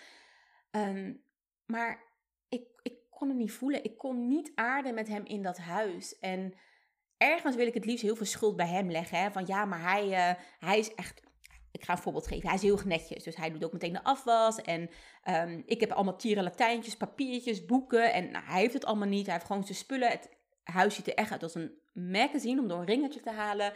Ehm, 0.72 1.14
maar 1.66 2.04
ik, 2.50 2.68
ik 2.82 2.94
kon 3.10 3.28
het 3.28 3.38
niet 3.38 3.52
voelen. 3.52 3.84
Ik 3.84 3.98
kon 3.98 4.28
niet 4.28 4.52
aarden 4.56 4.94
met 4.94 5.08
hem 5.08 5.26
in 5.26 5.44
dat 5.44 5.58
huis. 5.58 6.20
En 6.20 6.54
ergens 7.18 7.56
wil 7.56 7.68
ik 7.68 7.74
het 7.74 7.86
liefst 7.86 8.04
heel 8.04 8.16
veel 8.16 8.26
schuld 8.26 8.56
bij 8.56 8.68
hem 8.68 8.92
leggen. 8.92 9.20
Hè? 9.20 9.32
Van 9.32 9.46
ja, 9.46 9.66
maar 9.66 9.82
hij, 9.82 10.08
uh, 10.08 10.42
hij 10.60 10.80
is 10.80 10.94
echt 10.96 11.22
ik 11.72 11.84
ga 11.84 11.94
een 11.94 12.00
voorbeeld 12.00 12.28
geven. 12.28 12.48
Hij 12.48 12.58
is 12.58 12.62
heel 12.62 12.80
netjes, 12.86 13.24
dus 13.24 13.36
hij 13.36 13.52
doet 13.52 13.64
ook 13.64 13.74
meteen 13.74 13.94
de 13.94 14.04
afwas. 14.04 14.62
En 14.62 14.90
um, 15.30 15.64
ik 15.66 15.80
heb 15.80 15.92
allemaal 15.92 16.16
tieren 16.16 16.44
latijntjes, 16.44 16.98
papiertjes, 16.98 17.66
boeken. 17.66 18.14
En 18.14 18.32
nou, 18.32 18.46
hij 18.46 18.62
heeft 18.62 18.74
het 18.74 18.86
allemaal 18.86 19.08
niet. 19.08 19.26
Hij 19.26 19.36
heeft 19.36 19.48
gewoon 19.48 19.64
zijn 19.64 19.78
spullen. 19.78 20.10
Het 20.10 20.30
huis 20.64 20.96
ziet 20.96 21.08
er 21.08 21.14
echt 21.14 21.32
uit 21.32 21.44
als 21.44 21.56
een 21.56 21.72
magazine 21.94 22.62
om 22.62 22.68
door 22.68 22.80
een 22.80 22.86
ringetje 22.86 23.20
te 23.20 23.32
halen. 23.32 23.74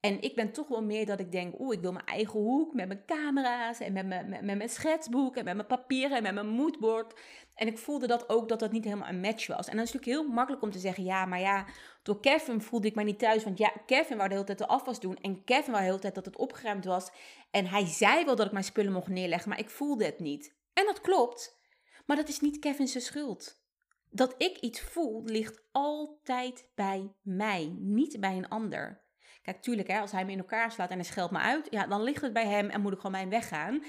En 0.00 0.20
ik 0.20 0.34
ben 0.34 0.52
toch 0.52 0.68
wel 0.68 0.82
meer 0.82 1.06
dat 1.06 1.20
ik 1.20 1.32
denk, 1.32 1.60
oeh, 1.60 1.74
ik 1.74 1.80
wil 1.80 1.92
mijn 1.92 2.04
eigen 2.04 2.40
hoek 2.40 2.74
met 2.74 2.86
mijn 2.86 3.04
camera's 3.06 3.80
en 3.80 3.92
met 3.92 4.06
mijn, 4.06 4.28
met, 4.28 4.42
mijn 4.42 4.68
schetsboek 4.68 5.36
en 5.36 5.44
met 5.44 5.54
mijn 5.54 5.66
papieren 5.66 6.16
en 6.16 6.22
met 6.22 6.34
mijn 6.34 6.48
moodboard. 6.48 7.20
En 7.54 7.66
ik 7.66 7.78
voelde 7.78 8.06
dat 8.06 8.28
ook 8.28 8.48
dat 8.48 8.60
dat 8.60 8.72
niet 8.72 8.84
helemaal 8.84 9.08
een 9.08 9.20
match 9.20 9.46
was. 9.46 9.66
En 9.68 9.76
dan 9.76 9.84
is 9.84 9.92
het 9.92 10.00
natuurlijk 10.00 10.26
heel 10.26 10.34
makkelijk 10.34 10.62
om 10.62 10.70
te 10.70 10.78
zeggen, 10.78 11.04
ja, 11.04 11.24
maar 11.24 11.40
ja, 11.40 11.66
door 12.02 12.20
Kevin 12.20 12.60
voelde 12.60 12.86
ik 12.86 12.94
mij 12.94 13.04
niet 13.04 13.18
thuis. 13.18 13.44
Want 13.44 13.58
ja, 13.58 13.72
Kevin 13.86 14.16
wou 14.16 14.28
de 14.28 14.34
hele 14.34 14.46
tijd 14.46 14.58
de 14.58 14.66
afwas 14.66 15.00
doen 15.00 15.16
en 15.16 15.44
Kevin 15.44 15.72
wou 15.72 15.78
de 15.78 15.88
hele 15.88 16.00
tijd 16.00 16.14
dat 16.14 16.24
het 16.24 16.36
opgeruimd 16.36 16.84
was. 16.84 17.10
En 17.50 17.66
hij 17.66 17.86
zei 17.86 18.24
wel 18.24 18.36
dat 18.36 18.46
ik 18.46 18.52
mijn 18.52 18.64
spullen 18.64 18.92
mocht 18.92 19.08
neerleggen, 19.08 19.48
maar 19.48 19.58
ik 19.58 19.70
voelde 19.70 20.04
het 20.04 20.18
niet. 20.18 20.54
En 20.72 20.84
dat 20.84 21.00
klopt, 21.00 21.58
maar 22.06 22.16
dat 22.16 22.28
is 22.28 22.40
niet 22.40 22.58
Kevin's 22.58 23.04
schuld. 23.04 23.64
Dat 24.10 24.34
ik 24.38 24.58
iets 24.58 24.80
voel 24.80 25.22
ligt 25.24 25.62
altijd 25.72 26.68
bij 26.74 27.12
mij, 27.22 27.76
niet 27.78 28.20
bij 28.20 28.36
een 28.36 28.48
ander. 28.48 29.04
Kijk, 29.46 29.62
tuurlijk, 29.62 29.88
hè, 29.88 30.00
als 30.00 30.12
hij 30.12 30.24
me 30.24 30.32
in 30.32 30.38
elkaar 30.38 30.72
slaat 30.72 30.90
en 30.90 30.96
hij 30.96 31.04
scheldt 31.04 31.32
me 31.32 31.38
uit, 31.38 31.66
ja, 31.70 31.86
dan 31.86 32.02
ligt 32.02 32.22
het 32.22 32.32
bij 32.32 32.46
hem 32.46 32.68
en 32.68 32.80
moet 32.80 32.92
ik 32.92 32.96
gewoon 32.96 33.12
mijn 33.12 33.28
weg 33.28 33.48
gaan. 33.48 33.84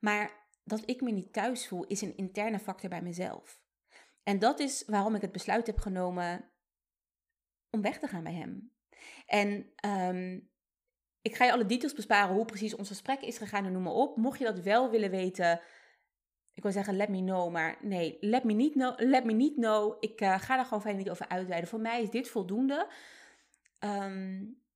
Maar 0.00 0.30
dat 0.64 0.82
ik 0.84 1.00
me 1.00 1.10
niet 1.10 1.32
thuis 1.32 1.68
voel, 1.68 1.84
is 1.84 2.00
een 2.00 2.16
interne 2.16 2.58
factor 2.58 2.90
bij 2.90 3.02
mezelf. 3.02 3.60
En 4.22 4.38
dat 4.38 4.58
is 4.58 4.84
waarom 4.86 5.14
ik 5.14 5.20
het 5.20 5.32
besluit 5.32 5.66
heb 5.66 5.78
genomen 5.78 6.50
om 7.70 7.82
weg 7.82 7.98
te 7.98 8.06
gaan 8.06 8.22
bij 8.22 8.34
hem. 8.34 8.72
En 9.26 9.72
um, 9.86 10.50
ik 11.22 11.36
ga 11.36 11.44
je 11.44 11.52
alle 11.52 11.66
details 11.66 11.94
besparen 11.94 12.34
hoe 12.34 12.44
precies 12.44 12.76
ons 12.76 12.88
gesprek 12.88 13.20
is 13.20 13.38
gegaan 13.38 13.64
en 13.64 13.72
noem 13.72 13.82
maar 13.82 13.92
op. 13.92 14.16
Mocht 14.16 14.38
je 14.38 14.44
dat 14.44 14.60
wel 14.60 14.90
willen 14.90 15.10
weten, 15.10 15.60
ik 16.52 16.62
wil 16.62 16.72
zeggen 16.72 16.96
let 16.96 17.08
me 17.08 17.18
know, 17.18 17.52
maar 17.52 17.78
nee, 17.80 18.16
let 18.20 18.44
me 18.44 18.52
niet 18.52 18.72
know. 18.72 19.00
Let 19.00 19.24
me 19.24 19.32
niet 19.32 19.54
know. 19.54 19.96
Ik 20.00 20.20
uh, 20.20 20.38
ga 20.38 20.56
daar 20.56 20.64
gewoon 20.64 20.80
verder 20.80 20.98
niet 20.98 21.10
over 21.10 21.28
uitweiden. 21.28 21.68
Voor 21.68 21.80
mij 21.80 22.02
is 22.02 22.10
dit 22.10 22.28
voldoende. 22.28 22.88
Um, 23.78 24.66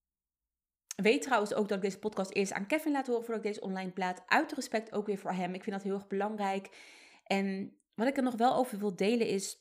Weet 0.97 1.23
trouwens 1.23 1.55
ook 1.55 1.69
dat 1.69 1.77
ik 1.77 1.83
deze 1.83 1.99
podcast 1.99 2.35
eerst 2.35 2.53
aan 2.53 2.67
Kevin 2.67 2.93
laat 2.93 3.07
horen 3.07 3.25
voordat 3.25 3.45
ik 3.45 3.51
deze 3.53 3.67
online 3.67 3.91
plaat. 3.91 4.23
Uit 4.27 4.53
respect 4.53 4.93
ook 4.93 5.07
weer 5.07 5.19
voor 5.19 5.33
hem. 5.33 5.55
Ik 5.55 5.63
vind 5.63 5.77
dat 5.77 5.85
heel 5.85 5.95
erg 5.95 6.07
belangrijk. 6.07 6.69
En 7.25 7.77
wat 7.95 8.07
ik 8.07 8.17
er 8.17 8.23
nog 8.23 8.37
wel 8.37 8.55
over 8.55 8.79
wil 8.79 8.97
delen 8.97 9.27
is 9.27 9.57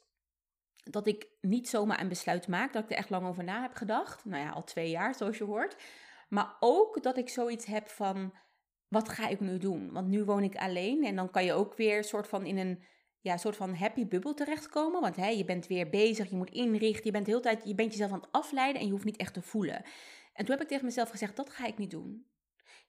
dat 0.83 1.07
ik 1.07 1.27
niet 1.41 1.69
zomaar 1.69 2.01
een 2.01 2.07
besluit 2.07 2.47
maak. 2.47 2.73
Dat 2.73 2.83
ik 2.83 2.91
er 2.91 2.97
echt 2.97 3.09
lang 3.09 3.27
over 3.27 3.43
na 3.43 3.61
heb 3.61 3.73
gedacht. 3.73 4.25
Nou 4.25 4.43
ja, 4.43 4.49
al 4.49 4.63
twee 4.63 4.89
jaar 4.89 5.15
zoals 5.15 5.37
je 5.37 5.43
hoort. 5.43 5.75
Maar 6.29 6.55
ook 6.59 7.03
dat 7.03 7.17
ik 7.17 7.29
zoiets 7.29 7.65
heb 7.65 7.87
van, 7.87 8.33
wat 8.87 9.09
ga 9.09 9.27
ik 9.27 9.39
nu 9.39 9.57
doen? 9.57 9.91
Want 9.91 10.07
nu 10.07 10.23
woon 10.23 10.43
ik 10.43 10.55
alleen 10.55 11.05
en 11.05 11.15
dan 11.15 11.31
kan 11.31 11.45
je 11.45 11.53
ook 11.53 11.75
weer 11.75 12.03
soort 12.03 12.27
van 12.27 12.45
in 12.45 12.57
een 12.57 12.83
ja, 13.21 13.37
soort 13.37 13.55
van 13.55 13.75
happy 13.75 14.07
bubbel 14.07 14.33
terechtkomen. 14.33 15.01
Want 15.01 15.15
hè, 15.15 15.27
je 15.27 15.45
bent 15.45 15.67
weer 15.67 15.89
bezig, 15.89 16.29
je 16.29 16.35
moet 16.35 16.49
inrichten, 16.49 17.05
je 17.05 17.11
bent 17.11 17.25
de 17.25 17.31
hele 17.31 17.43
tijd, 17.43 17.61
je 17.63 17.75
bent 17.75 17.91
jezelf 17.91 18.11
aan 18.11 18.19
het 18.21 18.31
afleiden 18.31 18.81
en 18.81 18.87
je 18.87 18.93
hoeft 18.93 19.05
niet 19.05 19.17
echt 19.17 19.33
te 19.33 19.41
voelen. 19.41 19.83
En 20.33 20.45
toen 20.45 20.53
heb 20.53 20.61
ik 20.61 20.67
tegen 20.67 20.85
mezelf 20.85 21.09
gezegd, 21.09 21.35
dat 21.35 21.49
ga 21.49 21.65
ik 21.65 21.77
niet 21.77 21.91
doen. 21.91 22.25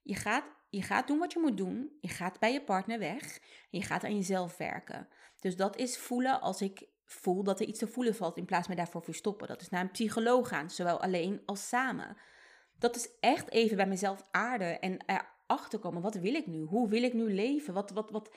Je 0.02 0.14
gaat, 0.14 0.44
je 0.70 0.82
gaat 0.82 1.06
doen 1.06 1.18
wat 1.18 1.32
je 1.32 1.38
moet 1.38 1.56
doen. 1.56 1.96
Je 2.00 2.08
gaat 2.08 2.38
bij 2.38 2.52
je 2.52 2.62
partner 2.62 2.98
weg. 2.98 3.38
En 3.70 3.78
je 3.78 3.82
gaat 3.82 4.04
aan 4.04 4.16
jezelf 4.16 4.56
werken. 4.56 5.08
Dus 5.40 5.56
dat 5.56 5.76
is 5.76 5.98
voelen 5.98 6.40
als 6.40 6.60
ik 6.60 6.88
voel 7.04 7.42
dat 7.42 7.60
er 7.60 7.66
iets 7.66 7.78
te 7.78 7.86
voelen 7.86 8.14
valt 8.14 8.36
in 8.36 8.44
plaats 8.44 8.66
van 8.66 8.76
daarvoor 8.76 9.02
verstoppen. 9.02 9.48
Dat 9.48 9.60
is 9.60 9.68
naar 9.68 9.80
een 9.80 9.90
psycholoog 9.90 10.48
gaan, 10.48 10.70
zowel 10.70 11.00
alleen 11.00 11.42
als 11.46 11.68
samen. 11.68 12.16
Dat 12.78 12.96
is 12.96 13.08
echt 13.20 13.50
even 13.50 13.76
bij 13.76 13.86
mezelf 13.86 14.24
aarden 14.30 14.80
en 14.80 14.96
erachter 15.06 15.78
komen. 15.78 16.02
Wat 16.02 16.14
wil 16.14 16.34
ik 16.34 16.46
nu? 16.46 16.62
Hoe 16.62 16.88
wil 16.88 17.02
ik 17.02 17.12
nu 17.12 17.34
leven? 17.34 17.74
Wat, 17.74 17.90
wat, 17.90 18.10
wat... 18.10 18.36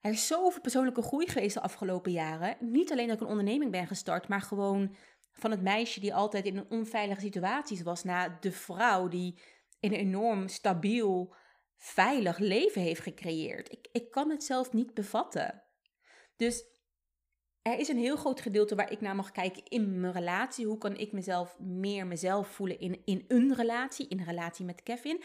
Er 0.00 0.12
is 0.12 0.26
zoveel 0.26 0.60
persoonlijke 0.60 1.02
groei 1.02 1.28
geweest 1.28 1.54
de 1.54 1.60
afgelopen 1.60 2.12
jaren. 2.12 2.56
Niet 2.60 2.92
alleen 2.92 3.06
dat 3.06 3.16
ik 3.16 3.22
een 3.22 3.28
onderneming 3.28 3.70
ben 3.70 3.86
gestart, 3.86 4.28
maar 4.28 4.40
gewoon 4.40 4.94
van 5.36 5.50
het 5.50 5.62
meisje 5.62 6.00
die 6.00 6.14
altijd 6.14 6.46
in 6.46 6.56
een 6.56 6.70
onveilige 6.70 7.20
situaties 7.20 7.82
was, 7.82 8.04
naar 8.04 8.40
de 8.40 8.52
vrouw 8.52 9.08
die 9.08 9.38
een 9.80 9.92
enorm 9.92 10.48
stabiel, 10.48 11.34
veilig 11.76 12.38
leven 12.38 12.82
heeft 12.82 13.00
gecreëerd. 13.00 13.72
Ik, 13.72 13.88
ik 13.92 14.10
kan 14.10 14.30
het 14.30 14.44
zelf 14.44 14.72
niet 14.72 14.94
bevatten. 14.94 15.62
Dus 16.36 16.64
er 17.62 17.78
is 17.78 17.88
een 17.88 17.98
heel 17.98 18.16
groot 18.16 18.40
gedeelte 18.40 18.74
waar 18.74 18.92
ik 18.92 19.00
naar 19.00 19.14
mag 19.14 19.32
kijken 19.32 19.64
in 19.64 20.00
mijn 20.00 20.12
relatie. 20.12 20.66
Hoe 20.66 20.78
kan 20.78 20.96
ik 20.96 21.12
mezelf 21.12 21.58
meer 21.58 22.06
mezelf 22.06 22.48
voelen 22.48 22.80
in, 22.80 23.02
in 23.04 23.24
een 23.28 23.54
relatie, 23.54 24.08
in 24.08 24.18
een 24.18 24.24
relatie 24.24 24.64
met 24.64 24.82
Kevin. 24.82 25.22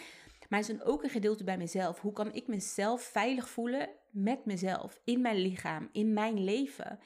Maar 0.49 0.59
er 0.59 0.69
is 0.69 0.81
ook 0.81 1.03
een 1.03 1.09
gedeelte 1.09 1.43
bij 1.43 1.57
mezelf. 1.57 1.99
Hoe 1.99 2.13
kan 2.13 2.33
ik 2.33 2.47
mezelf 2.47 3.01
veilig 3.01 3.49
voelen 3.49 3.89
met 4.09 4.45
mezelf, 4.45 4.99
in 5.03 5.21
mijn 5.21 5.37
lichaam, 5.37 5.89
in 5.91 6.13
mijn 6.13 6.43
leven? 6.43 6.99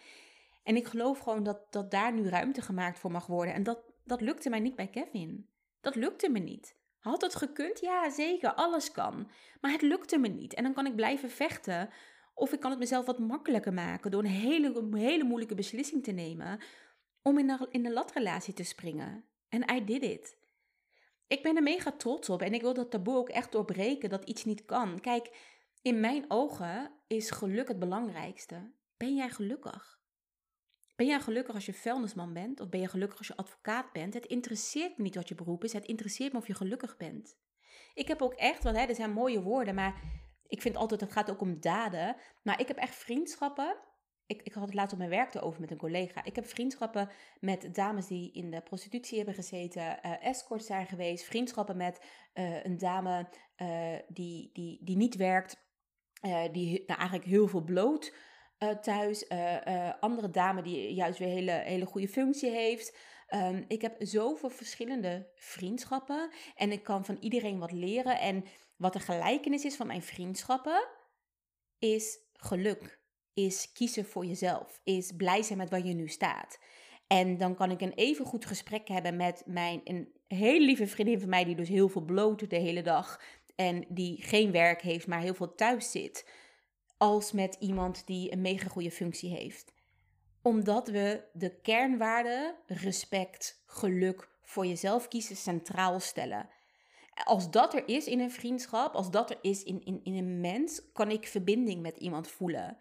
En 0.65 0.75
ik 0.75 0.87
geloof 0.87 1.19
gewoon 1.19 1.43
dat, 1.43 1.71
dat 1.71 1.91
daar 1.91 2.13
nu 2.13 2.29
ruimte 2.29 2.61
gemaakt 2.61 2.99
voor 2.99 3.11
mag 3.11 3.25
worden. 3.25 3.53
En 3.53 3.63
dat, 3.63 3.79
dat 4.03 4.21
lukte 4.21 4.49
mij 4.49 4.59
niet 4.59 4.75
bij 4.75 4.87
Kevin. 4.87 5.49
Dat 5.81 5.95
lukte 5.95 6.29
me 6.29 6.39
niet. 6.39 6.77
Had 6.99 7.21
het 7.21 7.35
gekund? 7.35 7.79
Ja, 7.79 8.09
zeker. 8.09 8.53
Alles 8.53 8.91
kan. 8.91 9.29
Maar 9.61 9.71
het 9.71 9.81
lukte 9.81 10.17
me 10.17 10.27
niet. 10.27 10.53
En 10.53 10.63
dan 10.63 10.73
kan 10.73 10.85
ik 10.85 10.95
blijven 10.95 11.29
vechten. 11.29 11.89
Of 12.33 12.53
ik 12.53 12.59
kan 12.59 12.69
het 12.69 12.79
mezelf 12.79 13.05
wat 13.05 13.19
makkelijker 13.19 13.73
maken 13.73 14.11
door 14.11 14.23
een 14.23 14.29
hele, 14.29 14.87
hele 14.91 15.23
moeilijke 15.23 15.55
beslissing 15.55 16.03
te 16.03 16.11
nemen. 16.11 16.59
Om 17.21 17.37
in 17.37 17.47
de, 17.47 17.67
in 17.69 17.83
de 17.83 17.91
latrelatie 17.91 18.53
te 18.53 18.63
springen. 18.63 19.25
En 19.49 19.75
I 19.75 19.83
did 19.83 20.03
it. 20.03 20.37
Ik 21.27 21.43
ben 21.43 21.55
er 21.55 21.63
mega 21.63 21.91
trots 21.91 22.29
op. 22.29 22.41
En 22.41 22.53
ik 22.53 22.61
wil 22.61 22.73
dat 22.73 22.91
taboe 22.91 23.15
ook 23.15 23.29
echt 23.29 23.51
doorbreken 23.51 24.09
dat 24.09 24.23
iets 24.23 24.45
niet 24.45 24.65
kan. 24.65 24.99
Kijk, 24.99 25.53
in 25.81 25.99
mijn 25.99 26.25
ogen 26.27 26.91
is 27.07 27.31
geluk 27.31 27.67
het 27.67 27.79
belangrijkste. 27.79 28.71
Ben 28.97 29.15
jij 29.15 29.29
gelukkig? 29.29 30.03
Ben 30.95 31.07
jij 31.07 31.19
gelukkig 31.19 31.55
als 31.55 31.65
je 31.65 31.73
vuilnisman 31.73 32.33
bent? 32.33 32.59
Of 32.59 32.69
ben 32.69 32.79
je 32.79 32.87
gelukkig 32.87 33.17
als 33.17 33.27
je 33.27 33.35
advocaat 33.35 33.91
bent? 33.91 34.13
Het 34.13 34.25
interesseert 34.25 34.97
me 34.97 35.03
niet 35.03 35.15
wat 35.15 35.27
je 35.27 35.35
beroep 35.35 35.63
is. 35.63 35.73
Het 35.73 35.85
interesseert 35.85 36.31
me 36.31 36.37
of 36.37 36.47
je 36.47 36.55
gelukkig 36.55 36.97
bent. 36.97 37.37
Ik 37.93 38.07
heb 38.07 38.21
ook 38.21 38.33
echt, 38.33 38.63
want 38.63 38.75
hè, 38.75 38.85
er 38.85 38.95
zijn 38.95 39.11
mooie 39.11 39.41
woorden, 39.41 39.75
maar 39.75 40.01
ik 40.47 40.61
vind 40.61 40.75
altijd, 40.75 41.01
het 41.01 41.11
gaat 41.11 41.31
ook 41.31 41.41
om 41.41 41.59
daden. 41.59 42.15
Maar 42.43 42.59
ik 42.59 42.67
heb 42.67 42.77
echt 42.77 42.95
vriendschappen. 42.95 43.77
Ik, 44.25 44.41
ik 44.41 44.53
had 44.53 44.65
het 44.65 44.73
laatst 44.73 44.91
op 44.91 44.97
mijn 44.97 45.09
werk 45.09 45.33
erover 45.33 45.61
met 45.61 45.71
een 45.71 45.77
collega. 45.77 46.23
Ik 46.23 46.35
heb 46.35 46.45
vriendschappen 46.45 47.09
met 47.39 47.75
dames 47.75 48.07
die 48.07 48.31
in 48.31 48.51
de 48.51 48.61
prostitutie 48.61 49.17
hebben 49.17 49.35
gezeten, 49.35 49.81
uh, 49.81 50.25
escorts 50.25 50.65
zijn 50.65 50.87
geweest. 50.87 51.25
Vriendschappen 51.25 51.77
met 51.77 52.05
uh, 52.33 52.63
een 52.63 52.77
dame 52.77 53.29
uh, 53.57 53.95
die, 54.07 54.49
die, 54.53 54.79
die 54.83 54.97
niet 54.97 55.15
werkt, 55.15 55.63
die 56.51 56.83
nou, 56.87 56.99
eigenlijk 56.99 57.29
heel 57.29 57.47
veel 57.47 57.63
bloot 57.63 58.13
uh, 58.59 58.69
thuis. 58.69 59.25
Uh, 59.29 59.93
andere 59.99 60.29
dame 60.29 60.61
die 60.61 60.93
juist 60.93 61.19
weer 61.19 61.27
hele, 61.27 61.51
hele 61.51 61.85
goede 61.85 62.07
functie 62.07 62.49
heeft. 62.49 62.97
Ehm, 63.27 63.63
ik 63.67 63.81
heb 63.81 63.95
zoveel 63.99 64.49
verschillende 64.49 65.29
vriendschappen 65.35 66.31
en 66.55 66.71
ik 66.71 66.83
kan 66.83 67.05
van 67.05 67.17
iedereen 67.19 67.59
wat 67.59 67.71
leren. 67.71 68.19
En 68.19 68.45
wat 68.75 68.93
de 68.93 68.99
gelijkenis 68.99 69.65
is 69.65 69.75
van 69.75 69.87
mijn 69.87 70.01
vriendschappen, 70.01 70.87
is 71.79 72.19
geluk, 72.33 72.99
is 73.33 73.71
kiezen 73.71 74.05
voor 74.05 74.25
jezelf, 74.25 74.79
is 74.83 75.11
blij 75.17 75.43
zijn 75.43 75.57
met 75.57 75.69
waar 75.69 75.85
je 75.85 75.93
nu 75.93 76.07
staat. 76.07 76.59
En 77.07 77.37
dan 77.37 77.55
kan 77.55 77.71
ik 77.71 77.81
een 77.81 77.93
even 77.93 78.25
goed 78.25 78.45
gesprek 78.45 78.87
hebben 78.87 79.15
met 79.15 79.43
mijn 79.45 79.81
een 79.83 80.13
hele 80.27 80.65
lieve 80.65 80.87
vriendin 80.87 81.19
van 81.19 81.29
mij, 81.29 81.45
die 81.45 81.55
dus 81.55 81.69
heel 81.69 81.89
veel 81.89 82.05
bloot 82.05 82.49
de 82.49 82.55
hele 82.55 82.81
dag 82.81 83.21
en 83.55 83.85
die 83.89 84.21
geen 84.21 84.51
werk 84.51 84.81
heeft, 84.81 85.07
maar 85.07 85.21
heel 85.21 85.33
veel 85.33 85.55
thuis 85.55 85.91
zit, 85.91 86.29
als 87.05 87.31
met 87.31 87.55
iemand 87.59 88.07
die 88.07 88.31
een 88.31 88.41
mega 88.41 88.67
goede 88.67 88.91
functie 88.91 89.29
heeft. 89.29 89.73
Omdat 90.41 90.87
we 90.87 91.23
de 91.33 91.59
kernwaarden 91.61 92.55
respect, 92.67 93.63
geluk, 93.65 94.29
voor 94.41 94.65
jezelf 94.65 95.07
kiezen 95.07 95.35
centraal 95.35 95.99
stellen. 95.99 96.49
Als 97.23 97.51
dat 97.51 97.73
er 97.73 97.87
is 97.87 98.05
in 98.05 98.19
een 98.19 98.31
vriendschap, 98.31 98.93
als 98.93 99.11
dat 99.11 99.29
er 99.29 99.37
is 99.41 99.63
in, 99.63 99.83
in, 99.83 99.99
in 100.03 100.13
een 100.13 100.39
mens, 100.39 100.91
kan 100.93 101.11
ik 101.11 101.27
verbinding 101.27 101.81
met 101.81 101.97
iemand 101.97 102.27
voelen. 102.27 102.77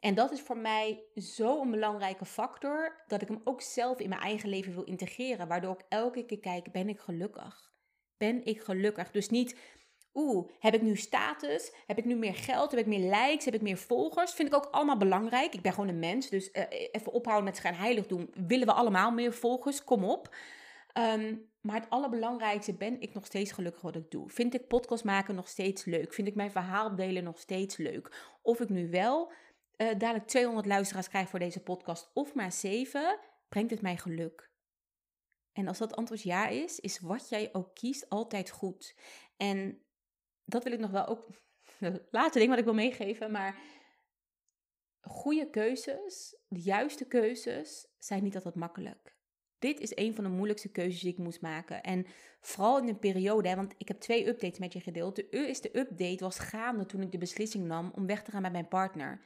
En 0.00 0.14
dat 0.14 0.32
is 0.32 0.40
voor 0.40 0.58
mij 0.58 1.02
zo'n 1.14 1.70
belangrijke 1.70 2.24
factor 2.24 3.04
dat 3.06 3.22
ik 3.22 3.28
hem 3.28 3.40
ook 3.44 3.60
zelf 3.60 3.98
in 3.98 4.08
mijn 4.08 4.20
eigen 4.20 4.48
leven 4.48 4.74
wil 4.74 4.84
integreren. 4.84 5.48
Waardoor 5.48 5.72
ik 5.72 5.84
elke 5.88 6.24
keer 6.24 6.40
kijk, 6.40 6.72
ben 6.72 6.88
ik 6.88 7.00
gelukkig? 7.00 7.72
Ben 8.16 8.44
ik 8.44 8.60
gelukkig? 8.60 9.10
Dus 9.10 9.28
niet, 9.28 9.56
oeh, 10.16 10.48
heb 10.58 10.74
ik 10.74 10.82
nu 10.82 10.96
status? 10.96 11.72
Heb 11.86 11.98
ik 11.98 12.04
nu 12.04 12.14
meer 12.14 12.34
geld? 12.34 12.70
Heb 12.70 12.80
ik 12.80 12.86
meer 12.86 13.10
likes? 13.10 13.44
Heb 13.44 13.54
ik 13.54 13.62
meer 13.62 13.76
volgers? 13.76 14.32
Vind 14.32 14.48
ik 14.48 14.54
ook 14.54 14.68
allemaal 14.70 14.96
belangrijk. 14.96 15.54
Ik 15.54 15.62
ben 15.62 15.72
gewoon 15.72 15.88
een 15.88 15.98
mens, 15.98 16.28
dus 16.28 16.50
uh, 16.52 16.62
even 16.92 17.12
ophouden 17.12 17.44
met 17.44 17.56
schijn 17.56 17.74
heilig 17.74 18.06
doen. 18.06 18.30
Willen 18.46 18.66
we 18.66 18.72
allemaal 18.72 19.10
meer 19.10 19.32
volgers? 19.32 19.84
Kom 19.84 20.04
op. 20.04 20.34
Ehm, 20.92 21.36
maar 21.60 21.80
het 21.80 21.90
allerbelangrijkste, 21.90 22.74
ben 22.74 23.00
ik 23.00 23.14
nog 23.14 23.26
steeds 23.26 23.52
gelukkig 23.52 23.82
wat 23.82 23.96
ik 23.96 24.10
doe? 24.10 24.30
Vind 24.30 24.54
ik 24.54 24.68
podcast 24.68 25.04
maken 25.04 25.34
nog 25.34 25.48
steeds 25.48 25.84
leuk? 25.84 26.14
Vind 26.14 26.28
ik 26.28 26.34
mijn 26.34 26.50
verhaal 26.50 26.94
delen 26.94 27.24
nog 27.24 27.38
steeds 27.38 27.76
leuk? 27.76 28.36
Of 28.42 28.60
ik 28.60 28.68
nu 28.68 28.90
wel 28.90 29.32
uh, 29.76 29.88
dadelijk 29.98 30.26
200 30.26 30.66
luisteraars 30.66 31.08
krijg 31.08 31.28
voor 31.28 31.38
deze 31.38 31.62
podcast 31.62 32.10
of 32.14 32.34
maar 32.34 32.52
7, 32.52 33.18
brengt 33.48 33.70
het 33.70 33.80
mij 33.80 33.96
geluk? 33.96 34.50
En 35.52 35.68
als 35.68 35.78
dat 35.78 35.96
antwoord 35.96 36.22
ja 36.22 36.46
is, 36.46 36.80
is 36.80 37.00
wat 37.00 37.28
jij 37.28 37.48
ook 37.52 37.74
kiest 37.74 38.08
altijd 38.08 38.50
goed. 38.50 38.96
En 39.36 39.85
dat 40.46 40.64
wil 40.64 40.72
ik 40.72 40.78
nog 40.78 40.90
wel 40.90 41.06
ook, 41.06 41.26
laatste 42.10 42.38
ding 42.38 42.50
wat 42.50 42.58
ik 42.58 42.64
wil 42.64 42.74
meegeven, 42.74 43.30
maar 43.30 43.58
goede 45.00 45.50
keuzes, 45.50 46.36
de 46.48 46.60
juiste 46.60 47.06
keuzes, 47.06 47.86
zijn 47.98 48.22
niet 48.22 48.34
altijd 48.34 48.54
makkelijk. 48.54 49.14
Dit 49.58 49.80
is 49.80 49.96
een 49.96 50.14
van 50.14 50.24
de 50.24 50.30
moeilijkste 50.30 50.70
keuzes 50.70 51.00
die 51.00 51.12
ik 51.12 51.18
moest 51.18 51.40
maken. 51.40 51.82
En 51.82 52.06
vooral 52.40 52.78
in 52.78 52.88
een 52.88 52.98
periode, 52.98 53.54
want 53.54 53.74
ik 53.78 53.88
heb 53.88 54.00
twee 54.00 54.26
updates 54.26 54.58
met 54.58 54.72
je 54.72 54.80
gedeeld. 54.80 55.16
De 55.16 55.28
eerste 55.28 55.78
update 55.78 56.24
was 56.24 56.38
gaande 56.38 56.86
toen 56.86 57.02
ik 57.02 57.12
de 57.12 57.18
beslissing 57.18 57.66
nam 57.66 57.92
om 57.94 58.06
weg 58.06 58.22
te 58.22 58.30
gaan 58.30 58.42
met 58.42 58.52
mijn 58.52 58.68
partner. 58.68 59.24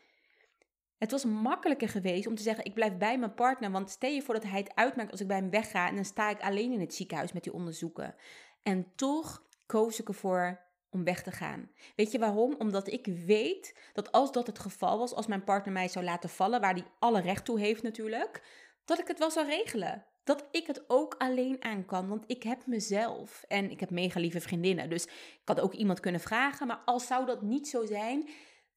Het 0.99 1.11
was 1.11 1.25
makkelijker 1.25 1.89
geweest 1.89 2.27
om 2.27 2.35
te 2.35 2.43
zeggen: 2.43 2.65
ik 2.65 2.75
blijf 2.75 2.97
bij 2.97 3.19
mijn 3.19 3.35
partner. 3.35 3.71
Want 3.71 3.91
stel 3.91 4.11
je 4.11 4.23
voor 4.23 4.35
dat 4.35 4.43
hij 4.43 4.59
het 4.59 4.75
uitmaakt 4.75 5.11
als 5.11 5.21
ik 5.21 5.27
bij 5.27 5.37
hem 5.37 5.51
wegga 5.51 5.89
en 5.89 5.95
dan 5.95 6.05
sta 6.05 6.31
ik 6.31 6.41
alleen 6.41 6.73
in 6.73 6.81
het 6.81 6.95
ziekenhuis 6.95 7.33
met 7.33 7.43
die 7.43 7.53
onderzoeken. 7.53 8.15
En 8.63 8.93
toch 8.95 9.47
koos 9.67 10.01
ik 10.01 10.09
ervoor 10.09 10.70
om 10.90 11.05
weg 11.05 11.22
te 11.22 11.31
gaan. 11.31 11.70
Weet 11.96 12.12
je 12.12 12.18
waarom? 12.18 12.55
Omdat 12.59 12.88
ik 12.92 13.07
weet 13.07 13.90
dat 13.92 14.12
als 14.12 14.33
dat 14.33 14.46
het 14.46 14.59
geval 14.59 14.98
was, 14.98 15.14
als 15.14 15.26
mijn 15.26 15.44
partner 15.44 15.72
mij 15.72 15.88
zou 15.88 16.05
laten 16.05 16.29
vallen, 16.29 16.61
waar 16.61 16.74
hij 16.74 16.85
alle 16.98 17.20
recht 17.20 17.44
toe 17.44 17.61
heeft 17.61 17.83
natuurlijk, 17.83 18.42
dat 18.85 18.98
ik 18.98 19.09
het 19.09 19.18
wel 19.18 19.31
zou 19.31 19.46
regelen. 19.46 20.05
Dat 20.24 20.48
ik 20.50 20.66
het 20.66 20.85
ook 20.87 21.14
alleen 21.18 21.64
aan 21.64 21.85
kan, 21.85 22.09
want 22.09 22.24
ik 22.26 22.42
heb 22.42 22.66
mezelf 22.66 23.44
en 23.48 23.70
ik 23.70 23.81
heb 23.81 23.90
mega 23.90 24.20
lieve 24.20 24.40
vriendinnen. 24.40 24.90
Dus 24.90 25.05
ik 25.05 25.40
had 25.44 25.61
ook 25.61 25.74
iemand 25.74 26.00
kunnen 26.00 26.20
vragen, 26.20 26.66
maar 26.66 26.83
als 26.85 27.07
zou 27.07 27.26
dat 27.26 27.42
niet 27.42 27.68
zo 27.68 27.87
zijn, 27.87 28.29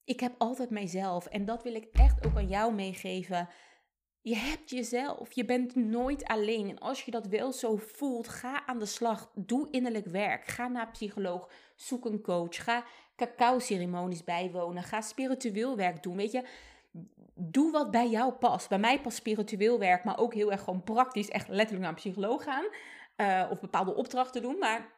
ik 0.03 0.19
heb 0.19 0.35
altijd 0.37 0.69
mijzelf. 0.69 1.25
En 1.25 1.45
dat 1.45 1.63
wil 1.63 1.75
ik 1.75 1.87
echt 1.91 2.25
ook 2.25 2.35
aan 2.35 2.47
jou 2.47 2.73
meegeven. 2.73 3.49
Je 4.23 4.35
hebt 4.35 4.69
jezelf. 4.69 5.31
Je 5.31 5.45
bent 5.45 5.75
nooit 5.75 6.23
alleen. 6.23 6.69
En 6.69 6.79
als 6.79 7.03
je 7.05 7.11
dat 7.11 7.27
wel 7.27 7.51
zo 7.51 7.75
voelt, 7.75 8.27
ga 8.27 8.65
aan 8.65 8.79
de 8.79 8.85
slag. 8.85 9.31
Doe 9.35 9.67
innerlijk 9.71 10.05
werk. 10.05 10.45
Ga 10.45 10.67
naar 10.67 10.91
psycholoog. 10.91 11.49
Zoek 11.75 12.05
een 12.05 12.21
coach. 12.21 12.63
Ga 12.63 12.83
cacao-ceremonies 13.15 14.23
bijwonen. 14.23 14.83
Ga 14.83 15.01
spiritueel 15.01 15.75
werk 15.75 16.03
doen. 16.03 16.15
Weet 16.15 16.31
je, 16.31 16.43
doe 17.35 17.71
wat 17.71 17.91
bij 17.91 18.09
jou 18.09 18.33
past. 18.33 18.69
Bij 18.69 18.79
mij 18.79 19.01
past 19.01 19.17
spiritueel 19.17 19.79
werk, 19.79 20.03
maar 20.03 20.19
ook 20.19 20.33
heel 20.33 20.51
erg 20.51 20.61
gewoon 20.63 20.83
praktisch. 20.83 21.29
Echt 21.29 21.47
letterlijk 21.47 21.81
naar 21.81 21.89
een 21.89 21.95
psycholoog 21.95 22.43
gaan. 22.43 22.65
Uh, 23.17 23.51
of 23.51 23.59
bepaalde 23.59 23.95
opdrachten 23.95 24.41
doen. 24.41 24.57
Maar 24.57 24.91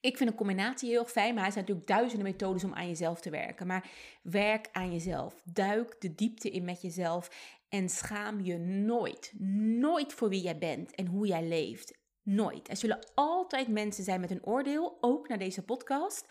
ik 0.00 0.16
vind 0.16 0.30
een 0.30 0.36
combinatie 0.36 0.88
heel 0.88 1.04
fijn, 1.04 1.34
maar 1.34 1.44
er 1.44 1.52
zijn 1.52 1.64
natuurlijk 1.64 1.88
duizenden 1.88 2.26
methodes 2.26 2.64
om 2.64 2.74
aan 2.74 2.88
jezelf 2.88 3.20
te 3.20 3.30
werken. 3.30 3.66
Maar 3.66 3.90
werk 4.22 4.68
aan 4.72 4.92
jezelf. 4.92 5.40
Duik 5.44 6.00
de 6.00 6.14
diepte 6.14 6.50
in 6.50 6.64
met 6.64 6.82
jezelf 6.82 7.30
en 7.72 7.88
schaam 7.88 8.40
je 8.40 8.58
nooit, 8.58 9.32
nooit 9.78 10.12
voor 10.12 10.28
wie 10.28 10.42
jij 10.42 10.58
bent 10.58 10.94
en 10.94 11.06
hoe 11.06 11.26
jij 11.26 11.48
leeft. 11.48 11.98
Nooit. 12.22 12.68
Er 12.68 12.76
zullen 12.76 13.06
altijd 13.14 13.68
mensen 13.68 14.04
zijn 14.04 14.20
met 14.20 14.30
een 14.30 14.46
oordeel, 14.46 14.98
ook 15.00 15.28
naar 15.28 15.38
deze 15.38 15.62
podcast. 15.62 16.26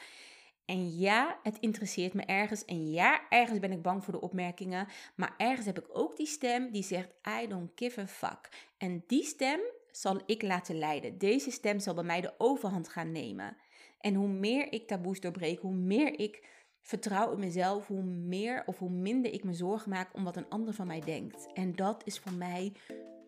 En 0.65 0.97
ja, 0.97 1.39
het 1.43 1.58
interesseert 1.60 2.13
me 2.13 2.25
ergens. 2.25 2.65
En 2.65 2.91
ja, 2.91 3.30
ergens 3.30 3.60
ben 3.60 3.71
ik 3.71 3.82
bang 3.82 4.04
voor 4.04 4.13
de 4.13 4.21
opmerkingen. 4.21 4.88
Maar 5.15 5.34
ergens 5.38 5.65
heb 5.65 5.80
ik 5.80 5.88
ook 5.89 6.17
die 6.17 6.27
stem 6.27 6.71
die 6.71 6.84
zegt: 6.84 7.13
I 7.41 7.47
don't 7.47 7.71
give 7.75 8.01
a 8.01 8.08
fuck. 8.08 8.49
En 8.77 9.04
die 9.08 9.23
stem 9.23 9.60
zal 9.91 10.21
ik 10.25 10.41
laten 10.41 10.77
leiden. 10.77 11.17
Deze 11.17 11.51
stem 11.51 11.80
zal 11.80 11.93
bij 11.93 12.04
mij 12.04 12.21
de 12.21 12.34
overhand 12.38 12.89
gaan 12.89 13.12
nemen. 13.12 13.58
En 13.99 14.13
hoe 14.13 14.27
meer 14.27 14.73
ik 14.73 14.88
taboes 14.88 15.19
doorbreek, 15.19 15.60
hoe 15.60 15.75
meer 15.75 16.19
ik 16.19 16.47
vertrouw 16.82 17.32
in 17.32 17.39
mezelf, 17.39 17.88
hoe 17.88 18.04
meer 18.04 18.63
of 18.65 18.78
hoe 18.78 18.89
minder 18.89 19.34
ik 19.34 19.44
me 19.44 19.54
zorgen 19.54 19.89
maak 19.89 20.10
om 20.13 20.24
wat 20.24 20.36
een 20.36 20.50
ander 20.50 20.74
van 20.74 20.88
mij 20.88 21.00
denkt. 21.00 21.48
En 21.54 21.76
dat 21.76 22.02
is 22.06 22.20
voor 22.20 22.34
mij 22.34 22.74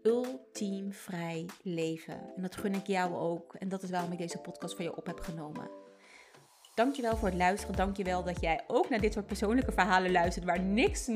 ultiem 0.04 0.94
vrij 0.94 1.46
leven. 1.62 2.22
En 2.36 2.42
dat 2.42 2.56
gun 2.56 2.74
ik 2.74 2.88
jou 2.88 3.16
ook. 3.16 3.56
En 3.56 3.70
dat 3.70 3.84
is 3.84 3.90
waarom 3.90 4.12
ik 4.12 4.18
deze 4.18 4.38
podcast 4.38 4.76
van 4.76 4.86
je 4.86 4.98
op 4.98 5.06
heb 5.06 5.20
genomen. 5.20 5.70
Dankjewel 6.76 7.18
voor 7.18 7.28
het 7.28 7.38
luisteren. 7.38 7.76
Dankjewel 7.76 8.24
dat 8.24 8.42
jij 8.42 8.64
ook 8.68 8.90
naar 8.90 9.02
dit 9.02 9.14
soort 9.14 9.28
persoonlijke 9.28 9.72
verhalen 9.72 10.12
luistert 10.12 10.46
waar 10.46 10.62
niks 10.62 11.10
0,0 11.10 11.16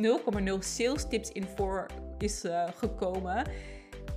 sales 0.59 1.07
tips 1.07 1.31
in 1.31 1.43
voor 1.43 1.85
is 2.17 2.45
uh, 2.45 2.67
gekomen. 2.75 3.49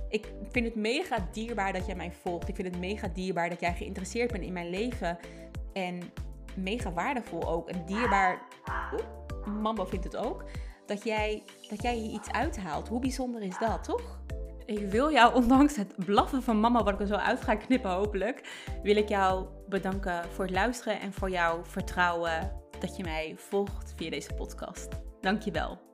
Ik 0.09 0.31
vind 0.51 0.65
het 0.65 0.75
mega 0.75 1.27
dierbaar 1.31 1.73
dat 1.73 1.85
jij 1.85 1.95
mij 1.95 2.11
volgt. 2.11 2.47
Ik 2.47 2.55
vind 2.55 2.67
het 2.67 2.79
mega 2.79 3.07
dierbaar 3.07 3.49
dat 3.49 3.59
jij 3.59 3.73
geïnteresseerd 3.73 4.31
bent 4.31 4.43
in 4.43 4.53
mijn 4.53 4.69
leven. 4.69 5.17
En 5.73 5.99
mega 6.55 6.93
waardevol 6.93 7.47
ook. 7.47 7.69
En 7.69 7.85
dierbaar. 7.85 8.41
Mambo 9.61 9.85
vindt 9.85 10.05
het 10.05 10.15
ook. 10.15 10.43
Dat 10.85 11.03
jij, 11.03 11.43
dat 11.69 11.81
jij 11.81 11.95
hier 11.95 12.11
iets 12.11 12.31
uithaalt. 12.31 12.87
Hoe 12.87 12.99
bijzonder 12.99 13.41
is 13.41 13.57
dat, 13.57 13.83
toch? 13.83 14.19
Ik 14.65 14.89
wil 14.89 15.11
jou, 15.11 15.35
ondanks 15.35 15.75
het 15.75 15.93
blaffen 16.05 16.43
van 16.43 16.59
mama, 16.59 16.83
wat 16.83 16.93
ik 16.93 16.99
er 16.99 17.07
zo 17.07 17.15
uit 17.15 17.41
ga 17.41 17.55
knippen 17.55 17.91
hopelijk, 17.91 18.65
wil 18.83 18.95
ik 18.95 19.09
jou 19.09 19.45
bedanken 19.67 20.25
voor 20.29 20.45
het 20.45 20.53
luisteren 20.53 20.99
en 20.99 21.13
voor 21.13 21.29
jouw 21.29 21.65
vertrouwen 21.65 22.51
dat 22.79 22.97
je 22.97 23.03
mij 23.03 23.33
volgt 23.37 23.93
via 23.95 24.09
deze 24.09 24.33
podcast. 24.33 24.87
Dankjewel. 25.21 25.90